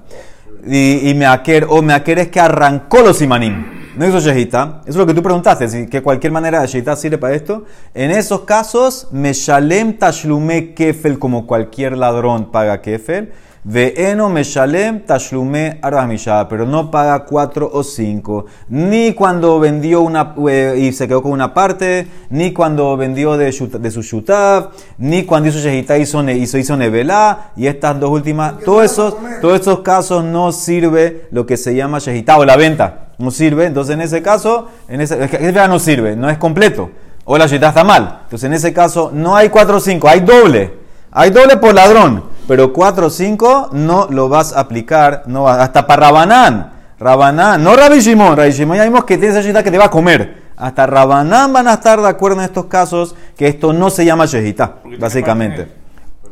Y, 0.66 1.08
y 1.08 1.14
meaker, 1.14 1.66
o 1.70 1.80
meaker 1.80 2.18
es 2.18 2.28
que 2.28 2.40
arrancó 2.40 3.00
los 3.00 3.22
imanim. 3.22 3.64
No 3.96 4.06
hizo 4.06 4.20
shehita. 4.20 4.80
Eso 4.82 4.90
es 4.90 4.96
lo 4.96 5.06
que 5.06 5.14
tú 5.14 5.22
preguntaste, 5.22 5.68
si 5.68 5.86
que 5.86 6.02
cualquier 6.02 6.32
manera 6.32 6.60
de 6.60 6.66
shehita 6.66 6.96
sirve 6.96 7.18
para 7.18 7.34
esto. 7.34 7.64
En 7.94 8.10
esos 8.10 8.42
casos, 8.42 9.08
meshalem 9.10 9.98
tashlume 9.98 10.74
kefel, 10.74 11.18
como 11.18 11.46
cualquier 11.46 11.96
ladrón 11.96 12.50
paga 12.52 12.80
kefel. 12.82 13.32
Ve'eno 13.62 14.30
meshalem 14.30 15.00
tashlume 15.00 15.78
aramisha, 15.82 16.48
pero 16.48 16.64
no 16.64 16.90
paga 16.90 17.26
cuatro 17.26 17.70
o 17.70 17.82
cinco. 17.84 18.46
Ni 18.70 19.12
cuando 19.12 19.60
vendió 19.60 20.00
una 20.00 20.34
eh, 20.48 20.76
y 20.78 20.92
se 20.92 21.06
quedó 21.06 21.22
con 21.22 21.32
una 21.32 21.52
parte, 21.52 22.06
ni 22.30 22.54
cuando 22.54 22.96
vendió 22.96 23.36
de, 23.36 23.52
su 23.52 23.68
shutav, 24.02 24.70
ni 24.96 25.24
cuando 25.24 25.50
hizo 25.50 25.58
shehita 25.58 25.98
hizo, 25.98 26.26
hizo, 26.30 26.56
hizo 26.56 26.76
nevelá. 26.78 27.50
Y 27.54 27.66
estas 27.66 28.00
dos 28.00 28.08
últimas, 28.08 28.60
todos 28.64 28.84
esos, 28.84 29.16
todos 29.42 29.56
estos 29.56 29.80
casos 29.80 30.24
no 30.24 30.52
sirve 30.52 31.26
lo 31.30 31.44
que 31.44 31.58
se 31.58 31.74
llama 31.74 31.98
shehita 31.98 32.38
o 32.38 32.46
la 32.46 32.56
venta. 32.56 33.08
No 33.18 33.30
sirve. 33.30 33.66
Entonces, 33.66 33.92
en 33.92 34.00
ese 34.00 34.22
caso, 34.22 34.68
en 34.88 35.02
ese, 35.02 35.18
no 35.68 35.78
sirve, 35.78 36.16
no 36.16 36.30
es 36.30 36.38
completo. 36.38 36.90
O 37.26 37.36
la 37.36 37.46
shehita 37.46 37.68
está 37.68 37.84
mal. 37.84 38.20
Entonces, 38.24 38.46
en 38.46 38.54
ese 38.54 38.72
caso, 38.72 39.10
no 39.12 39.36
hay 39.36 39.50
cuatro 39.50 39.76
o 39.76 39.80
cinco, 39.80 40.08
hay 40.08 40.20
doble. 40.20 40.80
Hay 41.12 41.30
doble 41.30 41.56
por 41.56 41.74
ladrón, 41.74 42.22
pero 42.50 42.72
4 42.72 43.06
o 43.06 43.10
5 43.10 43.68
no 43.74 44.08
lo 44.10 44.28
vas 44.28 44.52
a 44.52 44.58
aplicar, 44.58 45.22
no 45.26 45.44
va- 45.44 45.62
hasta 45.62 45.86
para 45.86 46.06
Rabanán. 46.08 46.72
Rabanán, 46.98 47.62
no 47.62 47.76
Rabbi 47.76 48.00
Shimon, 48.00 48.36
Rabbi 48.36 48.50
Shimon 48.50 48.76
ya 48.76 48.82
vimos 48.82 49.04
que 49.04 49.16
tiene 49.18 49.32
esa 49.38 49.40
que 49.62 49.70
te 49.70 49.78
va 49.78 49.84
a 49.84 49.90
comer. 49.90 50.42
Hasta 50.56 50.84
Rabanán 50.84 51.52
van 51.52 51.68
a 51.68 51.74
estar 51.74 52.00
de 52.00 52.08
acuerdo 52.08 52.38
en 52.40 52.46
estos 52.46 52.64
casos 52.64 53.14
que 53.36 53.46
esto 53.46 53.72
no 53.72 53.88
se 53.88 54.04
llama 54.04 54.24
tiene 54.24 54.78
básicamente. 54.98 55.68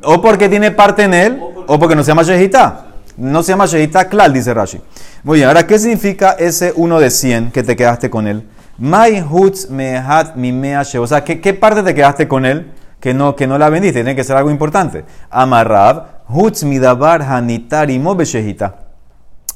O 0.03 0.21
porque 0.21 0.49
tiene 0.49 0.73
parte 0.73 1.05
en 1.05 1.15
él, 1.15 1.41
o 1.69 1.79
porque 1.79 1.95
no 1.95 2.03
se 2.03 2.09
llama 2.09 2.25
shehita. 2.25 2.87
No 3.17 3.45
se 3.45 3.53
llama 3.53 3.67
shehita 3.67 4.09
klal, 4.09 4.33
dice 4.33 4.53
Rashi. 4.53 4.81
Muy 5.23 5.37
bien, 5.39 5.47
ahora, 5.47 5.69
¿qué 5.69 5.79
significa 5.79 6.33
ese 6.33 6.73
1 6.75 6.99
de 6.99 7.11
100 7.11 7.53
que 7.53 7.63
te 7.63 7.77
quedaste 7.77 8.11
con 8.11 8.27
él? 8.27 8.43
Mai 8.77 9.23
hutz 9.23 9.71
mehat 9.71 10.35
mimea. 10.35 10.83
O 10.99 11.07
sea, 11.07 11.23
¿qué, 11.23 11.41
qué 11.41 11.55
parte 11.55 11.85
te 11.85 11.95
quedaste 11.95 12.27
con 12.27 12.45
él 12.45 12.73
que 13.01 13.15
no, 13.15 13.37
que 13.37 13.47
no 13.47 13.59
la 13.59 13.69
vendiste? 13.71 14.01
Tiene 14.01 14.17
que 14.17 14.25
ser 14.25 14.37
algo 14.37 14.51
importante. 14.51 15.05
Amarrab, 15.31 16.23
hutz 16.29 16.65
midabar 16.65 17.23
hanitar 17.23 17.91
y 17.91 17.99
shehita. 17.99 18.77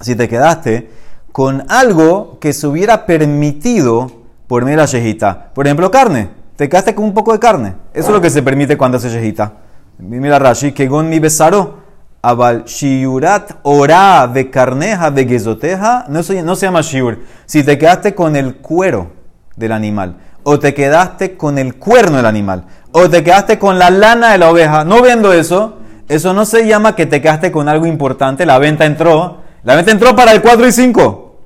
Si 0.01 0.15
te 0.17 0.29
quedaste 0.29 0.91
con 1.33 1.65
algo 1.69 2.39
que 2.41 2.53
se 2.53 2.67
hubiera 2.67 3.07
permitido 3.07 4.11
por 4.47 4.65
medio 4.65 4.77
de 4.79 4.83
la 4.83 4.87
shejita. 4.87 5.51
Por 5.55 5.67
ejemplo, 5.67 5.91
carne. 5.91 6.29
Te 6.57 6.69
quedaste 6.69 6.95
con 6.95 7.05
un 7.07 7.15
poco 7.15 7.33
de 7.33 7.39
carne. 7.39 7.75
Eso 7.95 8.09
es 8.09 8.15
lo 8.15 8.21
que 8.21 8.31
se 8.31 8.43
permite 8.43 8.77
cuando 8.77 8.99
hace 8.99 9.09
shejita. 9.09 9.53
Mira 9.99 10.39
Rashi, 10.39 10.73
que 10.73 10.87
gon 10.89 11.09
mi 11.09 11.19
besaro. 11.19 11.81
Abal 12.25 12.65
shiurat 12.67 13.51
ora 13.65 14.29
de 14.29 14.49
carneja 14.49 15.11
de 15.11 15.27
gezoteja. 15.27 16.05
No, 16.09 16.23
se- 16.23 16.43
no 16.43 16.55
se 16.55 16.67
llama 16.67 16.81
shiur. 16.83 17.21
Si 17.47 17.65
te 17.65 17.77
quedaste 17.79 18.15
con 18.15 18.37
el 18.37 18.57
cuero 18.57 19.11
del 19.57 19.73
animal. 19.73 20.17
O 20.45 20.59
te 20.59 20.75
quedaste 20.75 21.37
con 21.37 21.59
el 21.59 21.77
cuerno 21.77 22.19
del 22.19 22.27
animal. 22.27 22.65
O 22.93 23.09
te 23.09 23.25
quedaste 23.25 23.59
con 23.59 23.79
la 23.79 23.91
lana 23.91 24.33
de 24.33 24.39
la 24.39 24.51
oveja. 24.51 24.85
No 24.85 25.03
viendo 25.03 25.33
eso. 25.33 25.79
Eso 26.09 26.35
no 26.35 26.45
se 26.45 26.67
llama 26.67 26.95
que 26.95 27.07
te 27.07 27.21
quedaste 27.23 27.51
con 27.51 27.69
algo 27.69 27.87
importante. 27.87 28.45
La 28.45 28.59
venta 28.59 28.85
entró 28.85 29.39
La 29.65 29.77
venta 29.77 29.93
entró 29.93 30.15
para 30.15 30.33
el 30.33 30.43
4 30.43 30.67
y 30.67 30.73
5. 30.73 31.37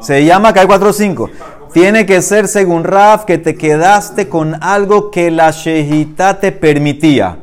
Se 0.00 0.24
llama 0.24 0.52
que 0.52 0.60
hay 0.60 0.66
4 0.66 0.88
o 0.88 0.92
5. 0.92 1.30
Tiene 1.72 2.06
que 2.06 2.22
ser 2.22 2.48
según 2.48 2.84
Raf 2.84 3.24
que 3.24 3.38
te 3.38 3.54
quedaste 3.54 4.28
con 4.28 4.62
algo 4.62 5.10
que 5.10 5.30
la 5.30 5.50
shejita 5.50 6.40
te 6.40 6.52
permitía. 6.52 7.36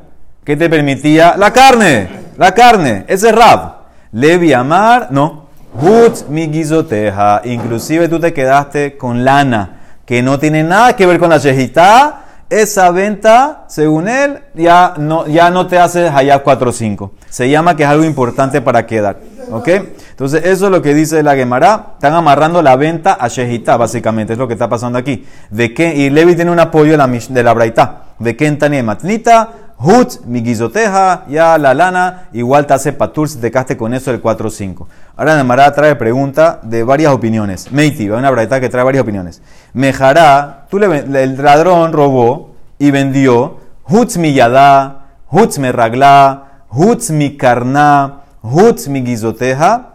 ¿Qué 0.43 0.57
te 0.57 0.69
permitía? 0.69 1.35
La 1.37 1.53
carne. 1.53 2.09
La 2.37 2.53
carne. 2.53 3.05
Ese 3.07 3.29
es 3.29 3.35
Raf. 3.35 3.73
Levi 4.11 4.53
Amar, 4.53 5.07
no. 5.11 5.43
Hut 5.79 6.27
mi 6.29 6.47
guizoteja. 6.47 7.41
Inclusive 7.45 8.07
tú 8.07 8.19
te 8.19 8.33
quedaste 8.33 8.97
con 8.97 9.23
lana, 9.23 9.81
que 10.05 10.21
no 10.21 10.37
tiene 10.39 10.63
nada 10.63 10.95
que 10.95 11.05
ver 11.05 11.19
con 11.19 11.29
la 11.29 11.37
shejita. 11.37 12.22
Esa 12.53 12.91
venta, 12.91 13.65
según 13.67 14.07
él, 14.07 14.39
ya 14.53 14.93
no, 14.99 15.25
ya 15.25 15.49
no 15.49 15.65
te 15.65 15.79
hace 15.79 16.07
Hayab 16.07 16.43
4 16.43 16.69
o 16.69 16.71
5. 16.71 17.11
Se 17.27 17.49
llama 17.49 17.75
que 17.75 17.81
es 17.81 17.89
algo 17.89 18.03
importante 18.03 18.61
para 18.61 18.85
quedar. 18.85 19.17
¿Ok? 19.49 19.67
Entonces, 20.11 20.45
eso 20.45 20.65
es 20.65 20.71
lo 20.71 20.79
que 20.83 20.93
dice 20.93 21.23
la 21.23 21.35
Gemara. 21.35 21.93
Están 21.95 22.13
amarrando 22.13 22.61
la 22.61 22.75
venta 22.75 23.17
a 23.19 23.27
Shehita, 23.27 23.75
básicamente. 23.77 24.33
Es 24.33 24.39
lo 24.39 24.47
que 24.47 24.53
está 24.53 24.69
pasando 24.69 24.99
aquí. 24.99 25.25
De 25.49 25.73
y 25.95 26.11
Levi 26.11 26.35
tiene 26.35 26.51
un 26.51 26.59
apoyo 26.59 26.91
de 26.91 26.97
la, 26.97 27.07
de 27.07 27.43
la 27.43 27.53
Braita. 27.55 28.03
De 28.19 28.37
en 28.39 28.85
matnita, 28.85 29.49
hut, 29.83 30.25
mi 30.25 30.41
guizoteja, 30.41 31.25
ya 31.27 31.57
la 31.57 31.73
lana, 31.73 32.29
igual 32.31 32.65
te 32.65 32.73
hace 32.73 32.93
patur 32.93 33.27
si 33.27 33.39
te 33.39 33.51
caste 33.51 33.75
con 33.75 33.93
eso 33.93 34.11
el 34.11 34.21
4-5. 34.21 34.85
Ahora 35.17 35.33
la 35.33 35.39
Gemara 35.39 35.73
trae 35.73 35.95
pregunta 35.95 36.59
de 36.63 36.83
varias 36.83 37.11
opiniones. 37.11 37.71
Meiti, 37.71 38.09
una 38.09 38.31
Braita 38.31 38.59
que 38.59 38.69
trae 38.69 38.83
varias 38.83 39.03
opiniones. 39.03 39.41
Mejará, 39.73 40.67
tú 40.69 40.79
le, 40.79 40.99
el 40.99 41.37
ladrón 41.41 41.91
robó 41.91 42.55
y 42.79 42.91
vendió 42.91 43.61
hutz 43.87 44.17
mi 44.17 44.33
yadá, 44.33 45.07
hutz 45.29 45.59
me 45.59 45.71
raglá, 45.71 46.63
hutz 46.69 47.11
mi 47.11 47.37
karná, 47.37 48.21
hutz 48.41 48.87
mi 48.87 49.01
guizoteja, 49.01 49.89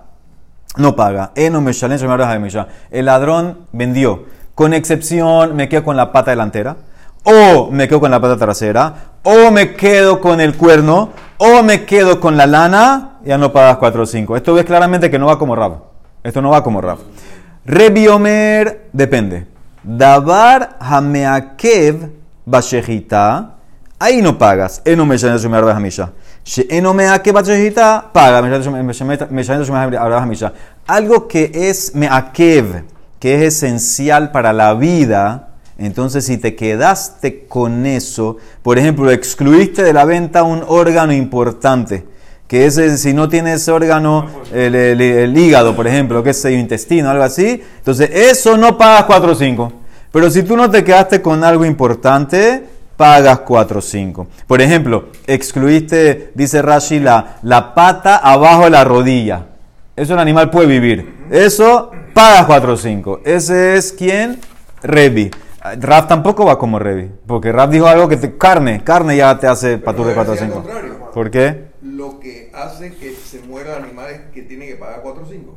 no 0.76 0.94
paga. 0.94 1.32
Ha'emisha. 1.36 2.68
El 2.90 3.06
ladrón 3.06 3.66
vendió. 3.72 4.26
Con 4.54 4.74
excepción, 4.74 5.56
me 5.56 5.68
quedo 5.68 5.84
con 5.84 5.96
la 5.96 6.12
pata 6.12 6.32
delantera, 6.32 6.76
o 7.24 7.70
me 7.70 7.88
quedo 7.88 8.00
con 8.00 8.10
la 8.10 8.20
pata 8.20 8.36
trasera, 8.36 8.94
o 9.22 9.50
me 9.50 9.74
quedo 9.74 10.20
con 10.20 10.40
el 10.40 10.56
cuerno, 10.56 11.10
o 11.38 11.62
me 11.62 11.84
quedo 11.84 12.20
con 12.20 12.36
la 12.36 12.46
lana, 12.46 13.18
ya 13.24 13.38
no 13.38 13.52
pagas 13.52 13.76
4 13.76 14.02
o 14.02 14.06
5. 14.06 14.36
Esto 14.36 14.54
ves 14.54 14.64
claramente 14.64 15.10
que 15.10 15.18
no 15.18 15.26
va 15.26 15.38
como 15.38 15.54
Rab. 15.54 15.82
Esto 16.22 16.40
no 16.42 16.50
va 16.50 16.62
como 16.62 16.80
Rab. 16.80 16.98
Rebiomer, 17.64 18.88
depende. 18.92 19.46
Davar 19.82 20.76
hameakev 20.80 22.10
bashejita, 22.44 23.56
ahí 23.98 24.22
no 24.22 24.38
pagas. 24.38 24.82
Eno 24.84 25.04
me 25.04 25.16
shalem 25.18 25.38
shemar 25.38 25.64
ha'emisha. 25.64 26.12
She'eno 26.44 26.94
meakev 26.94 27.34
bashejita, 27.34 28.10
paga. 28.12 28.40
Me 28.40 28.48
shalem 28.92 29.64
shemar 29.64 29.94
ha'emisha. 29.94 30.52
Algo 30.86 31.28
que 31.28 31.50
es 31.52 31.94
meakev, 31.94 32.84
que 33.20 33.34
es 33.34 33.54
esencial 33.54 34.30
para 34.32 34.52
la 34.52 34.72
vida, 34.74 35.47
entonces 35.78 36.24
si 36.26 36.38
te 36.38 36.54
quedaste 36.56 37.44
con 37.46 37.86
eso, 37.86 38.36
por 38.62 38.78
ejemplo, 38.78 39.10
excluiste 39.10 39.82
de 39.82 39.92
la 39.92 40.04
venta 40.04 40.42
un 40.42 40.62
órgano 40.66 41.12
importante, 41.12 42.04
que 42.46 42.66
ese, 42.66 42.96
si 42.98 43.12
no 43.14 43.28
tienes 43.28 43.60
ese 43.62 43.70
órgano, 43.72 44.26
el, 44.52 44.74
el- 44.74 45.00
el 45.00 45.38
hígado, 45.38 45.76
por 45.76 45.86
ejemplo, 45.86 46.22
que 46.22 46.30
es 46.30 46.44
el 46.44 46.54
intestino, 46.54 47.10
algo 47.10 47.22
así, 47.24 47.62
entonces 47.78 48.10
eso 48.12 48.56
no 48.56 48.76
pagas 48.78 49.04
4 49.04 49.32
o 49.32 49.34
5. 49.34 49.72
Pero 50.10 50.30
si 50.30 50.42
tú 50.42 50.56
no 50.56 50.70
te 50.70 50.82
quedaste 50.82 51.20
con 51.20 51.44
algo 51.44 51.64
importante, 51.66 52.64
pagas 52.96 53.40
4 53.40 53.78
o 53.78 53.82
5. 53.82 54.26
Por 54.46 54.62
ejemplo, 54.62 55.10
excluiste, 55.26 56.32
dice 56.34 56.62
Rashi, 56.62 56.98
la, 57.00 57.36
la 57.42 57.74
pata 57.74 58.16
abajo 58.16 58.64
de 58.64 58.70
la 58.70 58.84
rodilla. 58.84 59.44
Eso 59.94 60.14
el 60.14 60.18
animal 60.20 60.48
puede 60.50 60.66
vivir. 60.68 61.26
Eso 61.30 61.90
pagas 62.14 62.46
4 62.46 62.72
o 62.72 62.76
5. 62.76 63.20
Ese 63.24 63.76
es 63.76 63.92
quien? 63.92 64.40
Revi. 64.82 65.30
Raf 65.80 66.06
tampoco 66.08 66.44
va 66.44 66.58
como 66.58 66.78
Revi. 66.78 67.10
Porque 67.26 67.52
Raf 67.52 67.70
dijo 67.70 67.86
algo 67.86 68.08
que 68.08 68.16
te, 68.16 68.36
carne, 68.36 68.82
carne 68.84 69.16
ya 69.16 69.38
te 69.38 69.46
hace 69.46 69.78
patur 69.78 70.06
de 70.06 70.14
4 70.14 70.32
o 70.32 70.34
decía 70.34 70.46
5. 70.48 70.58
al 70.58 70.64
contrario. 70.64 71.10
¿Por 71.12 71.30
qué? 71.30 71.68
Lo 71.82 72.20
que 72.20 72.50
hace 72.54 72.94
que 72.94 73.12
se 73.12 73.40
muera 73.42 73.76
el 73.78 73.84
animal 73.84 74.06
es 74.10 74.20
que 74.32 74.42
tiene 74.42 74.66
que 74.66 74.76
pagar 74.76 75.00
4 75.02 75.22
o 75.22 75.26
5. 75.26 75.54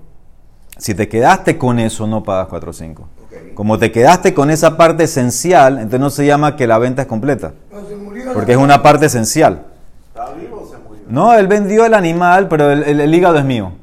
Si 0.78 0.96
te 0.96 1.08
quedaste 1.08 1.58
con 1.58 1.78
eso, 1.80 2.08
no 2.08 2.24
pagas 2.24 2.48
4 2.48 2.70
o 2.72 2.74
5. 2.74 3.02
Ok. 3.04 3.54
Como 3.54 3.78
te 3.78 3.92
quedaste 3.92 4.34
con 4.34 4.50
esa 4.50 4.76
parte 4.78 5.04
esencial, 5.04 5.76
entonces 5.78 6.00
no 6.00 6.10
se 6.10 6.26
llama 6.26 6.56
que 6.56 6.66
la 6.66 6.80
venta 6.80 7.04
es 7.04 7.08
completa. 7.08 7.54
Pero 7.70 7.88
se 7.88 7.96
murió 7.96 8.34
Porque 8.34 8.54
es 8.54 8.58
una 8.58 8.82
parte 8.82 9.06
esencial. 9.06 9.66
¿Está 10.08 10.32
vivo 10.34 10.64
o 10.64 10.72
se 10.72 10.78
murió? 10.82 11.04
No, 11.10 11.34
él 11.34 11.48
vendió 11.48 11.86
el 11.86 11.94
animal, 11.94 12.48
pero 12.48 12.72
el, 12.72 12.84
el- 12.84 13.02
el 13.02 13.14
hígado 13.14 13.38
es 13.38 13.46
mío. 13.46 13.74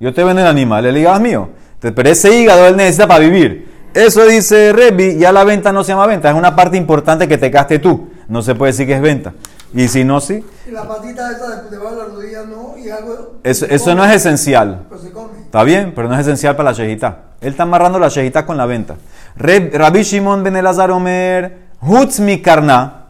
Yo 0.00 0.14
te 0.14 0.24
vendo 0.24 0.40
el 0.40 0.48
animal, 0.48 0.86
el 0.86 0.96
hígado 0.96 1.16
es 1.16 1.22
mío. 1.22 1.48
Pero 1.80 2.08
ese 2.08 2.34
hígado 2.40 2.66
él 2.66 2.76
necesita 2.76 3.06
para 3.06 3.20
vivir. 3.20 3.65
Eso 3.96 4.26
dice 4.26 4.72
Revi, 4.74 5.16
ya 5.16 5.32
la 5.32 5.42
venta 5.42 5.72
no 5.72 5.82
se 5.82 5.92
llama 5.92 6.06
venta, 6.06 6.28
es 6.28 6.36
una 6.36 6.54
parte 6.54 6.76
importante 6.76 7.26
que 7.26 7.38
te 7.38 7.48
gaste 7.48 7.78
tú. 7.78 8.10
No 8.28 8.42
se 8.42 8.54
puede 8.54 8.72
decir 8.72 8.86
que 8.86 8.94
es 8.94 9.00
venta. 9.00 9.32
Y 9.72 9.88
si 9.88 10.04
no, 10.04 10.20
sí. 10.20 10.44
Y 10.66 10.70
la 10.70 10.86
patita 10.86 11.30
esa 11.32 11.62
de 11.62 11.70
debajo 11.70 11.96
de 11.96 12.02
la 12.02 12.04
rodilla 12.04 12.44
no, 12.44 12.76
y 12.76 12.90
algo. 12.90 13.36
Eso, 13.42 13.66
se 13.66 13.74
eso 13.74 13.84
come, 13.86 13.96
no 13.96 14.04
es 14.04 14.14
esencial. 14.16 14.84
Pero 14.88 15.00
se 15.00 15.10
come. 15.12 15.38
Está 15.44 15.62
bien, 15.64 15.92
pero 15.94 16.08
no 16.08 16.14
es 16.14 16.20
esencial 16.20 16.56
para 16.56 16.70
la 16.70 16.76
shejita. 16.76 17.18
Él 17.40 17.50
está 17.50 17.62
amarrando 17.62 17.98
la 17.98 18.08
shejita 18.08 18.44
con 18.44 18.56
la 18.56 18.66
venta. 18.66 18.96
Reb- 19.38 19.72
Rabbi 19.72 20.02
Shimon 20.02 20.42
ben 20.44 20.56
Elazar 20.56 20.90
Omer, 20.90 21.58
Hutz 21.80 22.20
mi 22.20 22.42
karna. 22.42 23.06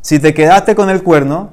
Si 0.00 0.18
te 0.18 0.32
quedaste 0.32 0.74
con 0.74 0.88
el 0.88 1.02
cuerno, 1.02 1.50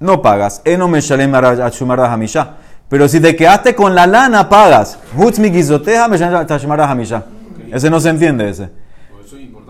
no 0.00 0.22
pagas. 0.22 0.62
Eno 0.64 0.88
me 0.88 1.00
shalem 1.00 1.34
ashumar 1.34 2.00
hamisha. 2.00 2.54
Pero 2.88 3.08
si 3.08 3.20
te 3.20 3.36
quedaste 3.36 3.74
con 3.74 3.94
la 3.94 4.06
lana, 4.06 4.48
pagas. 4.48 4.98
Hutz 5.16 5.38
mi 5.38 5.50
gizoteja 5.50 6.08
me 6.08 6.16
shalem 6.16 6.46
ashumar 6.48 6.80
hamisha. 6.80 7.24
Ese 7.72 7.90
no 7.90 8.00
se 8.00 8.10
entiende 8.10 8.48
ese. 8.48 8.70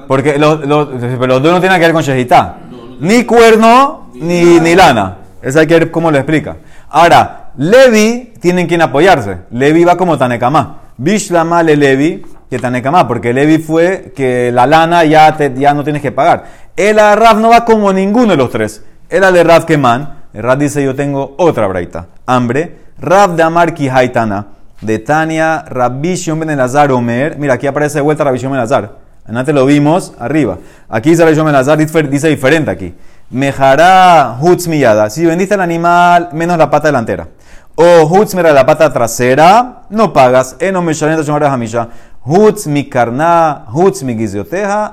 Porque 0.07 0.39
los, 0.39 0.65
los, 0.67 0.89
dos 1.01 1.43
no 1.43 1.61
tienen 1.61 1.79
que 1.79 1.87
ver 1.87 1.93
con 1.93 2.03
shejita. 2.03 2.59
Ni 3.01 3.25
cuerno, 3.25 4.11
ni, 4.15 4.61
ni 4.61 4.75
lana. 4.75 5.19
Eso 5.43 5.61
hay 5.61 5.67
que 5.67 5.75
ver 5.75 5.91
cómo 5.91 6.11
lo 6.11 6.17
explica. 6.17 6.57
Ahora, 6.91 7.51
Levi 7.57 8.35
tienen 8.41 8.67
quien 8.67 8.83
apoyarse. 8.83 9.39
Levi 9.51 9.85
va 9.85 9.97
como 9.97 10.17
Tanekamá. 10.17 10.81
Bishlama 10.97 11.63
le 11.63 11.77
Levi 11.77 12.25
que 12.49 12.59
Tanekamá, 12.59 13.07
porque 13.07 13.33
Levi 13.33 13.59
fue 13.59 14.13
que 14.15 14.51
la 14.53 14.67
lana 14.67 15.05
ya, 15.05 15.37
te- 15.37 15.53
ya 15.57 15.75
no 15.75 15.85
tienes 15.85 16.01
que 16.01 16.13
pagar. 16.13 16.45
El 16.77 16.97
Raf 16.97 17.37
no 17.39 17.51
va 17.51 17.65
como 17.65 17.93
ninguno 17.93 18.29
de 18.33 18.37
los 18.37 18.51
tres. 18.51 18.85
El 19.09 19.21
de 19.33 19.45
Raf 19.45 19.65
Keman. 19.65 20.15
El 20.33 20.43
Raf 20.43 20.59
dice: 20.59 20.83
Yo 20.85 20.95
tengo 20.95 21.35
otra 21.39 21.67
braita. 21.67 22.07
Hambre. 22.27 22.77
Raf 22.99 23.33
de 23.33 23.43
Amar 23.43 23.75
Haitana. 23.93 24.47
De 24.81 24.99
Tania, 24.99 25.65
Rabbi 25.67 26.15
Shimon 26.15 26.41
ben 26.41 26.51
Elazar 26.51 26.93
Omer. 26.93 27.39
Mira, 27.39 27.55
aquí 27.55 27.67
aparece 27.67 27.99
de 27.99 28.03
vuelta 28.03 28.25
Rabbi 28.25 28.39
Shimon 28.39 28.53
ben 28.53 28.61
Elazar. 28.61 28.99
Antes 29.27 29.55
lo 29.55 29.65
vimos 29.67 30.13
arriba. 30.19 30.59
Aquí 30.89 31.11
dice 31.11 31.23
Rabbi 31.23 31.35
Shimon 31.35 31.47
ben 31.47 31.55
Elazar, 31.55 31.79
dice 31.79 32.29
diferente 32.29 32.71
aquí. 32.71 32.95
Mejará 33.31 34.37
hutz 34.41 34.69
miyada. 34.69 35.09
Si 35.11 35.25
vendiste 35.25 35.55
el 35.55 35.63
animal 35.63 36.29
menos 36.33 36.59
la 36.59 36.71
pata 36.71 36.89
delantera. 36.89 37.27
O 37.75 38.05
hutz 38.05 38.35
mira 38.35 38.53
la 38.53 38.65
pata 38.65 38.93
trasera, 38.93 39.83
no 39.91 40.13
pagas. 40.13 40.57
Eno 40.61 40.83
meshalem 40.83 41.17
tashlume 41.17 41.47
hamisha. 41.47 41.89
Hutz 42.25 42.67
mi 42.67 42.89
karná, 42.89 43.67
hutz 43.73 44.03
mi 44.03 44.15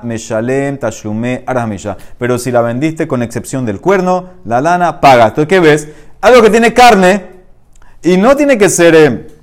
meshalem 0.02 0.78
tashlume 0.78 1.44
hamisha. 1.46 1.96
Pero 2.18 2.38
si 2.38 2.50
la 2.50 2.62
vendiste 2.62 3.06
con 3.06 3.22
excepción 3.22 3.64
del 3.66 3.80
cuerno, 3.80 4.30
la 4.44 4.60
lana, 4.60 5.00
pagas. 5.00 5.28
Entonces, 5.28 5.48
¿qué 5.48 5.60
ves? 5.60 5.88
Algo 6.20 6.42
que 6.42 6.50
tiene 6.50 6.72
carne 6.72 7.26
y 8.02 8.16
no 8.16 8.34
tiene 8.34 8.58
que 8.58 8.68
ser... 8.68 8.94
eh, 8.94 9.33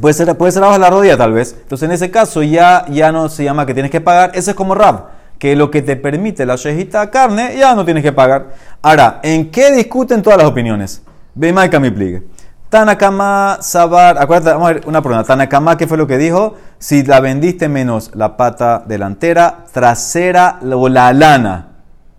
Puede 0.00 0.14
ser, 0.14 0.36
puede 0.36 0.52
ser 0.52 0.62
abajo 0.62 0.78
de 0.78 0.84
la 0.84 0.90
rodilla 0.90 1.16
tal 1.16 1.32
vez. 1.32 1.56
Entonces 1.62 1.86
en 1.86 1.92
ese 1.92 2.10
caso 2.10 2.42
ya, 2.42 2.84
ya 2.88 3.12
no 3.12 3.28
se 3.28 3.44
llama 3.44 3.64
que 3.64 3.74
tienes 3.74 3.90
que 3.90 4.00
pagar. 4.00 4.32
Ese 4.34 4.50
es 4.50 4.56
como 4.56 4.74
Rab, 4.74 5.08
que 5.38 5.56
lo 5.56 5.70
que 5.70 5.82
te 5.82 5.96
permite 5.96 6.44
la 6.44 6.56
shejita 6.56 7.10
carne 7.10 7.56
ya 7.56 7.74
no 7.74 7.84
tienes 7.84 8.02
que 8.02 8.12
pagar. 8.12 8.50
Ahora, 8.82 9.20
¿en 9.22 9.50
qué 9.50 9.72
discuten 9.72 10.22
todas 10.22 10.38
las 10.38 10.46
opiniones? 10.46 11.02
Ve 11.34 11.52
mi 11.52 11.90
pligue. 11.90 12.22
Tanakama, 12.70 13.58
Sabar, 13.60 14.16
acuérdate, 14.18 14.52
vamos 14.52 14.70
a 14.70 14.72
ver 14.74 14.82
una 14.86 15.02
pregunta. 15.02 15.26
Tanakama, 15.26 15.76
¿qué 15.76 15.88
fue 15.88 15.98
lo 15.98 16.06
que 16.06 16.18
dijo? 16.18 16.54
Si 16.78 17.02
la 17.02 17.18
vendiste 17.18 17.68
menos 17.68 18.12
la 18.14 18.36
pata 18.36 18.84
delantera, 18.86 19.64
trasera 19.72 20.60
o 20.62 20.88
la 20.88 21.12
lana, 21.12 21.68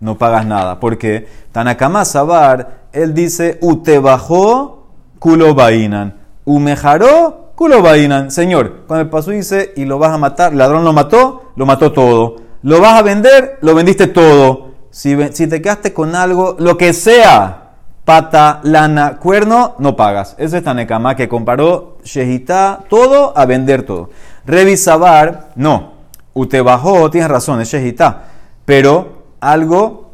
no 0.00 0.18
pagas 0.18 0.44
nada. 0.44 0.78
Porque 0.78 1.26
Tanakama 1.52 2.04
Sabar, 2.04 2.82
él 2.92 3.14
dice, 3.14 3.58
Ute 3.62 3.98
bajó, 3.98 4.88
culo 5.18 5.54
bainan. 5.54 6.16
Umejaró, 6.44 7.41
culo 7.62 7.80
bainan. 7.80 8.32
Señor, 8.32 8.82
cuando 8.88 9.02
el 9.02 9.08
paso 9.08 9.30
dice, 9.30 9.72
y 9.76 9.84
lo 9.84 9.96
vas 9.96 10.10
a 10.10 10.18
matar, 10.18 10.52
ladrón 10.52 10.84
lo 10.84 10.92
mató, 10.92 11.52
lo 11.54 11.64
mató 11.64 11.92
todo. 11.92 12.38
Lo 12.62 12.80
vas 12.80 12.94
a 12.94 13.02
vender, 13.02 13.58
lo 13.60 13.72
vendiste 13.72 14.08
todo. 14.08 14.72
Si, 14.90 15.16
te 15.16 15.62
quedaste 15.62 15.92
con 15.92 16.16
algo, 16.16 16.56
lo 16.58 16.76
que 16.76 16.92
sea, 16.92 17.74
pata, 18.04 18.58
lana, 18.64 19.18
cuerno, 19.18 19.76
no 19.78 19.94
pagas. 19.94 20.34
Ese 20.38 20.58
es 20.58 20.64
Tanekama 20.64 21.14
que 21.14 21.28
comparó 21.28 21.98
Shehita 22.02 22.80
todo 22.90 23.32
a 23.38 23.46
vender 23.46 23.84
todo. 23.84 24.10
Revisabar, 24.44 25.50
no. 25.54 25.92
Ute 26.34 26.62
bajó, 26.62 27.12
tienes 27.12 27.30
razón, 27.30 27.60
es 27.60 27.68
Shehita. 27.68 28.24
Pero 28.64 29.22
algo 29.38 30.10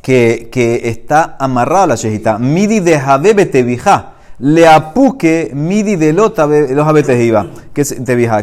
que, 0.00 0.48
que 0.50 0.88
está 0.88 1.36
amarrado 1.38 1.84
a 1.84 1.88
la 1.88 1.94
shejita. 1.96 2.38
Midi 2.38 2.80
de 2.80 2.98
Jabebe. 2.98 3.44
Le 4.38 4.66
apuque 4.66 5.50
midi 5.54 5.96
de 5.96 6.12
lota 6.12 6.46
los 6.46 6.86
abetejiva. 6.86 7.46
¿Qué? 7.72 7.84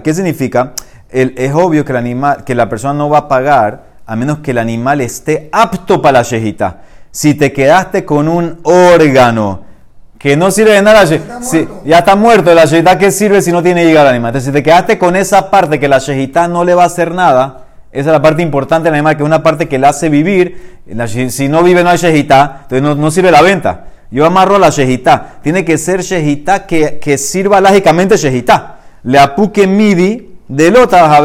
¿Qué 0.03 0.13
significa? 0.13 0.73
El- 1.09 1.33
es 1.37 1.53
obvio 1.53 1.83
que, 1.83 1.91
el 1.91 1.97
animal, 1.97 2.43
que 2.43 2.55
la 2.55 2.69
persona 2.69 2.93
no 2.93 3.09
va 3.09 3.19
a 3.19 3.27
pagar 3.27 3.83
a 4.05 4.15
menos 4.15 4.39
que 4.39 4.51
el 4.51 4.57
animal 4.57 5.01
esté 5.01 5.49
apto 5.51 6.01
para 6.01 6.19
la 6.19 6.23
shejita. 6.23 6.81
Si 7.11 7.33
te 7.33 7.51
quedaste 7.51 8.05
con 8.05 8.27
un 8.27 8.59
órgano 8.63 9.61
que 10.17 10.35
no 10.35 10.51
sirve 10.51 10.71
de 10.73 10.81
nada, 10.81 11.03
Está 11.03 11.41
si- 11.41 11.67
ya 11.85 11.99
está 11.99 12.15
muerto, 12.15 12.53
la 12.53 12.65
shejita 12.65 12.97
¿qué 12.97 13.11
sirve 13.11 13.41
si 13.41 13.51
no 13.51 13.63
tiene 13.63 13.85
hígado 13.85 14.07
el 14.07 14.13
animal? 14.15 14.29
Entonces, 14.29 14.47
si 14.47 14.51
te 14.53 14.61
quedaste 14.63 14.97
con 14.97 15.15
esa 15.15 15.49
parte 15.49 15.79
que 15.79 15.87
la 15.87 15.99
shejita 15.99 16.47
no 16.47 16.63
le 16.63 16.75
va 16.75 16.83
a 16.83 16.87
hacer 16.87 17.13
nada, 17.13 17.65
esa 17.91 18.09
es 18.09 18.13
la 18.13 18.21
parte 18.21 18.41
importante 18.41 18.85
del 18.85 18.95
animal, 18.95 19.17
que 19.17 19.23
es 19.23 19.27
una 19.27 19.41
parte 19.41 19.67
que 19.67 19.79
le 19.79 19.87
hace 19.87 20.09
vivir. 20.09 20.79
La 20.87 21.07
si 21.07 21.47
no 21.47 21.63
vive, 21.63 21.83
no 21.83 21.89
hay 21.89 21.97
shejita, 21.97 22.59
entonces 22.63 22.81
no, 22.83 22.95
no 22.95 23.11
sirve 23.11 23.31
la 23.31 23.41
venta. 23.41 23.85
Yo 24.11 24.25
amarro 24.25 24.57
la 24.57 24.69
shejita. 24.69 25.39
Tiene 25.43 25.63
que 25.63 25.77
ser 25.77 26.01
shejita 26.01 26.65
que, 26.65 26.99
que 26.99 27.17
sirva 27.17 27.61
lógicamente 27.61 28.17
shejita. 28.17 28.79
Le 29.03 29.19
apuque 29.19 29.67
midi 29.67 30.37
de 30.47 30.71
lota 30.71 31.21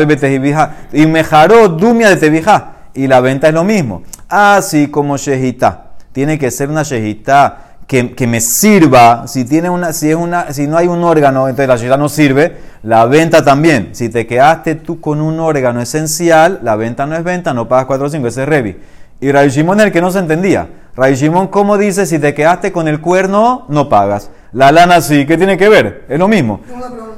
y 0.92 1.07
mejaró 1.07 1.68
dumia 1.68 2.11
de 2.11 2.16
tebija. 2.16 2.73
Y 2.94 3.07
la 3.07 3.20
venta 3.20 3.49
es 3.49 3.55
lo 3.55 3.64
mismo. 3.64 4.03
Así 4.29 4.88
como 4.88 5.16
shejita. 5.16 5.92
Tiene 6.12 6.38
que 6.38 6.51
ser 6.51 6.68
una 6.68 6.83
shejita 6.83 7.59
que, 7.87 8.14
que 8.14 8.27
me 8.27 8.40
sirva. 8.40 9.27
Si, 9.27 9.44
tiene 9.44 9.70
una, 9.70 9.92
si, 9.92 10.11
es 10.11 10.16
una, 10.16 10.53
si 10.53 10.66
no 10.66 10.77
hay 10.77 10.87
un 10.87 11.03
órgano, 11.03 11.49
entonces 11.49 11.68
la 11.68 11.77
shejita 11.77 11.97
no 11.97 12.09
sirve. 12.09 12.57
La 12.83 13.07
venta 13.07 13.42
también. 13.42 13.90
Si 13.92 14.11
te 14.11 14.27
quedaste 14.27 14.75
tú 14.75 15.01
con 15.01 15.23
un 15.23 15.40
órgano 15.40 15.81
esencial, 15.81 16.61
la 16.62 16.77
venta 16.77 17.07
no 17.07 17.16
es 17.16 17.25
venta, 17.25 17.55
no 17.55 17.66
pagas 17.66 17.87
4 17.87 18.07
o 18.07 18.11
5, 18.11 18.29
ese 18.29 18.42
es 18.42 18.49
Revi. 18.49 18.77
Y 19.20 19.33
Ray 19.33 19.48
Shimon 19.48 19.81
es 19.81 19.87
el 19.87 19.92
que 19.92 20.00
no 20.00 20.11
se 20.11 20.18
entendía. 20.18 20.68
Ray 20.96 21.14
Shimon, 21.14 21.48
¿cómo 21.48 21.77
dice? 21.77 22.07
Si 22.07 22.18
te 22.18 22.35
quedaste 22.35 22.70
con 22.72 22.87
el 22.88 23.00
cuerno, 23.00 23.64
no 23.68 23.88
pagas. 23.88 24.31
La 24.53 24.70
lana 24.70 25.00
sí, 25.00 25.27
¿qué 25.27 25.37
tiene 25.37 25.59
que 25.59 25.68
ver? 25.68 26.05
Es 26.09 26.18
lo 26.18 26.29
mismo. 26.29 26.61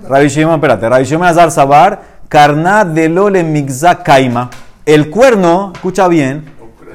Rabbi 0.08 0.28
Shimon, 0.28 0.54
espérate, 0.54 0.88
Rabbi 0.88 1.04
Shimon 1.04 1.26
Azar 1.26 1.50
Sabar, 1.50 2.00
carnat 2.28 2.88
de 2.88 3.10
lole 3.10 3.44
migza 3.44 4.02
kaima. 4.02 4.48
El 4.86 5.10
cuerno, 5.10 5.72
escucha 5.74 6.08
bien, 6.08 6.46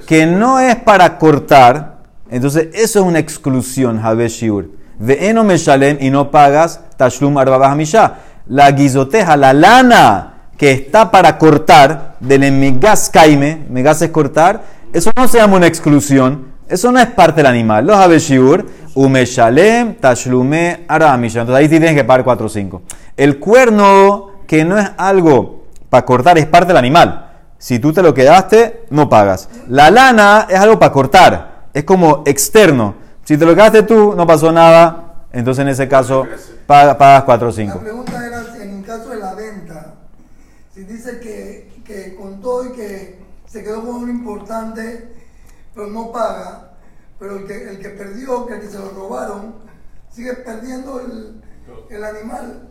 que 0.07 0.25
no 0.25 0.59
es 0.59 0.77
para 0.77 1.19
cortar, 1.19 1.97
entonces 2.31 2.69
eso 2.73 3.01
es 3.01 3.05
una 3.05 3.19
exclusión, 3.19 3.99
Habe 4.03 4.27
Shiur. 4.29 4.71
De 4.97 5.29
eno 5.29 5.43
meshalem 5.43 5.97
y 5.99 6.09
no 6.09 6.31
pagas 6.31 6.81
tashlum 6.97 7.37
arba 7.37 7.57
bahamisha. 7.57 8.15
La 8.47 8.71
guisoteja, 8.71 9.37
la 9.37 9.53
lana 9.53 10.33
que 10.57 10.71
está 10.71 11.11
para 11.11 11.37
cortar, 11.37 12.15
del 12.19 12.43
emigas 12.43 13.09
kaime, 13.09 13.65
megas 13.69 14.01
es 14.01 14.09
cortar, 14.09 14.61
eso 14.93 15.11
no 15.15 15.27
se 15.27 15.37
llama 15.39 15.57
una 15.57 15.67
exclusión, 15.67 16.51
eso 16.67 16.91
no 16.91 16.99
es 16.99 17.07
parte 17.07 17.37
del 17.37 17.47
animal. 17.47 17.85
Los 17.85 17.97
Habe 17.97 18.19
Shiur, 18.19 18.65
umeshalem 18.95 19.95
tashlume 19.95 20.85
arba 20.87 21.07
bahamisha. 21.07 21.41
Entonces 21.41 21.59
ahí 21.59 21.65
sí 21.65 21.79
tienes 21.79 21.93
que 21.95 22.03
pagar 22.03 22.23
4 22.23 22.45
o 22.45 22.49
5. 22.49 22.81
El 23.17 23.39
cuerno, 23.39 24.31
que 24.47 24.63
no 24.65 24.77
es 24.77 24.89
algo 24.97 25.65
para 25.89 26.05
cortar, 26.05 26.37
es 26.37 26.45
parte 26.45 26.67
del 26.69 26.77
animal. 26.77 27.27
Si 27.57 27.79
tú 27.79 27.93
te 27.93 28.01
lo 28.01 28.13
quedaste, 28.13 28.85
no 28.89 29.07
pagas. 29.09 29.49
La 29.67 29.91
lana 29.91 30.47
es 30.49 30.59
algo 30.59 30.79
para 30.79 30.91
cortar, 30.91 31.65
es 31.73 31.83
como 31.83 32.23
externo. 32.25 32.95
Si 33.23 33.37
te 33.37 33.45
lo 33.45 33.53
quedaste 33.53 33.83
tú, 33.83 34.13
no 34.15 34.25
pasó 34.25 34.51
nada, 34.51 35.25
entonces 35.31 35.61
en 35.61 35.67
ese 35.69 35.87
caso 35.87 36.25
paga- 36.65 36.97
pagas 36.97 37.23
4 37.23 37.47
o 37.47 37.51
La 37.51 37.55
5. 37.55 37.79
pregunta 37.79 38.25
era 38.27 38.41
en 38.63 38.77
el 38.79 38.83
caso 38.85 39.09
de 39.09 39.17
la 39.19 39.35
venta, 39.35 39.93
si 40.73 40.83
dice 40.83 41.19
que, 41.19 41.69
que 41.85 42.15
contó 42.15 42.65
y 42.65 42.71
que 42.71 43.20
se 43.51 43.63
quedó 43.63 43.81
con 43.81 43.95
uno 43.95 44.11
importante, 44.11 45.11
pero 45.75 45.87
no 45.87 46.11
paga, 46.11 46.71
pero 47.19 47.37
el 47.37 47.45
que, 47.45 47.69
el 47.69 47.79
que 47.79 47.89
perdió, 47.89 48.45
que 48.45 48.55
el 48.55 48.61
que 48.61 48.67
se 48.67 48.77
lo 48.79 48.89
robaron, 48.91 49.55
sigue 50.09 50.33
perdiendo 50.33 51.01
el, 51.01 51.41
el 51.89 52.03
animal. 52.03 52.69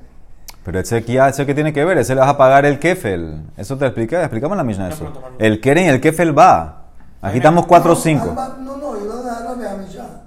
Pero 0.65 0.81
ese 0.81 1.05
ah, 1.21 1.29
ese 1.29 1.45
que 1.47 1.55
tiene 1.55 1.73
que 1.73 1.85
ver, 1.85 1.99
ese 1.99 2.15
le 2.15 2.21
vas 2.21 2.31
a 2.31 2.37
pagar 2.37 2.65
el 2.65 2.79
kefel. 2.79 3.43
Eso 3.57 3.77
te 3.77 3.87
expliqué, 3.87 4.21
explicamos 4.21 4.55
en 4.55 4.59
la 4.59 4.65
misma 4.65 4.89
eso. 4.89 5.13
El 5.39 5.61
keren 5.61 5.87
y 5.87 5.89
el 5.89 6.01
kefel 6.01 6.39
va. 6.39 6.85
Aquí 7.23 7.39
estamos 7.39 7.67
4 7.67 7.93
o 7.93 7.95
No, 7.95 8.01
5. 8.01 8.25
Arba- 8.31 8.57
No, 8.59 8.77
no, 8.77 8.99
yo 8.99 9.05
lo 9.05 9.23
dejaron 9.23 9.65
a 9.65 9.75
Misha. 9.75 10.23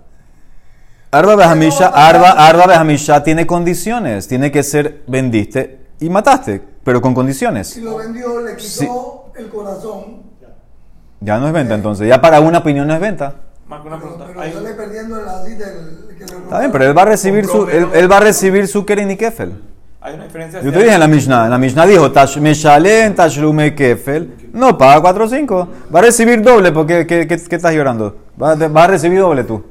Arba 1.11 1.35
Behamisha, 1.35 1.87
Arba, 1.87 2.31
Arba 2.31 2.65
Behamisha 2.65 3.23
tiene 3.23 3.45
condiciones. 3.45 4.27
Tiene 4.27 4.51
que 4.51 4.63
ser, 4.63 5.03
vendiste 5.07 5.87
y 5.99 6.09
mataste, 6.09 6.61
pero 6.83 7.01
con 7.01 7.13
condiciones. 7.13 7.69
Si 7.69 7.81
lo 7.81 7.97
vendió, 7.97 8.41
le 8.41 8.55
quitó 8.55 9.31
el 9.35 9.49
corazón, 9.49 10.23
Ya 11.23 11.37
no 11.39 11.47
es 11.47 11.53
venta 11.53 11.75
entonces. 11.75 12.07
Ya 12.07 12.19
para 12.21 12.39
una 12.39 12.59
opinión 12.59 12.87
no 12.87 12.93
es 12.93 12.99
venta. 12.99 13.33
Marco, 13.67 13.87
una 13.87 13.97
pregunta. 13.97 14.25
pero 14.27 14.41
Hay- 14.41 14.51
sale 14.53 14.73
perdiendo 14.73 15.19
el 15.19 15.27
así 15.27 15.51
del 15.55 16.15
que 16.17 16.23
Está 16.25 16.59
bien, 16.59 16.71
pero 16.71 16.83
él 16.85 16.97
va 16.97 17.01
a 17.03 17.05
recibir 17.05 17.45
su, 17.45 17.67
él, 17.69 17.87
él 17.93 18.11
va 18.11 18.17
a 18.17 18.19
recibir 18.21 18.67
su 18.67 18.85
keren 18.85 19.09
y 19.11 19.15
kefel. 19.17 19.53
Hay 20.01 20.15
una 20.15 20.25
diferencia. 20.25 20.61
Yo 20.61 20.71
te 20.73 20.79
dije 20.79 20.93
en 20.93 20.99
la 20.99 21.07
Mishnah, 21.07 21.45
en 21.45 21.49
la 21.51 21.57
Mishnah 21.57 21.85
dijo, 21.85 22.11
"Tash- 22.11 22.39
Meshalen 22.41 23.15
tashlume 23.15 23.73
kefel, 23.73 24.49
no 24.51 24.77
paga 24.77 24.99
4 25.01 25.23
o 25.25 25.27
5. 25.29 25.69
Va 25.95 25.99
a 25.99 26.01
recibir 26.03 26.41
doble, 26.41 26.73
porque 26.73 27.07
¿qué, 27.07 27.25
qué, 27.25 27.37
qué 27.37 27.55
estás 27.55 27.73
llorando? 27.73 28.17
Va, 28.41 28.55
va 28.55 28.83
a 28.83 28.87
recibir 28.87 29.19
doble 29.19 29.45
tú. 29.45 29.63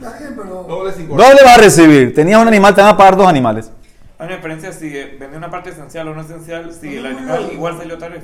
Está 0.00 0.18
bien, 0.18 0.34
pero 0.36 0.62
Doble 1.08 1.40
va 1.44 1.54
a 1.54 1.58
recibir. 1.58 2.14
Tenías 2.14 2.40
un 2.40 2.48
animal, 2.48 2.74
te 2.74 2.80
van 2.80 2.90
a 2.94 2.96
pagar 2.96 3.16
dos 3.16 3.26
animales. 3.26 3.70
Hay 4.18 4.26
una 4.26 4.36
diferencia 4.36 4.72
si 4.72 4.96
eh, 4.96 5.16
vende 5.20 5.36
una 5.36 5.50
parte 5.50 5.70
esencial 5.70 6.08
o 6.08 6.14
no 6.14 6.22
esencial, 6.22 6.72
si 6.72 6.96
el 6.96 7.04
animal 7.06 7.50
igual 7.52 7.76
salió 7.76 7.98
taref. 7.98 8.22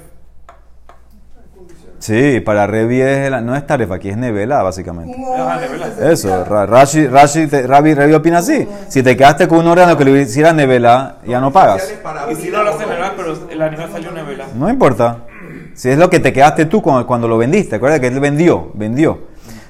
Sí, 1.98 2.40
para 2.40 2.66
Revi 2.66 3.00
es 3.00 3.28
la- 3.30 3.40
no 3.40 3.56
es 3.56 3.66
tarefa, 3.66 3.96
aquí 3.96 4.08
es 4.08 4.16
nevela, 4.16 4.62
básicamente. 4.62 5.16
esencial. 5.16 6.12
Eso, 6.12 6.44
Ra- 6.44 6.64
Rashi, 6.66 7.06
Rashi, 7.08 7.46
te- 7.48 7.66
Rabi, 7.66 7.94
Revi 7.94 8.14
opina 8.14 8.38
así. 8.38 8.68
Si 8.88 9.02
te 9.02 9.16
quedaste 9.16 9.48
con 9.48 9.58
un 9.58 9.66
órgano 9.66 9.96
que 9.96 10.04
lo 10.04 10.16
hiciera 10.16 10.52
nevela, 10.52 11.16
ya 11.26 11.40
no 11.40 11.50
pagas. 11.52 11.92
Y 12.30 12.34
si 12.36 12.50
no 12.50 12.62
lo 12.62 12.70
hace 12.70 12.86
nevar, 12.86 13.14
pero 13.16 13.36
el 13.50 13.62
animal 13.62 13.90
salió 13.90 14.12
nevela. 14.12 14.44
No 14.54 14.70
importa. 14.70 15.24
Si 15.74 15.88
es 15.90 15.98
lo 15.98 16.08
que 16.08 16.20
te 16.20 16.32
quedaste 16.32 16.66
tú 16.66 16.80
cuando, 16.82 17.06
cuando 17.06 17.26
lo 17.26 17.36
vendiste. 17.36 17.76
Acuérdate 17.76 18.00
que 18.02 18.06
él 18.08 18.20
vendió, 18.20 18.70
vendió. 18.74 19.26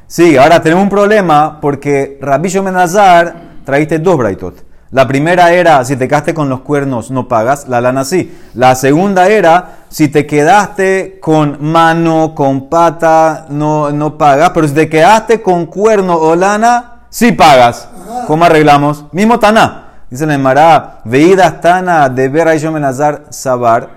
Sí, 0.06 0.36
ahora 0.36 0.60
tenemos 0.62 0.82
un 0.84 0.90
problema 0.90 1.58
porque 1.60 2.18
Rabbi 2.20 2.60
Menazar 2.60 3.34
traíste 3.64 3.98
dos 3.98 4.16
braitot. 4.16 4.67
La 4.90 5.07
primera 5.07 5.53
era, 5.53 5.85
si 5.85 5.96
te 5.96 6.09
quedaste 6.09 6.33
con 6.33 6.48
los 6.48 6.61
cuernos, 6.61 7.11
no 7.11 7.29
pagas, 7.29 7.68
la 7.68 7.81
lana 7.83 8.05
sí. 8.05 8.35
La 8.55 8.74
segunda 8.74 9.29
era, 9.29 9.81
si 9.90 10.09
te 10.09 10.24
quedaste 10.24 11.18
con 11.20 11.59
mano, 11.61 12.35
con 12.35 12.70
pata, 12.70 13.46
no, 13.51 13.90
no 13.90 14.16
pagas. 14.16 14.51
Pero 14.55 14.66
si 14.66 14.74
te 14.74 14.88
quedaste 14.88 15.42
con 15.42 15.66
cuerno 15.66 16.16
o 16.16 16.35
lana, 16.35 17.03
sí 17.11 17.33
pagas. 17.33 17.88
¿Cómo 18.27 18.46
arreglamos? 18.46 19.05
Mismo 19.12 19.38
Taná. 19.38 19.85
Dice 20.09 20.24
la 20.24 20.35
Emara, 20.35 21.01
veídas 21.05 21.61
Tana 21.61 22.09
de 22.09 22.27
a 22.66 22.70
Menazar 22.70 23.24
Sabar. 23.29 23.90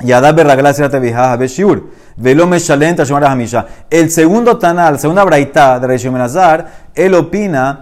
Yadab 0.00 0.34
berragla 0.34 0.72
sirate 0.72 0.98
vijaja 0.98 1.36
beshiur. 1.36 1.90
Velo 2.16 2.46
meshalem 2.46 2.96
tashmar 2.96 3.24
hamisha. 3.24 3.66
El 3.90 4.10
segundo 4.10 4.56
Tanal, 4.56 4.94
la 4.94 4.98
segunda 4.98 5.24
braita 5.24 5.78
de 5.78 6.10
Menazar, 6.10 6.66
él 6.94 7.14
opina 7.14 7.80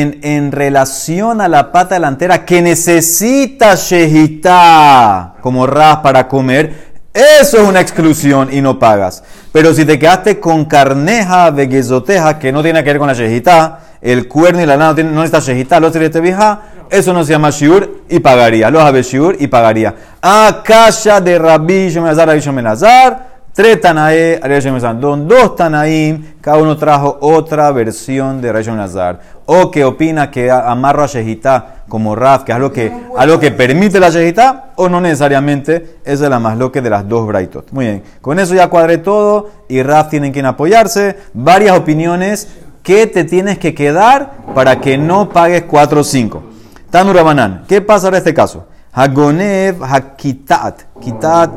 en, 0.00 0.20
en 0.22 0.52
relación 0.52 1.40
a 1.40 1.48
la 1.48 1.72
pata 1.72 1.96
delantera 1.96 2.44
que 2.44 2.62
necesita 2.62 3.74
shehita 3.74 5.34
como 5.40 5.66
ras 5.66 5.98
para 5.98 6.28
comer. 6.28 6.92
Eso 7.14 7.58
es 7.58 7.68
una 7.68 7.80
exclusión 7.80 8.48
y 8.50 8.62
no 8.62 8.78
pagas. 8.78 9.22
Pero 9.52 9.74
si 9.74 9.84
te 9.84 9.98
quedaste 9.98 10.40
con 10.40 10.64
carneja, 10.64 11.50
veguezoteja, 11.50 12.38
que 12.38 12.52
no 12.52 12.62
tiene 12.62 12.82
que 12.82 12.90
ver 12.90 12.98
con 12.98 13.08
la 13.08 13.12
shehita, 13.12 13.80
el 14.00 14.26
cuerno 14.28 14.62
y 14.62 14.66
la 14.66 14.76
lana 14.76 15.02
no, 15.02 15.22
está 15.22 15.38
shehita, 15.38 15.78
lo 15.78 15.92
te 15.92 16.20
vieja, 16.20 16.62
eso 16.90 17.12
no 17.12 17.22
se 17.22 17.32
llama 17.32 17.50
shiur 17.50 18.04
y 18.08 18.18
pagaría. 18.20 18.70
Los 18.70 18.82
habe 18.82 19.02
shiur 19.02 19.36
y 19.38 19.46
pagaría. 19.46 19.94
Akasha 20.20 21.20
de 21.20 21.38
Rabbi 21.38 21.90
Shemenazar, 21.90 22.28
Rabbi 22.28 22.40
Shemenazar, 22.40 23.26
tres 23.52 23.80
Tanae, 23.80 24.40
Shemenazar. 24.60 24.98
Don 24.98 25.28
dos 25.28 25.54
Tanaim, 25.54 26.34
cada 26.40 26.56
uno 26.56 26.76
trajo 26.76 27.18
otra 27.20 27.70
versión 27.72 28.40
de 28.40 28.52
Rabbi 28.52 28.64
Shemenazar. 28.64 29.20
O 29.54 29.70
que 29.70 29.84
opina 29.84 30.30
que 30.30 30.50
amarro 30.50 31.04
a 31.04 31.06
shehita 31.06 31.84
como 31.86 32.16
Raf, 32.16 32.44
que 32.44 32.52
es 32.52 32.56
algo 32.56 32.72
que, 32.72 32.90
algo 33.18 33.38
que 33.38 33.50
permite 33.50 34.00
la 34.00 34.08
shehita, 34.08 34.72
o 34.76 34.88
no 34.88 34.98
necesariamente. 34.98 35.98
Esa 36.06 36.24
es 36.24 36.30
la 36.30 36.38
más 36.38 36.56
loca 36.56 36.80
de 36.80 36.88
las 36.88 37.06
dos 37.06 37.26
braitot. 37.26 37.70
Muy 37.70 37.84
bien, 37.84 38.02
con 38.22 38.38
eso 38.38 38.54
ya 38.54 38.70
cuadré 38.70 38.96
todo 38.96 39.50
y 39.68 39.82
Raf 39.82 40.08
tienen 40.08 40.32
quien 40.32 40.46
apoyarse. 40.46 41.18
Varias 41.34 41.76
opiniones. 41.76 42.48
¿Qué 42.82 43.06
te 43.06 43.24
tienes 43.24 43.58
que 43.58 43.74
quedar 43.74 44.32
para 44.54 44.80
que 44.80 44.96
no 44.96 45.28
pagues 45.28 45.64
4 45.64 46.00
o 46.00 46.04
5? 46.04 46.42
Tanu 46.88 47.12
Rabanán, 47.12 47.64
¿qué 47.68 47.82
pasa 47.82 48.08
en 48.08 48.14
este 48.14 48.32
caso? 48.32 48.66
Hagonev 48.90 49.84
hakitat. 49.84 50.80
Kitat, 50.98 51.50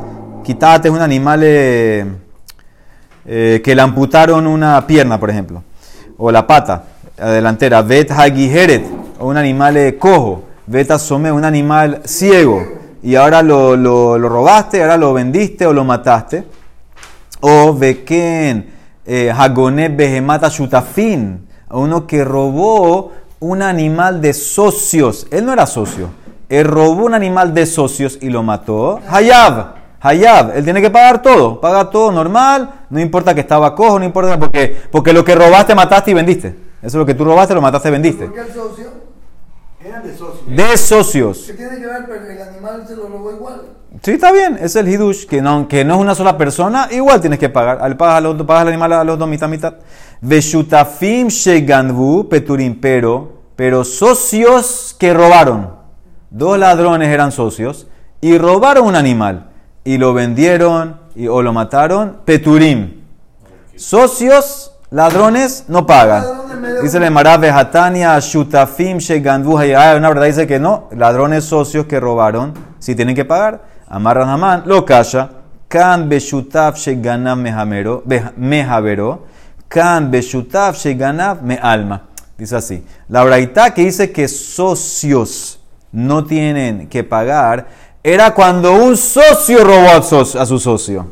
kitat 0.44 0.84
es 0.84 0.90
un 0.92 1.00
animal 1.00 1.40
eh, 1.42 2.06
eh, 3.24 3.62
que 3.64 3.74
le 3.74 3.80
amputaron 3.80 4.46
una 4.46 4.86
pierna, 4.86 5.18
por 5.18 5.30
ejemplo, 5.30 5.64
o 6.18 6.30
la 6.30 6.46
pata 6.46 6.84
la 7.16 7.30
delantera. 7.30 7.82
Bet 7.82 8.10
hagiheret, 8.10 8.86
un 9.18 9.36
animal 9.36 9.96
cojo. 9.98 10.44
Bet 10.66 10.90
asome, 10.90 11.30
un 11.30 11.44
animal 11.44 12.02
ciego. 12.04 12.62
Y 13.02 13.14
ahora 13.14 13.42
lo, 13.42 13.76
lo, 13.76 14.18
robaste, 14.28 14.82
ahora 14.82 14.96
lo 14.96 15.12
vendiste 15.12 15.66
o 15.66 15.72
lo 15.72 15.84
mataste. 15.84 16.44
O 17.40 17.72
Beken, 17.72 18.68
eh, 19.06 19.30
Hagonet 19.30 19.94
Behemata 19.94 20.48
Shutafin, 20.48 21.46
uno 21.70 22.06
que 22.06 22.24
robó 22.24 23.12
un 23.38 23.62
animal 23.62 24.20
de 24.20 24.32
socios. 24.32 25.26
Él 25.30 25.46
no 25.46 25.52
era 25.52 25.66
socio. 25.66 26.08
Él 26.48 26.64
robó 26.64 27.04
un 27.04 27.14
animal 27.14 27.54
de 27.54 27.66
socios 27.66 28.18
y 28.20 28.30
lo 28.30 28.42
mató. 28.42 29.00
Hayab. 29.08 29.74
Hayab. 30.00 30.56
Él 30.56 30.64
tiene 30.64 30.80
que 30.80 30.90
pagar 30.90 31.22
todo. 31.22 31.60
Paga 31.60 31.90
todo 31.90 32.10
normal. 32.10 32.86
No 32.90 32.98
importa 32.98 33.34
que 33.34 33.40
estaba 33.40 33.74
cojo, 33.74 33.98
no 34.00 34.04
importa 34.04 34.38
porque, 34.38 34.76
porque 34.90 35.12
lo 35.12 35.24
que 35.24 35.34
robaste, 35.34 35.74
mataste 35.74 36.10
y 36.10 36.14
vendiste. 36.14 36.65
Eso 36.86 36.98
es 36.98 37.00
lo 37.00 37.06
que 37.06 37.14
tú 37.14 37.24
robaste, 37.24 37.52
lo 37.52 37.60
mataste 37.60 37.90
vendiste. 37.90 38.26
Porque 38.26 38.42
el 38.42 38.54
socio, 38.54 38.86
Eran 39.84 40.04
de 40.04 40.16
socios. 40.16 40.46
De 40.46 40.76
socios. 40.76 41.38
que 41.48 41.54
tiene 41.54 41.78
que 41.80 41.86
ver, 41.86 42.06
pero 42.06 42.24
el 42.24 42.40
animal 42.40 42.84
se 42.86 42.94
lo 42.94 43.08
robó 43.08 43.32
igual. 43.32 43.62
Sí, 44.02 44.12
está 44.12 44.30
bien. 44.30 44.56
Es 44.60 44.76
el 44.76 44.86
hidush, 44.86 45.26
que 45.26 45.42
no, 45.42 45.66
que 45.66 45.84
no 45.84 45.96
es 45.96 46.00
una 46.00 46.14
sola 46.14 46.38
persona. 46.38 46.86
Igual 46.92 47.20
tienes 47.20 47.40
que 47.40 47.48
pagar. 47.48 47.78
Al 47.80 47.96
pagas, 47.96 48.18
a 48.18 48.20
los, 48.20 48.40
pagas 48.44 48.62
al 48.62 48.68
animal 48.68 48.92
a 48.92 49.02
los 49.02 49.18
dos, 49.18 49.28
mitad, 49.28 49.48
mitad. 49.48 49.74
Veshutafim 50.20 51.26
sheganvu 51.26 52.28
peturim. 52.28 52.80
Pero, 52.80 53.42
pero 53.56 53.82
socios 53.82 54.94
que 54.96 55.12
robaron. 55.12 55.74
Dos 56.30 56.56
ladrones 56.56 57.08
eran 57.08 57.32
socios 57.32 57.88
y 58.20 58.38
robaron 58.38 58.86
un 58.86 58.94
animal. 58.94 59.50
Y 59.82 59.98
lo 59.98 60.14
vendieron 60.14 61.00
y, 61.16 61.26
o 61.26 61.42
lo 61.42 61.52
mataron. 61.52 62.18
Peturim. 62.24 63.02
Socios, 63.74 64.75
ladrones, 64.90 65.64
no 65.68 65.86
pagan. 65.86 66.24
Dice 66.82 66.98
Emara 67.04 67.36
Vejatania, 67.36 68.18
Shutafim, 68.20 68.98
Shegandu, 68.98 69.54
una 69.54 70.08
verdad, 70.08 70.26
dice 70.26 70.46
que 70.46 70.58
no. 70.58 70.88
Ladrones 70.92 71.44
socios 71.44 71.86
que 71.86 72.00
robaron, 72.00 72.54
si 72.78 72.94
tienen 72.94 73.14
que 73.14 73.24
pagar. 73.24 73.62
Amarran 73.88 74.28
Haman, 74.28 74.62
lo 74.66 74.84
calla. 74.84 75.30
Kan 75.68 76.08
Beshutaf, 76.08 76.76
Beh- 76.76 78.32
Mehavero. 78.36 79.24
Kan 79.68 80.10
Beshutaf. 80.10 80.76
Dice 82.38 82.56
así. 82.56 82.84
La 83.08 83.24
braita 83.24 83.72
que 83.72 83.82
dice 83.82 84.12
que 84.12 84.28
socios 84.28 85.58
no 85.92 86.24
tienen 86.24 86.88
que 86.88 87.02
pagar 87.02 87.66
era 88.02 88.32
cuando 88.34 88.74
un 88.74 88.96
socio 88.96 89.64
robó 89.64 89.88
a 89.90 90.02
su 90.46 90.58
socio. 90.58 91.06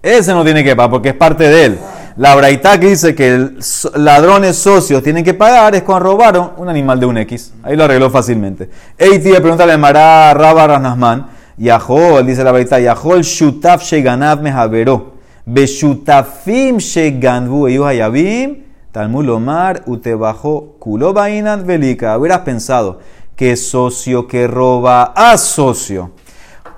Ese 0.00 0.32
no 0.32 0.42
tiene 0.44 0.64
que 0.64 0.74
pagar 0.74 0.90
porque 0.90 1.10
es 1.10 1.14
parte 1.14 1.48
de 1.48 1.64
él. 1.66 1.78
La 2.16 2.34
braita 2.34 2.78
que 2.78 2.90
dice 2.90 3.14
que 3.14 3.50
ladrones 3.94 4.56
socios 4.56 5.02
tienen 5.02 5.24
que 5.24 5.34
pagar 5.34 5.74
es 5.74 5.82
cuando 5.82 6.10
robaron 6.10 6.50
un 6.58 6.68
animal 6.68 7.00
de 7.00 7.06
un 7.06 7.18
X. 7.18 7.54
Ahí 7.62 7.74
lo 7.76 7.84
arregló 7.84 8.10
fácilmente. 8.10 8.68
Eiti 8.98 9.30
le 9.30 9.40
pregunta 9.40 9.64
al 9.64 9.78
Mará 9.78 10.34
Rabba 10.34 10.66
Ranasman. 10.66 11.26
Yahol, 11.56 12.26
dice 12.26 12.44
la 12.44 12.52
braita, 12.52 12.78
Yahol 12.80 13.22
shutaf 13.22 13.82
sheganav 13.82 14.42
mehavero. 14.42 15.14
Beshutafim 15.46 16.78
sheganvu 16.78 17.66
hayabim. 17.86 18.64
Talmud 18.92 19.24
lomar 19.24 19.82
utebajo 19.86 20.76
kulo 20.78 21.14
bainan 21.14 21.66
velika. 21.66 22.18
Hubieras 22.18 22.40
pensado 22.40 23.00
que 23.34 23.56
socio 23.56 24.26
que 24.26 24.46
roba 24.46 25.14
a 25.16 25.38
socio 25.38 26.10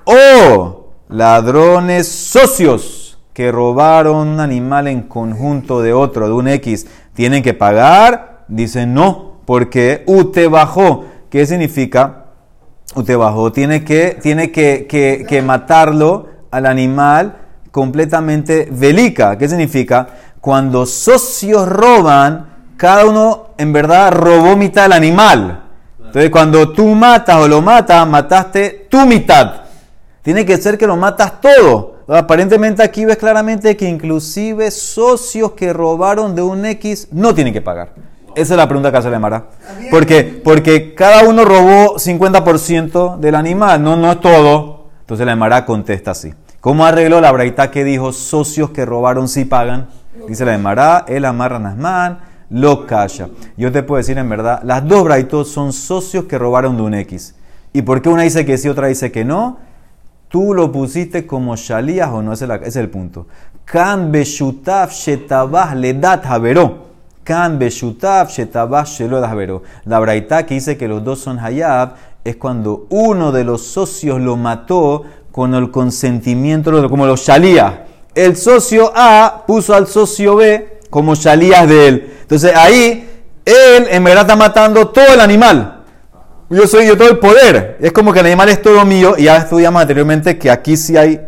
o 0.05 0.91
ladrones 1.09 2.07
socios 2.07 3.04
que 3.35 3.51
robaron 3.51 4.29
un 4.29 4.39
animal 4.39 4.87
en 4.87 5.01
conjunto 5.01 5.81
de 5.81 5.91
otro, 5.91 6.25
de 6.25 6.33
un 6.33 6.47
X, 6.47 6.87
tienen 7.13 7.43
que 7.43 7.53
pagar. 7.53 8.45
Dicen 8.47 8.93
no, 8.93 9.41
porque 9.45 10.03
usted 10.07 10.49
bajó. 10.49 11.03
¿Qué 11.29 11.45
significa? 11.45 12.27
Usted 12.95 13.17
bajó. 13.17 13.51
Tiene 13.51 13.83
que, 13.83 14.17
tiene 14.21 14.51
que, 14.53 14.87
que- 14.87 15.25
que 15.27 15.41
matarlo 15.41 16.29
al 16.49 16.65
animal 16.65 17.35
completamente 17.71 18.69
velica. 18.71 19.37
¿Qué 19.37 19.49
significa? 19.49 20.07
Cuando 20.39 20.85
socios 20.85 21.67
roban, 21.67 22.47
cada 22.77 23.05
uno 23.05 23.47
en 23.57 23.73
verdad 23.73 24.13
robó 24.13 24.55
mitad 24.55 24.83
del 24.83 24.93
animal. 24.93 25.61
Entonces, 25.97 26.29
cuando 26.29 26.71
tú 26.71 26.87
matas 26.95 27.35
o 27.35 27.49
lo 27.49 27.61
matas, 27.61 28.07
mataste 28.07 28.87
tu 28.89 29.05
mitad. 29.05 29.63
Tiene 30.21 30.45
que 30.45 30.55
ser 30.55 30.77
que 30.77 30.87
lo 30.87 30.95
matas 30.95 31.41
todo. 31.41 31.94
Aparentemente 32.07 32.83
aquí 32.83 33.03
ves 33.03 33.17
claramente 33.17 33.75
que 33.75 33.89
inclusive 33.89 34.69
socios 34.69 35.53
que 35.53 35.73
robaron 35.73 36.35
de 36.35 36.41
un 36.43 36.65
X 36.65 37.07
no 37.11 37.33
tienen 37.33 37.53
que 37.53 37.61
pagar. 37.61 37.93
Esa 38.35 38.53
es 38.53 38.57
la 38.57 38.67
pregunta 38.67 38.91
que 38.91 38.97
hace 38.97 39.09
la 39.09 39.17
Mara. 39.17 39.45
Porque, 39.89 40.41
porque 40.43 40.93
cada 40.93 41.23
uno 41.23 41.45
robó 41.45 41.95
50% 41.95 43.17
del 43.17 43.35
animal, 43.35 43.81
no, 43.81 43.95
no 43.95 44.11
es 44.11 44.19
todo. 44.19 44.89
Entonces 45.01 45.25
la 45.25 45.35
Mara 45.35 45.65
contesta 45.65 46.11
así. 46.11 46.33
¿Cómo 46.59 46.85
arregló 46.85 47.21
la 47.21 47.31
braita 47.31 47.71
que 47.71 47.83
dijo 47.83 48.11
socios 48.11 48.71
que 48.71 48.85
robaron 48.85 49.27
sí 49.27 49.45
pagan? 49.45 49.87
Dice 50.27 50.45
la 50.45 50.57
Mara, 50.57 51.05
el 51.07 51.25
amarra 51.25 51.59
Nasman, 51.59 52.19
lo 52.49 52.85
calla. 52.85 53.29
Yo 53.57 53.71
te 53.71 53.83
puedo 53.83 53.97
decir 53.97 54.17
en 54.17 54.29
verdad, 54.29 54.61
las 54.63 54.87
dos 54.87 55.03
braitos 55.03 55.49
son 55.49 55.73
socios 55.73 56.25
que 56.25 56.37
robaron 56.37 56.75
de 56.75 56.83
un 56.83 56.93
X. 56.93 57.35
¿Y 57.73 57.81
por 57.81 58.01
qué 58.01 58.09
una 58.09 58.23
dice 58.23 58.45
que 58.45 58.57
sí, 58.57 58.67
otra 58.67 58.87
dice 58.87 59.11
que 59.11 59.25
no? 59.25 59.57
Tú 60.35 60.53
lo 60.53 60.69
pusiste 60.69 61.25
como 61.25 61.55
shalías 61.55 62.09
o 62.11 62.21
no, 62.21 62.33
ese 62.33 62.45
es, 62.65 62.75
el 62.75 62.89
punto. 62.89 63.25
Kan 63.63 64.11
beshutaf 64.11 64.91
shetabah 64.91 65.73
ledat 65.73 66.25
haveró. 66.25 66.87
Kan 67.23 67.57
beshutaf 67.57 68.31
shetabah 68.31 68.83
shelodat 68.83 69.31
haveró. 69.31 69.63
La 69.85 69.97
braita 70.01 70.45
que 70.45 70.55
dice 70.55 70.75
que 70.75 70.89
los 70.89 71.05
dos 71.05 71.19
son 71.19 71.39
hayab 71.39 71.93
es 72.25 72.35
cuando 72.35 72.85
uno 72.89 73.31
de 73.31 73.45
los 73.45 73.61
socios 73.61 74.19
lo 74.19 74.35
mató 74.35 75.03
con 75.31 75.53
el 75.53 75.71
consentimiento, 75.71 76.89
como 76.89 77.05
los 77.05 77.21
shalías. 77.21 77.73
El 78.13 78.35
socio 78.35 78.91
A 78.93 79.45
puso 79.47 79.73
al 79.73 79.87
socio 79.87 80.35
B 80.35 80.79
como 80.89 81.15
shalías 81.15 81.65
de 81.65 81.87
él. 81.87 82.13
Entonces 82.23 82.53
ahí 82.53 83.09
él 83.45 83.87
en 83.89 84.03
verdad 84.03 84.23
está 84.23 84.35
matando 84.35 84.89
todo 84.89 85.13
el 85.13 85.21
animal. 85.21 85.74
Yo 86.49 86.67
soy 86.67 86.87
yo 86.87 86.97
todo 86.97 87.09
el 87.09 87.17
poder. 87.17 87.77
Es 87.81 87.91
como 87.91 88.13
que 88.13 88.19
el 88.19 88.27
animal 88.27 88.49
es 88.49 88.61
todo 88.61 88.85
mío. 88.85 89.15
Y 89.17 89.23
ya 89.23 89.37
estudiamos 89.37 89.81
anteriormente 89.81 90.37
que 90.37 90.51
aquí 90.51 90.77
sí 90.77 90.95
hay 90.95 91.21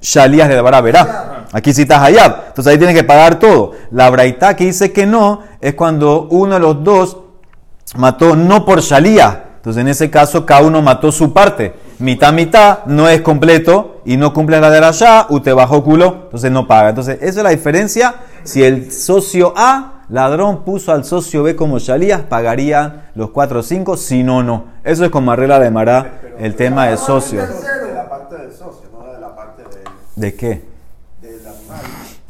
shalías 0.00 0.48
de 0.48 0.62
la 0.62 0.80
verá. 0.80 1.46
Aquí 1.52 1.72
sí 1.72 1.82
está 1.82 2.04
hayab. 2.04 2.48
Entonces 2.48 2.72
ahí 2.72 2.78
tienes 2.78 2.94
que 2.94 3.04
pagar 3.04 3.38
todo. 3.38 3.72
La 3.90 4.10
braita 4.10 4.54
que 4.54 4.64
dice 4.64 4.92
que 4.92 5.06
no 5.06 5.42
es 5.60 5.74
cuando 5.74 6.28
uno 6.30 6.54
de 6.54 6.60
los 6.60 6.84
dos 6.84 7.16
mató 7.96 8.36
no 8.36 8.64
por 8.64 8.80
shalía. 8.80 9.44
Entonces 9.56 9.80
en 9.80 9.88
ese 9.88 10.10
caso 10.10 10.44
cada 10.44 10.62
uno 10.62 10.82
mató 10.82 11.10
su 11.12 11.32
parte. 11.32 11.74
Mitad, 11.98 12.32
mitad, 12.32 12.84
no 12.86 13.08
es 13.08 13.22
completo 13.22 14.02
y 14.04 14.16
no 14.16 14.32
cumple 14.32 14.60
la 14.60 14.70
de 14.70 14.80
la 14.80 14.92
ya, 14.92 15.26
usted 15.30 15.52
bajó 15.52 15.82
culo, 15.82 16.20
entonces 16.24 16.50
no 16.52 16.66
paga. 16.66 16.90
Entonces 16.90 17.18
esa 17.20 17.40
es 17.40 17.44
la 17.44 17.50
diferencia. 17.50 18.14
Si 18.44 18.62
el 18.62 18.92
socio 18.92 19.52
A, 19.56 19.97
ladrón, 20.08 20.64
puso 20.64 20.92
al 20.92 21.04
socio 21.04 21.42
B 21.42 21.54
como 21.56 21.78
shalías, 21.78 22.22
pagarían 22.22 23.10
los 23.14 23.30
4 23.30 23.60
o 23.60 23.62
5, 23.62 23.96
si 23.96 24.22
no, 24.22 24.42
no. 24.42 24.64
Eso 24.84 25.04
es 25.04 25.10
como 25.10 25.32
arregla 25.32 25.58
de 25.58 25.70
Mará 25.70 26.20
el 26.38 26.54
tema 26.56 26.86
de 26.86 26.96
socios. 26.96 27.48
De 27.48 27.94
la 27.94 28.08
parte 28.08 28.36
del 28.36 28.52
socio, 28.52 28.88
no 28.92 29.12
de 29.12 29.20
la 29.20 29.34
parte 29.34 29.62
de- 29.62 30.20
¿De 30.28 30.34
qué? 30.34 30.64
del 31.20 31.46
animal. 31.46 31.80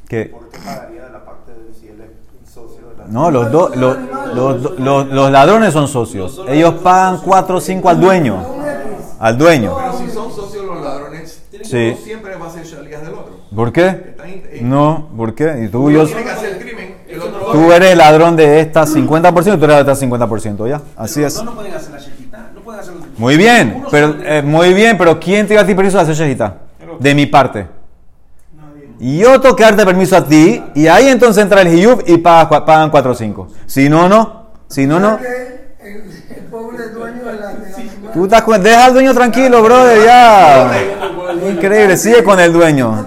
¿Qué? 0.08 0.24
¿Por 0.26 0.48
qué 0.48 0.58
pagaría 0.58 1.04
de 1.04 1.10
la 1.12 1.24
parte 1.24 1.52
de 1.52 1.74
si 1.78 1.88
él 1.88 2.00
es 2.00 2.50
socio 2.52 2.88
de 2.90 2.96
la 2.96 3.04
No, 3.06 3.30
los, 3.30 3.50
dos 3.52 3.76
los, 3.76 3.96
los, 4.34 4.78
los- 4.80 5.06
los 5.08 5.30
ladrones 5.30 5.72
son 5.72 5.86
socios. 5.88 6.40
Ellos 6.48 6.74
pagan 6.82 7.20
4 7.24 7.56
o 7.56 7.60
5 7.60 7.88
al 7.88 8.00
dueño. 8.00 8.36
Al 9.20 9.36
dueño. 9.36 9.76
Pero 9.76 9.98
si 9.98 10.10
son 10.10 10.32
socios 10.32 10.64
los 10.64 10.80
ladrones, 10.82 11.42
Sí. 11.62 11.94
siempre 12.02 12.36
va 12.36 12.46
a 12.46 12.50
ser 12.50 12.64
shalías 12.64 13.02
del 13.02 13.12
otro. 13.14 13.36
¿Por 13.54 13.72
qué? 13.72 14.14
Eh, 14.24 14.60
No, 14.62 15.08
¿por 15.16 15.34
qué? 15.34 15.64
Y 15.64 15.68
tú, 15.68 15.80
uno 15.86 15.90
yo, 15.90 16.06
tiene 16.06 16.22
que 16.24 16.30
hacer 16.30 16.52
el 16.54 16.58
crimen, 16.64 16.96
tú 17.52 17.72
eres 17.72 17.96
ladrón 17.96 18.36
de 18.36 18.60
esta 18.60 18.84
50% 18.84 19.54
y 19.54 19.58
tú 19.58 19.64
eres 19.64 19.84
de 19.86 19.92
esta 19.92 20.06
50%, 20.06 20.68
¿ya? 20.68 20.80
Así 20.96 21.22
es. 21.22 21.42
no 21.42 21.54
pueden 21.54 21.74
hacer 21.74 21.92
la 21.92 21.98
shejitá, 21.98 22.50
no 22.54 22.60
pueden 22.60 22.80
hacer 22.80 22.94
Muy 23.16 23.36
bien, 23.36 23.84
pero 23.90 24.14
eh, 24.22 24.42
muy 24.42 24.74
bien, 24.74 24.96
pero 24.98 25.18
¿quién 25.18 25.46
te 25.46 25.54
da 25.54 25.62
a 25.62 25.66
ti 25.66 25.74
permiso 25.74 25.96
de 25.98 26.02
hacer 26.04 26.14
shejita? 26.14 26.54
De 27.00 27.14
mi 27.14 27.26
parte. 27.26 27.66
Y 29.00 29.18
yo 29.18 29.40
tengo 29.40 29.54
que 29.54 29.62
darte 29.62 29.84
permiso 29.84 30.16
a 30.16 30.24
ti, 30.24 30.60
y 30.74 30.88
ahí 30.88 31.08
entonces 31.08 31.40
entra 31.42 31.62
el 31.62 31.68
hiyub 31.68 32.02
y 32.06 32.18
pagas 32.18 32.48
cua- 32.48 32.64
pagan 32.64 32.90
4 32.90 33.12
o 33.12 33.14
5. 33.14 33.48
Si 33.66 33.88
no, 33.88 34.08
no. 34.08 34.48
Si 34.66 34.86
no, 34.86 34.98
no. 34.98 35.18
El, 35.18 35.86
el 35.86 36.02
Tú 38.12 38.24
estás 38.24 38.42
con- 38.42 38.60
deja 38.62 38.86
al 38.86 38.92
dueño 38.94 39.14
tranquilo, 39.14 39.62
brother, 39.62 40.04
ya. 40.04 40.70
Increíble, 41.48 41.96
sigue 41.96 42.24
con 42.24 42.40
el 42.40 42.52
dueño. 42.52 43.06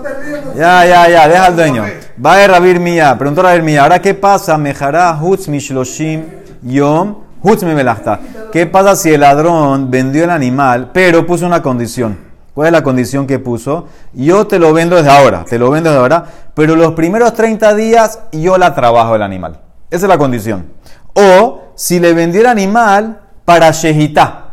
Ya, 0.56 0.86
ya, 0.86 1.10
ya, 1.10 1.28
deja 1.28 1.46
al 1.46 1.56
dueño. 1.56 1.86
Va 2.24 2.36
a 2.36 2.48
Rabir 2.48 2.80
Mía, 2.80 3.16
preguntó 3.18 3.42
Rabir 3.42 3.64
Mía, 3.64 3.84
¿ahora 3.84 4.02
qué 4.02 4.14
pasa? 4.14 4.58
Mejará 4.58 5.18
Hutz 5.20 5.48
Mishloshim 5.48 6.26
Yom 6.62 7.16
Hutz 7.42 7.64
Melachta. 7.64 8.20
¿Qué 8.52 8.66
pasa 8.66 8.96
si 8.96 9.14
el 9.14 9.22
ladrón 9.22 9.90
vendió 9.90 10.26
el 10.26 10.30
animal, 10.30 10.92
pero 10.94 11.26
puso 11.26 11.46
una 11.46 11.62
condición? 11.62 12.18
¿Cuál 12.54 12.68
es 12.68 12.74
la 12.74 12.84
condición 12.84 13.26
que 13.26 13.40
puso? 13.40 13.88
Yo 14.14 14.46
te 14.46 14.60
lo 14.60 14.74
vendo 14.74 14.98
desde 14.98 15.10
ahora, 15.10 15.46
te 15.46 15.58
lo 15.58 15.72
vendo 15.72 15.90
desde 15.90 16.02
ahora, 16.02 16.26
pero 16.54 16.76
los 16.76 16.94
primeros 16.94 17.34
30 17.34 17.74
días 17.76 18.20
yo 18.34 18.58
la 18.58 18.76
trabajo 18.76 19.16
el 19.16 19.22
animal. 19.22 19.60
Esa 19.90 20.06
es 20.06 20.10
la 20.10 20.18
condición. 20.18 20.66
O 21.14 21.74
si 21.76 22.00
le 22.00 22.14
vendió 22.14 22.42
el 22.42 22.48
animal 22.48 23.22
para 23.46 23.72
Shehitá. 23.72 24.46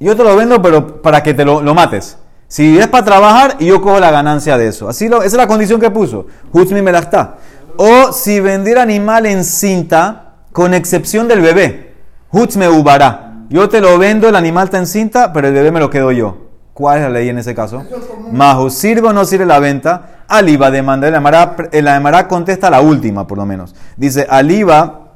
Yo 0.00 0.16
te 0.16 0.24
lo 0.24 0.34
vendo, 0.36 0.62
pero 0.62 1.02
para 1.02 1.22
que 1.22 1.34
te 1.34 1.44
lo 1.44 1.74
mates. 1.74 2.18
Si 2.48 2.78
es 2.78 2.88
para 2.88 3.04
trabajar, 3.04 3.56
y 3.58 3.66
yo 3.66 3.80
cojo 3.80 4.00
la 4.00 4.10
ganancia 4.10 4.58
de 4.58 4.68
eso. 4.68 4.88
Así 4.88 5.08
lo, 5.08 5.18
esa 5.18 5.26
es 5.26 5.34
la 5.34 5.46
condición 5.46 5.80
que 5.80 5.90
puso. 5.90 6.26
Hutzmi 6.52 6.82
melachta. 6.82 7.36
O 7.76 8.12
si 8.12 8.40
vendiera 8.40 8.82
animal 8.82 9.26
en 9.26 9.44
cinta, 9.44 10.28
con 10.52 10.74
excepción 10.74 11.28
del 11.28 11.40
bebé. 11.40 11.94
Hutz 12.32 12.56
me 12.56 12.68
ubará. 12.68 13.44
Yo 13.48 13.68
te 13.68 13.80
lo 13.80 13.96
vendo, 13.96 14.28
el 14.28 14.34
animal 14.34 14.64
está 14.64 14.78
en 14.78 14.86
cinta, 14.86 15.32
pero 15.32 15.46
el 15.48 15.54
bebé 15.54 15.70
me 15.70 15.78
lo 15.78 15.88
quedo 15.88 16.10
yo. 16.10 16.48
¿Cuál 16.74 16.98
es 16.98 17.04
la 17.04 17.10
ley 17.10 17.28
en 17.28 17.38
ese 17.38 17.54
caso? 17.54 17.84
Majo, 18.32 18.68
¿sirve 18.68 19.08
o 19.08 19.12
no 19.12 19.24
sirve 19.24 19.46
la 19.46 19.58
venta? 19.58 20.24
Aliba 20.28 20.70
demanda. 20.70 21.08
El 21.08 21.14
Amará, 21.14 21.56
el 21.72 21.86
Amará 21.88 22.28
contesta 22.28 22.70
la 22.70 22.80
última, 22.80 23.26
por 23.26 23.38
lo 23.38 23.46
menos. 23.46 23.74
Dice, 23.96 24.26
Aliba 24.28 25.12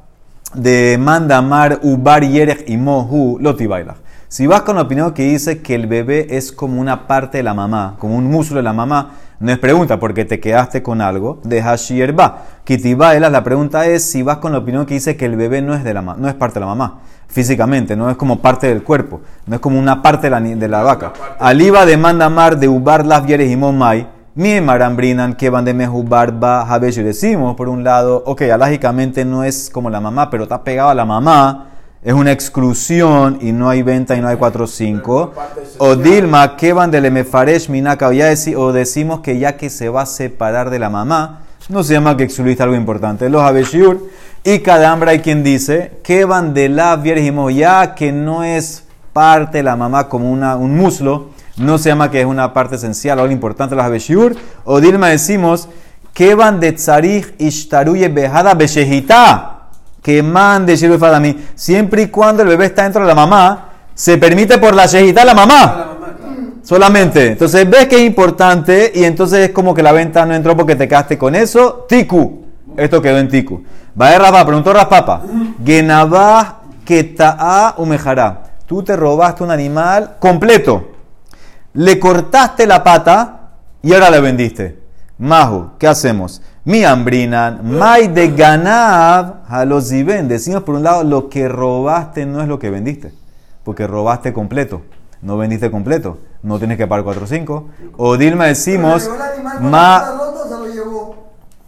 demanda 0.54 1.42
Mar 1.42 1.80
Ubar 1.82 2.24
Yerech 2.24 2.68
y 2.68 2.76
Mohu 2.76 3.38
Lotibaila. 3.40 3.96
Si 4.32 4.46
vas 4.46 4.62
con 4.62 4.76
la 4.76 4.82
opinión 4.82 5.12
que 5.12 5.24
dice 5.24 5.60
que 5.60 5.74
el 5.74 5.86
bebé 5.86 6.26
es 6.30 6.52
como 6.52 6.80
una 6.80 7.06
parte 7.06 7.36
de 7.36 7.42
la 7.42 7.52
mamá, 7.52 7.96
como 7.98 8.16
un 8.16 8.30
músculo 8.30 8.60
de 8.60 8.64
la 8.64 8.72
mamá, 8.72 9.10
no 9.38 9.52
es 9.52 9.58
pregunta 9.58 10.00
porque 10.00 10.24
te 10.24 10.40
quedaste 10.40 10.82
con 10.82 11.02
algo 11.02 11.38
de 11.44 11.60
Hashierba. 11.60 12.38
Kitibaila, 12.64 13.28
la 13.28 13.44
pregunta 13.44 13.84
es 13.84 14.10
si 14.10 14.22
vas 14.22 14.38
con 14.38 14.52
la 14.52 14.58
opinión 14.60 14.86
que 14.86 14.94
dice 14.94 15.18
que 15.18 15.26
el 15.26 15.36
bebé 15.36 15.60
no 15.60 15.74
es, 15.74 15.84
de 15.84 15.92
la, 15.92 16.00
no 16.00 16.28
es 16.28 16.34
parte 16.34 16.54
de 16.54 16.60
la 16.60 16.66
mamá, 16.66 17.00
físicamente, 17.28 17.94
no 17.94 18.08
es 18.08 18.16
como 18.16 18.40
parte 18.40 18.68
del 18.68 18.82
cuerpo, 18.82 19.20
no 19.46 19.56
es 19.56 19.60
como 19.60 19.78
una 19.78 20.00
parte 20.00 20.30
de 20.30 20.68
la, 20.68 20.82
vaca. 20.82 21.12
Aliba 21.38 21.84
demanda 21.84 22.30
Mar 22.30 22.58
de 22.58 22.68
Ubar 22.68 23.04
Las 23.04 23.26
Yeres 23.26 23.50
y 23.50 23.56
Momai. 23.56 24.08
Mi 24.34 24.62
marambrinan 24.62 25.34
que 25.34 25.50
van 25.50 25.66
de 25.66 25.74
mejubar 25.74 26.32
ba 26.32 26.62
habesh. 26.62 27.02
Decimos, 27.02 27.54
por 27.54 27.68
un 27.68 27.84
lado, 27.84 28.22
ok, 28.24 28.40
alágicamente 28.50 29.26
no 29.26 29.44
es 29.44 29.68
como 29.68 29.90
la 29.90 30.00
mamá, 30.00 30.30
pero 30.30 30.44
está 30.44 30.64
pegado 30.64 30.88
a 30.88 30.94
la 30.94 31.04
mamá. 31.04 31.71
Es 32.04 32.14
una 32.14 32.32
exclusión 32.32 33.38
y 33.40 33.52
no 33.52 33.70
hay 33.70 33.82
venta 33.82 34.16
y 34.16 34.20
no 34.20 34.26
hay 34.26 34.36
4 34.36 34.64
o 34.64 34.66
5. 34.66 35.34
O 35.78 35.94
Dilma, 35.94 36.56
que 36.56 36.72
van 36.72 36.90
de 36.90 37.00
lemefaresh 37.00 37.68
minaka. 37.68 38.10
O, 38.56 38.72
decimos 38.72 39.20
que 39.20 39.38
ya 39.38 39.56
que 39.56 39.70
se 39.70 39.88
va 39.88 40.02
a 40.02 40.06
separar 40.06 40.70
de 40.70 40.80
la 40.80 40.90
mamá, 40.90 41.42
no 41.68 41.84
se 41.84 41.92
llama 41.92 42.16
que 42.16 42.24
excluiste 42.24 42.60
algo 42.60 42.74
importante. 42.74 43.30
Los 43.30 43.42
habeshiur 43.42 44.00
y 44.42 44.58
cada 44.58 44.90
hambre 44.90 45.12
hay 45.12 45.20
quien 45.20 45.44
dice 45.44 45.92
que 46.02 46.24
van 46.24 46.54
de 46.54 46.68
la 46.68 46.96
dijimos 46.96 47.54
ya 47.54 47.94
que 47.94 48.10
no 48.10 48.42
es 48.42 48.82
parte 49.12 49.58
de 49.58 49.62
la 49.62 49.76
mamá 49.76 50.08
como 50.08 50.28
una, 50.28 50.56
un 50.56 50.76
muslo, 50.76 51.30
no 51.56 51.78
se 51.78 51.90
llama 51.90 52.10
que 52.10 52.20
es 52.20 52.26
una 52.26 52.52
parte 52.52 52.74
esencial 52.74 53.20
o 53.20 53.22
algo 53.22 53.32
importante 53.32 53.76
los 53.76 53.84
habeshiur. 53.84 54.34
O 54.64 54.80
Dilma 54.80 55.10
decimos 55.10 55.68
que 56.12 56.34
van 56.34 56.58
de 56.58 56.72
tzarich 56.72 57.32
ishtaruye 57.38 58.08
bejada 58.08 58.54
beshehita 58.54 59.51
que 60.02 60.22
mande 60.22 60.76
Shiru 60.76 60.98
Fadami, 60.98 61.36
siempre 61.54 62.02
y 62.02 62.06
cuando 62.08 62.42
el 62.42 62.48
bebé 62.48 62.66
está 62.66 62.82
dentro 62.82 63.02
de 63.02 63.08
la 63.08 63.14
mamá, 63.14 63.68
se 63.94 64.18
permite 64.18 64.58
por 64.58 64.74
la 64.74 64.86
shejita 64.86 65.24
la 65.24 65.34
mamá. 65.34 65.54
La 65.54 65.86
mamá, 65.94 66.16
claro. 66.18 66.36
Solamente. 66.62 67.28
Entonces 67.28 67.68
ves 67.70 67.86
que 67.86 67.96
es 67.96 68.02
importante 68.02 68.90
y 68.94 69.04
entonces 69.04 69.48
es 69.48 69.50
como 69.50 69.74
que 69.74 69.82
la 69.82 69.92
venta 69.92 70.26
no 70.26 70.34
entró 70.34 70.56
porque 70.56 70.74
te 70.74 70.88
quedaste 70.88 71.16
con 71.16 71.34
eso. 71.34 71.86
Tiku. 71.88 72.42
Esto 72.76 73.00
quedó 73.00 73.18
en 73.18 73.28
Tiku. 73.28 73.62
Va 74.00 74.08
a 74.08 74.18
Rabá, 74.18 74.44
preguntó 74.44 74.72
Raspapa. 74.72 75.22
Genabá 75.64 76.62
keta'a 76.84 77.74
umejará. 77.76 78.42
Tú 78.66 78.82
te 78.82 78.96
robaste 78.96 79.44
un 79.44 79.50
animal 79.50 80.16
completo. 80.18 80.90
Le 81.74 81.98
cortaste 81.98 82.66
la 82.66 82.82
pata 82.82 83.50
y 83.82 83.92
ahora 83.92 84.10
le 84.10 84.20
vendiste. 84.20 84.78
Mahu, 85.18 85.72
¿qué 85.78 85.86
hacemos? 85.86 86.42
Mi 86.64 86.84
hambrinan, 86.84 87.60
mai 87.76 88.06
de 88.08 88.28
ganab, 88.30 89.42
a 89.48 89.64
los 89.64 89.90
ven. 89.90 90.28
Decimos 90.28 90.62
por 90.62 90.76
un 90.76 90.84
lado, 90.84 91.02
lo 91.02 91.28
que 91.28 91.48
robaste 91.48 92.24
no 92.24 92.40
es 92.40 92.46
lo 92.48 92.58
que 92.60 92.70
vendiste, 92.70 93.12
porque 93.64 93.86
robaste 93.88 94.32
completo, 94.32 94.82
no 95.22 95.36
vendiste 95.36 95.70
completo, 95.72 96.18
no 96.42 96.58
tienes 96.58 96.78
que 96.78 96.86
pagar 96.86 97.04
4 97.04 97.24
o 97.24 97.26
5. 97.26 97.66
O 97.96 98.16
Dilma 98.16 98.44
decimos, 98.46 99.02
¿Pero 99.04 99.16
el 99.16 99.22
animal 99.32 99.56
con 99.56 99.64
la 99.64 99.70
ma, 99.70 100.00
pata 100.00 100.12
rota 100.18 100.40
o 100.44 100.48
se 100.48 100.54
lo 100.68 100.72
llevó? 100.74 101.16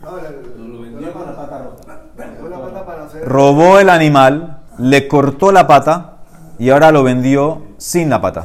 No, 0.01 0.19
el- 0.19 0.73
Lo 0.73 0.81
vendió 0.83 1.13
con 1.13 1.27
la 1.27 1.37
pata 1.37 1.59
rota. 1.59 2.01
Dejó 2.17 2.49
la 2.49 2.61
pata 2.61 2.87
para 2.87 3.05
hacer. 3.05 3.25
robó 3.29 3.79
el 3.81 3.91
animal, 3.91 4.59
le 4.79 5.09
cortó 5.09 5.51
la 5.51 5.67
pata 5.67 6.14
y 6.59 6.71
ahora 6.71 6.93
lo 6.93 7.03
vendió 7.03 7.63
sin 7.79 8.11
la 8.11 8.21
pata. 8.21 8.45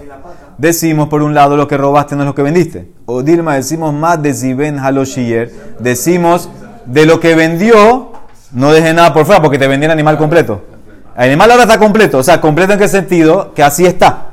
Decimos 0.57 1.07
por 1.07 1.21
un 1.21 1.33
lado 1.33 1.55
lo 1.55 1.67
que 1.67 1.77
robaste 1.77 2.15
no 2.15 2.23
es 2.23 2.27
lo 2.27 2.35
que 2.35 2.41
vendiste. 2.41 2.91
O 3.05 3.23
Dilma 3.23 3.55
decimos 3.55 3.93
más 3.93 4.21
de 4.21 4.33
Ziben 4.33 4.79
Haloshier. 4.79 5.51
Decimos 5.79 6.49
de 6.85 7.05
lo 7.05 7.19
que 7.19 7.35
vendió, 7.35 8.11
no 8.51 8.71
deje 8.71 8.93
nada 8.93 9.13
por 9.13 9.25
fuera 9.25 9.41
porque 9.41 9.57
te 9.57 9.67
vendió 9.67 9.85
el 9.85 9.91
animal 9.91 10.17
completo. 10.17 10.61
El 11.15 11.25
animal 11.25 11.51
ahora 11.51 11.63
está 11.63 11.77
completo. 11.77 12.17
O 12.17 12.23
sea, 12.23 12.41
completo 12.41 12.73
en 12.73 12.79
qué 12.79 12.87
sentido? 12.87 13.53
Que 13.53 13.63
así 13.63 13.85
está. 13.85 14.25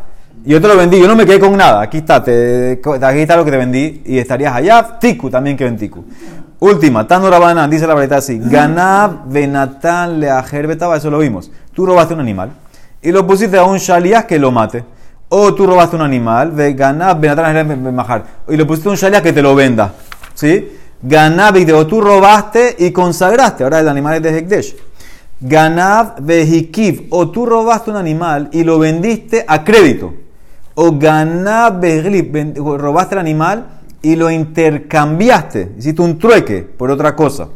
Yo 0.44 0.60
te 0.60 0.68
lo 0.68 0.76
vendí, 0.76 1.00
yo 1.00 1.08
no 1.08 1.16
me 1.16 1.26
quedé 1.26 1.40
con 1.40 1.56
nada. 1.56 1.80
Aquí 1.82 1.98
está, 1.98 2.22
te, 2.22 2.80
aquí 3.02 3.20
está 3.20 3.36
lo 3.36 3.44
que 3.44 3.50
te 3.50 3.56
vendí 3.56 4.02
y 4.06 4.18
estarías 4.18 4.54
allá. 4.54 4.98
Tiku 4.98 5.28
también 5.28 5.56
que 5.56 5.66
en 5.66 5.76
Tiku. 5.76 6.04
Última, 6.58 7.06
Tano 7.06 7.28
Rabanán, 7.28 7.68
dice 7.68 7.86
la 7.86 7.94
verdad 7.94 8.18
así: 8.18 8.40
Ganab 8.42 9.28
Benatán 9.28 10.20
Leajer 10.20 10.66
Betaba, 10.66 10.96
eso 10.96 11.10
lo 11.10 11.18
vimos. 11.18 11.50
Tú 11.74 11.84
robaste 11.84 12.14
un 12.14 12.20
animal 12.20 12.50
y 13.06 13.12
lo 13.12 13.24
pusiste 13.26 13.56
a 13.56 13.64
un 13.64 13.78
shaliach 13.78 14.26
que 14.26 14.38
lo 14.38 14.50
mate. 14.50 14.84
O 15.28 15.54
tú 15.54 15.66
robaste 15.66 15.94
un 15.94 16.02
animal, 16.02 16.50
ve 16.50 16.72
Ganab 16.72 17.20
Bemajar, 17.20 18.24
y 18.48 18.56
lo 18.56 18.66
pusiste 18.66 18.88
a 18.88 18.92
un 18.92 18.98
shaliach 18.98 19.22
que 19.22 19.32
te 19.32 19.42
lo 19.42 19.54
venda. 19.54 19.92
¿Sí? 20.34 20.72
Ganab, 21.02 21.56
o 21.74 21.86
tú 21.86 22.00
robaste 22.00 22.74
y 22.78 22.90
consagraste. 22.90 23.62
Ahora 23.64 23.78
el 23.80 23.88
animal 23.88 24.16
es 24.16 24.22
de 24.22 24.38
Hekdesh. 24.38 24.76
Ganab 25.40 26.20
Vehikiv, 26.20 27.06
o 27.10 27.30
tú 27.30 27.46
robaste 27.46 27.90
un 27.90 27.96
animal 27.96 28.48
y 28.52 28.64
lo 28.64 28.78
vendiste 28.78 29.44
a 29.46 29.62
crédito. 29.62 30.14
O 30.74 30.98
ganab 30.98 31.80
Behlib, 31.80 32.32
ven- 32.32 32.54
robaste 32.56 33.14
el 33.14 33.20
animal 33.20 33.66
y 34.02 34.16
lo 34.16 34.30
intercambiaste. 34.30 35.72
Hiciste 35.78 36.02
un 36.02 36.18
trueque 36.18 36.62
por 36.62 36.90
otra 36.90 37.14
cosa. 37.14 37.48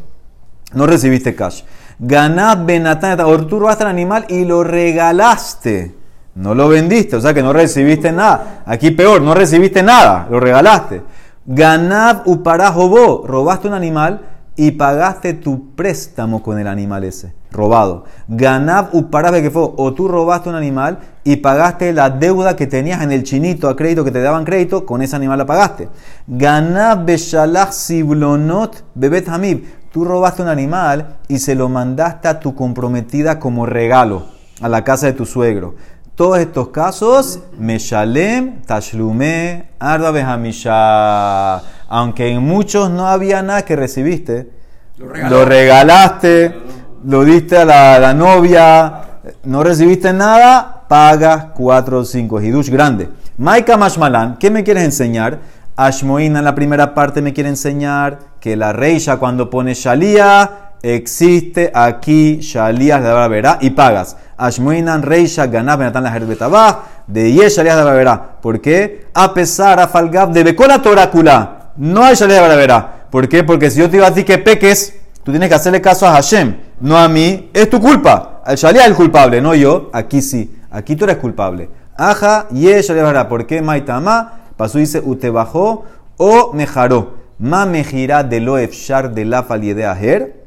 No 0.73 0.87
recibiste 0.87 1.35
cash. 1.35 1.63
O 2.01 3.45
tú 3.45 3.59
robaste 3.59 3.83
el 3.83 3.89
animal 3.89 4.25
y 4.27 4.45
lo 4.45 4.63
regalaste. 4.63 5.95
No 6.33 6.55
lo 6.55 6.69
vendiste, 6.69 7.17
o 7.17 7.21
sea 7.21 7.33
que 7.33 7.43
no 7.43 7.53
recibiste 7.53 8.11
nada. 8.11 8.63
Aquí 8.65 8.91
peor, 8.91 9.21
no 9.21 9.33
recibiste 9.33 9.83
nada, 9.83 10.27
lo 10.29 10.39
regalaste. 10.39 11.01
Ganab 11.45 12.27
Uparajobo, 12.27 13.25
robaste 13.27 13.67
un 13.67 13.73
animal 13.73 14.21
y 14.55 14.71
pagaste 14.71 15.33
tu 15.33 15.75
préstamo 15.75 16.43
con 16.43 16.59
el 16.59 16.67
animal 16.67 17.03
ese, 17.03 17.33
robado. 17.51 18.05
Ganab 18.27 18.93
Uparabe 18.93 19.41
que 19.41 19.49
fue, 19.49 19.63
o 19.75 19.93
tú 19.93 20.07
robaste 20.07 20.49
un 20.49 20.55
animal 20.55 20.99
y 21.23 21.37
pagaste 21.37 21.93
la 21.93 22.09
deuda 22.09 22.55
que 22.55 22.67
tenías 22.67 23.01
en 23.01 23.11
el 23.11 23.23
chinito 23.23 23.67
a 23.69 23.75
crédito 23.75 24.03
que 24.03 24.11
te 24.11 24.21
daban 24.21 24.45
crédito, 24.45 24.85
con 24.85 25.01
ese 25.01 25.15
animal 25.15 25.39
la 25.39 25.45
pagaste. 25.45 25.89
Ganab 26.27 27.05
Beshalach 27.05 27.71
Siblonot 27.71 28.83
Bebet 28.93 29.27
Hamib, 29.29 29.65
tú 29.91 30.05
robaste 30.05 30.41
un 30.41 30.47
animal 30.47 31.17
y 31.27 31.39
se 31.39 31.55
lo 31.55 31.69
mandaste 31.69 32.27
a 32.27 32.39
tu 32.39 32.55
comprometida 32.55 33.39
como 33.39 33.65
regalo 33.65 34.25
a 34.61 34.69
la 34.69 34.83
casa 34.83 35.07
de 35.07 35.13
tu 35.13 35.25
suegro. 35.25 35.75
Todos 36.15 36.39
estos 36.39 36.69
casos, 36.69 37.39
Meshalem, 37.57 38.61
Tashlume, 38.61 39.69
Arda 39.79 40.11
Behamisha. 40.11 41.61
Aunque 41.89 42.29
en 42.29 42.43
muchos 42.43 42.89
no 42.89 43.07
había 43.07 43.41
nada 43.41 43.63
que 43.63 43.75
recibiste, 43.75 44.49
Lo 44.97 45.45
regalaste, 45.45 46.55
lo 47.03 47.23
diste 47.23 47.57
a 47.57 47.65
la, 47.65 47.99
la 47.99 48.13
novia, 48.13 49.01
no 49.45 49.63
recibiste 49.63 50.13
nada, 50.13 50.83
pagas 50.87 51.47
4 51.55 51.99
o 51.99 52.05
5. 52.05 52.41
Hidush 52.41 52.69
grande. 52.69 53.09
Maika 53.37 53.77
Mashmalan, 53.77 54.37
¿qué 54.37 54.51
me 54.51 54.63
quieres 54.63 54.83
enseñar? 54.83 55.39
Ashmoina 55.75 56.39
en 56.39 56.45
la 56.45 56.53
primera 56.53 56.93
parte 56.93 57.21
me 57.21 57.33
quiere 57.33 57.49
enseñar 57.49 58.30
que 58.41 58.55
la 58.55 58.73
reisha 58.73 59.17
cuando 59.17 59.49
pone 59.49 59.75
Shalia 59.75 60.73
existe 60.81 61.71
aquí 61.73 62.39
Shalia 62.41 62.99
de 62.99 63.13
la 63.13 63.27
verá 63.27 63.59
y 63.61 63.69
pagas. 63.69 64.17
Ashmoinan 64.35 65.03
reisha 65.03 65.45
ganab 65.45 65.79
benatan 65.79 66.03
la 66.03 66.15
herbetabá 66.15 66.83
de 67.05 67.31
yes 67.31 67.55
Shalia 67.55 67.75
de 67.77 67.83
verá. 67.83 68.41
¿Por 68.41 68.59
qué? 68.59 69.05
A 69.13 69.31
pesar 69.31 69.79
a 69.79 69.87
falgab 69.87 70.31
de 70.31 70.43
becola 70.43 70.81
torácula. 70.81 71.71
No 71.77 72.03
hay 72.03 72.15
Shalia 72.15 72.41
de 72.41 72.47
la 72.49 72.55
verá. 72.55 73.05
¿Por 73.11 73.29
qué? 73.29 73.43
Porque 73.43 73.69
si 73.69 73.79
yo 73.79 73.89
te 73.89 73.97
iba 73.97 74.07
a 74.07 74.09
decir 74.09 74.25
que 74.25 74.39
peques, 74.39 74.95
tú 75.23 75.31
tienes 75.31 75.47
que 75.47 75.55
hacerle 75.55 75.79
caso 75.79 76.07
a 76.07 76.13
Hashem, 76.13 76.55
no 76.79 76.97
a 76.97 77.07
mí. 77.07 77.51
Es 77.53 77.69
tu 77.69 77.79
culpa. 77.79 78.41
El 78.47 78.55
Shalia 78.57 78.81
es 78.81 78.87
el 78.87 78.95
culpable, 78.95 79.39
no 79.39 79.53
yo. 79.53 79.91
Aquí 79.93 80.19
sí. 80.23 80.51
Aquí 80.71 80.95
tú 80.95 81.03
eres 81.03 81.17
culpable. 81.17 81.69
Aja, 81.95 82.47
yes 82.49 82.87
Shalia 82.87 83.03
de. 83.03 83.25
¿Por 83.25 83.45
qué? 83.45 83.61
Maitama. 83.61 84.33
Pasó 84.57 84.79
dice, 84.79 84.99
ute 84.99 85.29
bajó 85.29 85.85
o 86.17 86.53
mejaró. 86.53 87.20
Ma 87.41 87.65
mejirá 87.65 88.23
de 88.23 88.39
lo 88.39 88.59
efshar 88.59 89.15
de 89.15 89.25
la 89.25 89.41
faliede 89.41 89.83
ajer. 89.83 90.45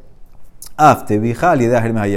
Afte. 0.77 1.35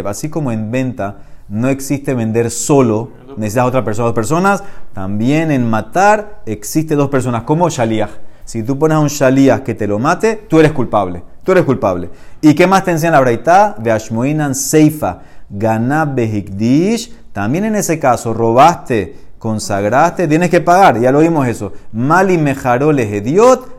Así 0.07 0.29
como 0.31 0.53
en 0.53 0.70
venta 0.70 1.16
no 1.49 1.68
existe 1.68 2.14
vender 2.14 2.51
solo, 2.51 3.11
necesitas 3.37 3.66
otra 3.66 3.85
persona, 3.85 4.07
dos 4.07 4.14
personas. 4.14 4.62
También 4.93 5.51
en 5.51 5.68
matar 5.68 6.43
existe 6.47 6.95
dos 6.95 7.09
personas, 7.09 7.43
como 7.43 7.68
shaliach. 7.68 8.11
Si 8.45 8.62
tú 8.62 8.79
pones 8.79 8.97
a 8.97 9.01
un 9.01 9.09
shaliach 9.09 9.64
que 9.64 9.74
te 9.74 9.89
lo 9.89 9.99
mate, 9.99 10.47
tú 10.49 10.61
eres 10.61 10.70
culpable. 10.70 11.24
Tú 11.43 11.53
eres 11.53 11.64
culpable. 11.64 12.11
¿Y 12.41 12.55
qué 12.55 12.68
más 12.68 12.85
te 12.85 12.93
enseña 12.93 13.12
la 13.12 13.20
braita? 13.20 13.74
De 13.79 13.91
Ashmoinan 13.91 14.55
Seifa, 14.55 15.22
Ganab 15.51 16.14
Behikdish. 16.14 17.12
También 17.33 17.64
en 17.64 17.74
ese 17.74 17.99
caso, 17.99 18.33
robaste 18.33 19.29
consagraste, 19.39 20.26
tienes 20.26 20.51
que 20.51 20.61
pagar, 20.61 21.01
ya 21.01 21.12
lo 21.12 21.20
vimos 21.20 21.47
eso. 21.47 21.72
Mali 21.93 22.37
mejaró 22.39 22.93
mashanaim. 22.93 23.78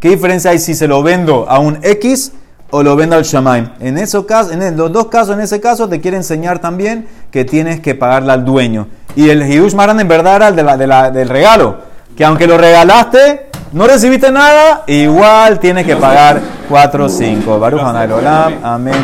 ¿Qué 0.00 0.08
diferencia 0.10 0.50
hay 0.50 0.58
si 0.58 0.74
se 0.74 0.88
lo 0.88 1.02
vendo 1.02 1.46
a 1.48 1.58
un 1.58 1.78
X 1.82 2.32
o 2.70 2.82
lo 2.82 2.94
vendo 2.96 3.16
al 3.16 3.24
Shamaim. 3.24 3.68
En, 3.80 3.98
esos 3.98 4.24
casos, 4.26 4.52
en 4.52 4.76
los 4.76 4.92
dos 4.92 5.06
casos, 5.06 5.34
en 5.34 5.40
ese 5.40 5.60
caso, 5.60 5.88
te 5.88 6.00
quiere 6.00 6.16
enseñar 6.16 6.60
también 6.60 7.06
que 7.30 7.44
tienes 7.44 7.80
que 7.80 7.94
pagarle 7.94 8.32
al 8.32 8.44
dueño. 8.44 8.86
Y 9.16 9.28
el 9.28 9.42
Hidush 9.42 9.74
grande 9.74 10.02
en 10.02 10.08
verdad 10.08 10.36
era 10.36 10.48
el 10.48 10.56
de 10.56 10.62
la- 10.62 10.76
de 10.76 10.86
la- 10.86 11.10
del 11.10 11.28
regalo. 11.28 11.78
Que 12.16 12.24
aunque 12.24 12.46
lo 12.46 12.56
regalaste, 12.58 13.46
no 13.72 13.86
recibiste 13.86 14.30
nada, 14.30 14.84
igual 14.86 15.58
tienes 15.58 15.84
que 15.86 15.96
pagar 15.96 16.40
4 16.68 17.04
o 17.06 17.08
5. 17.08 17.58
Baruch. 17.58 17.80
Amén, 18.60 18.60
amén. 18.62 18.94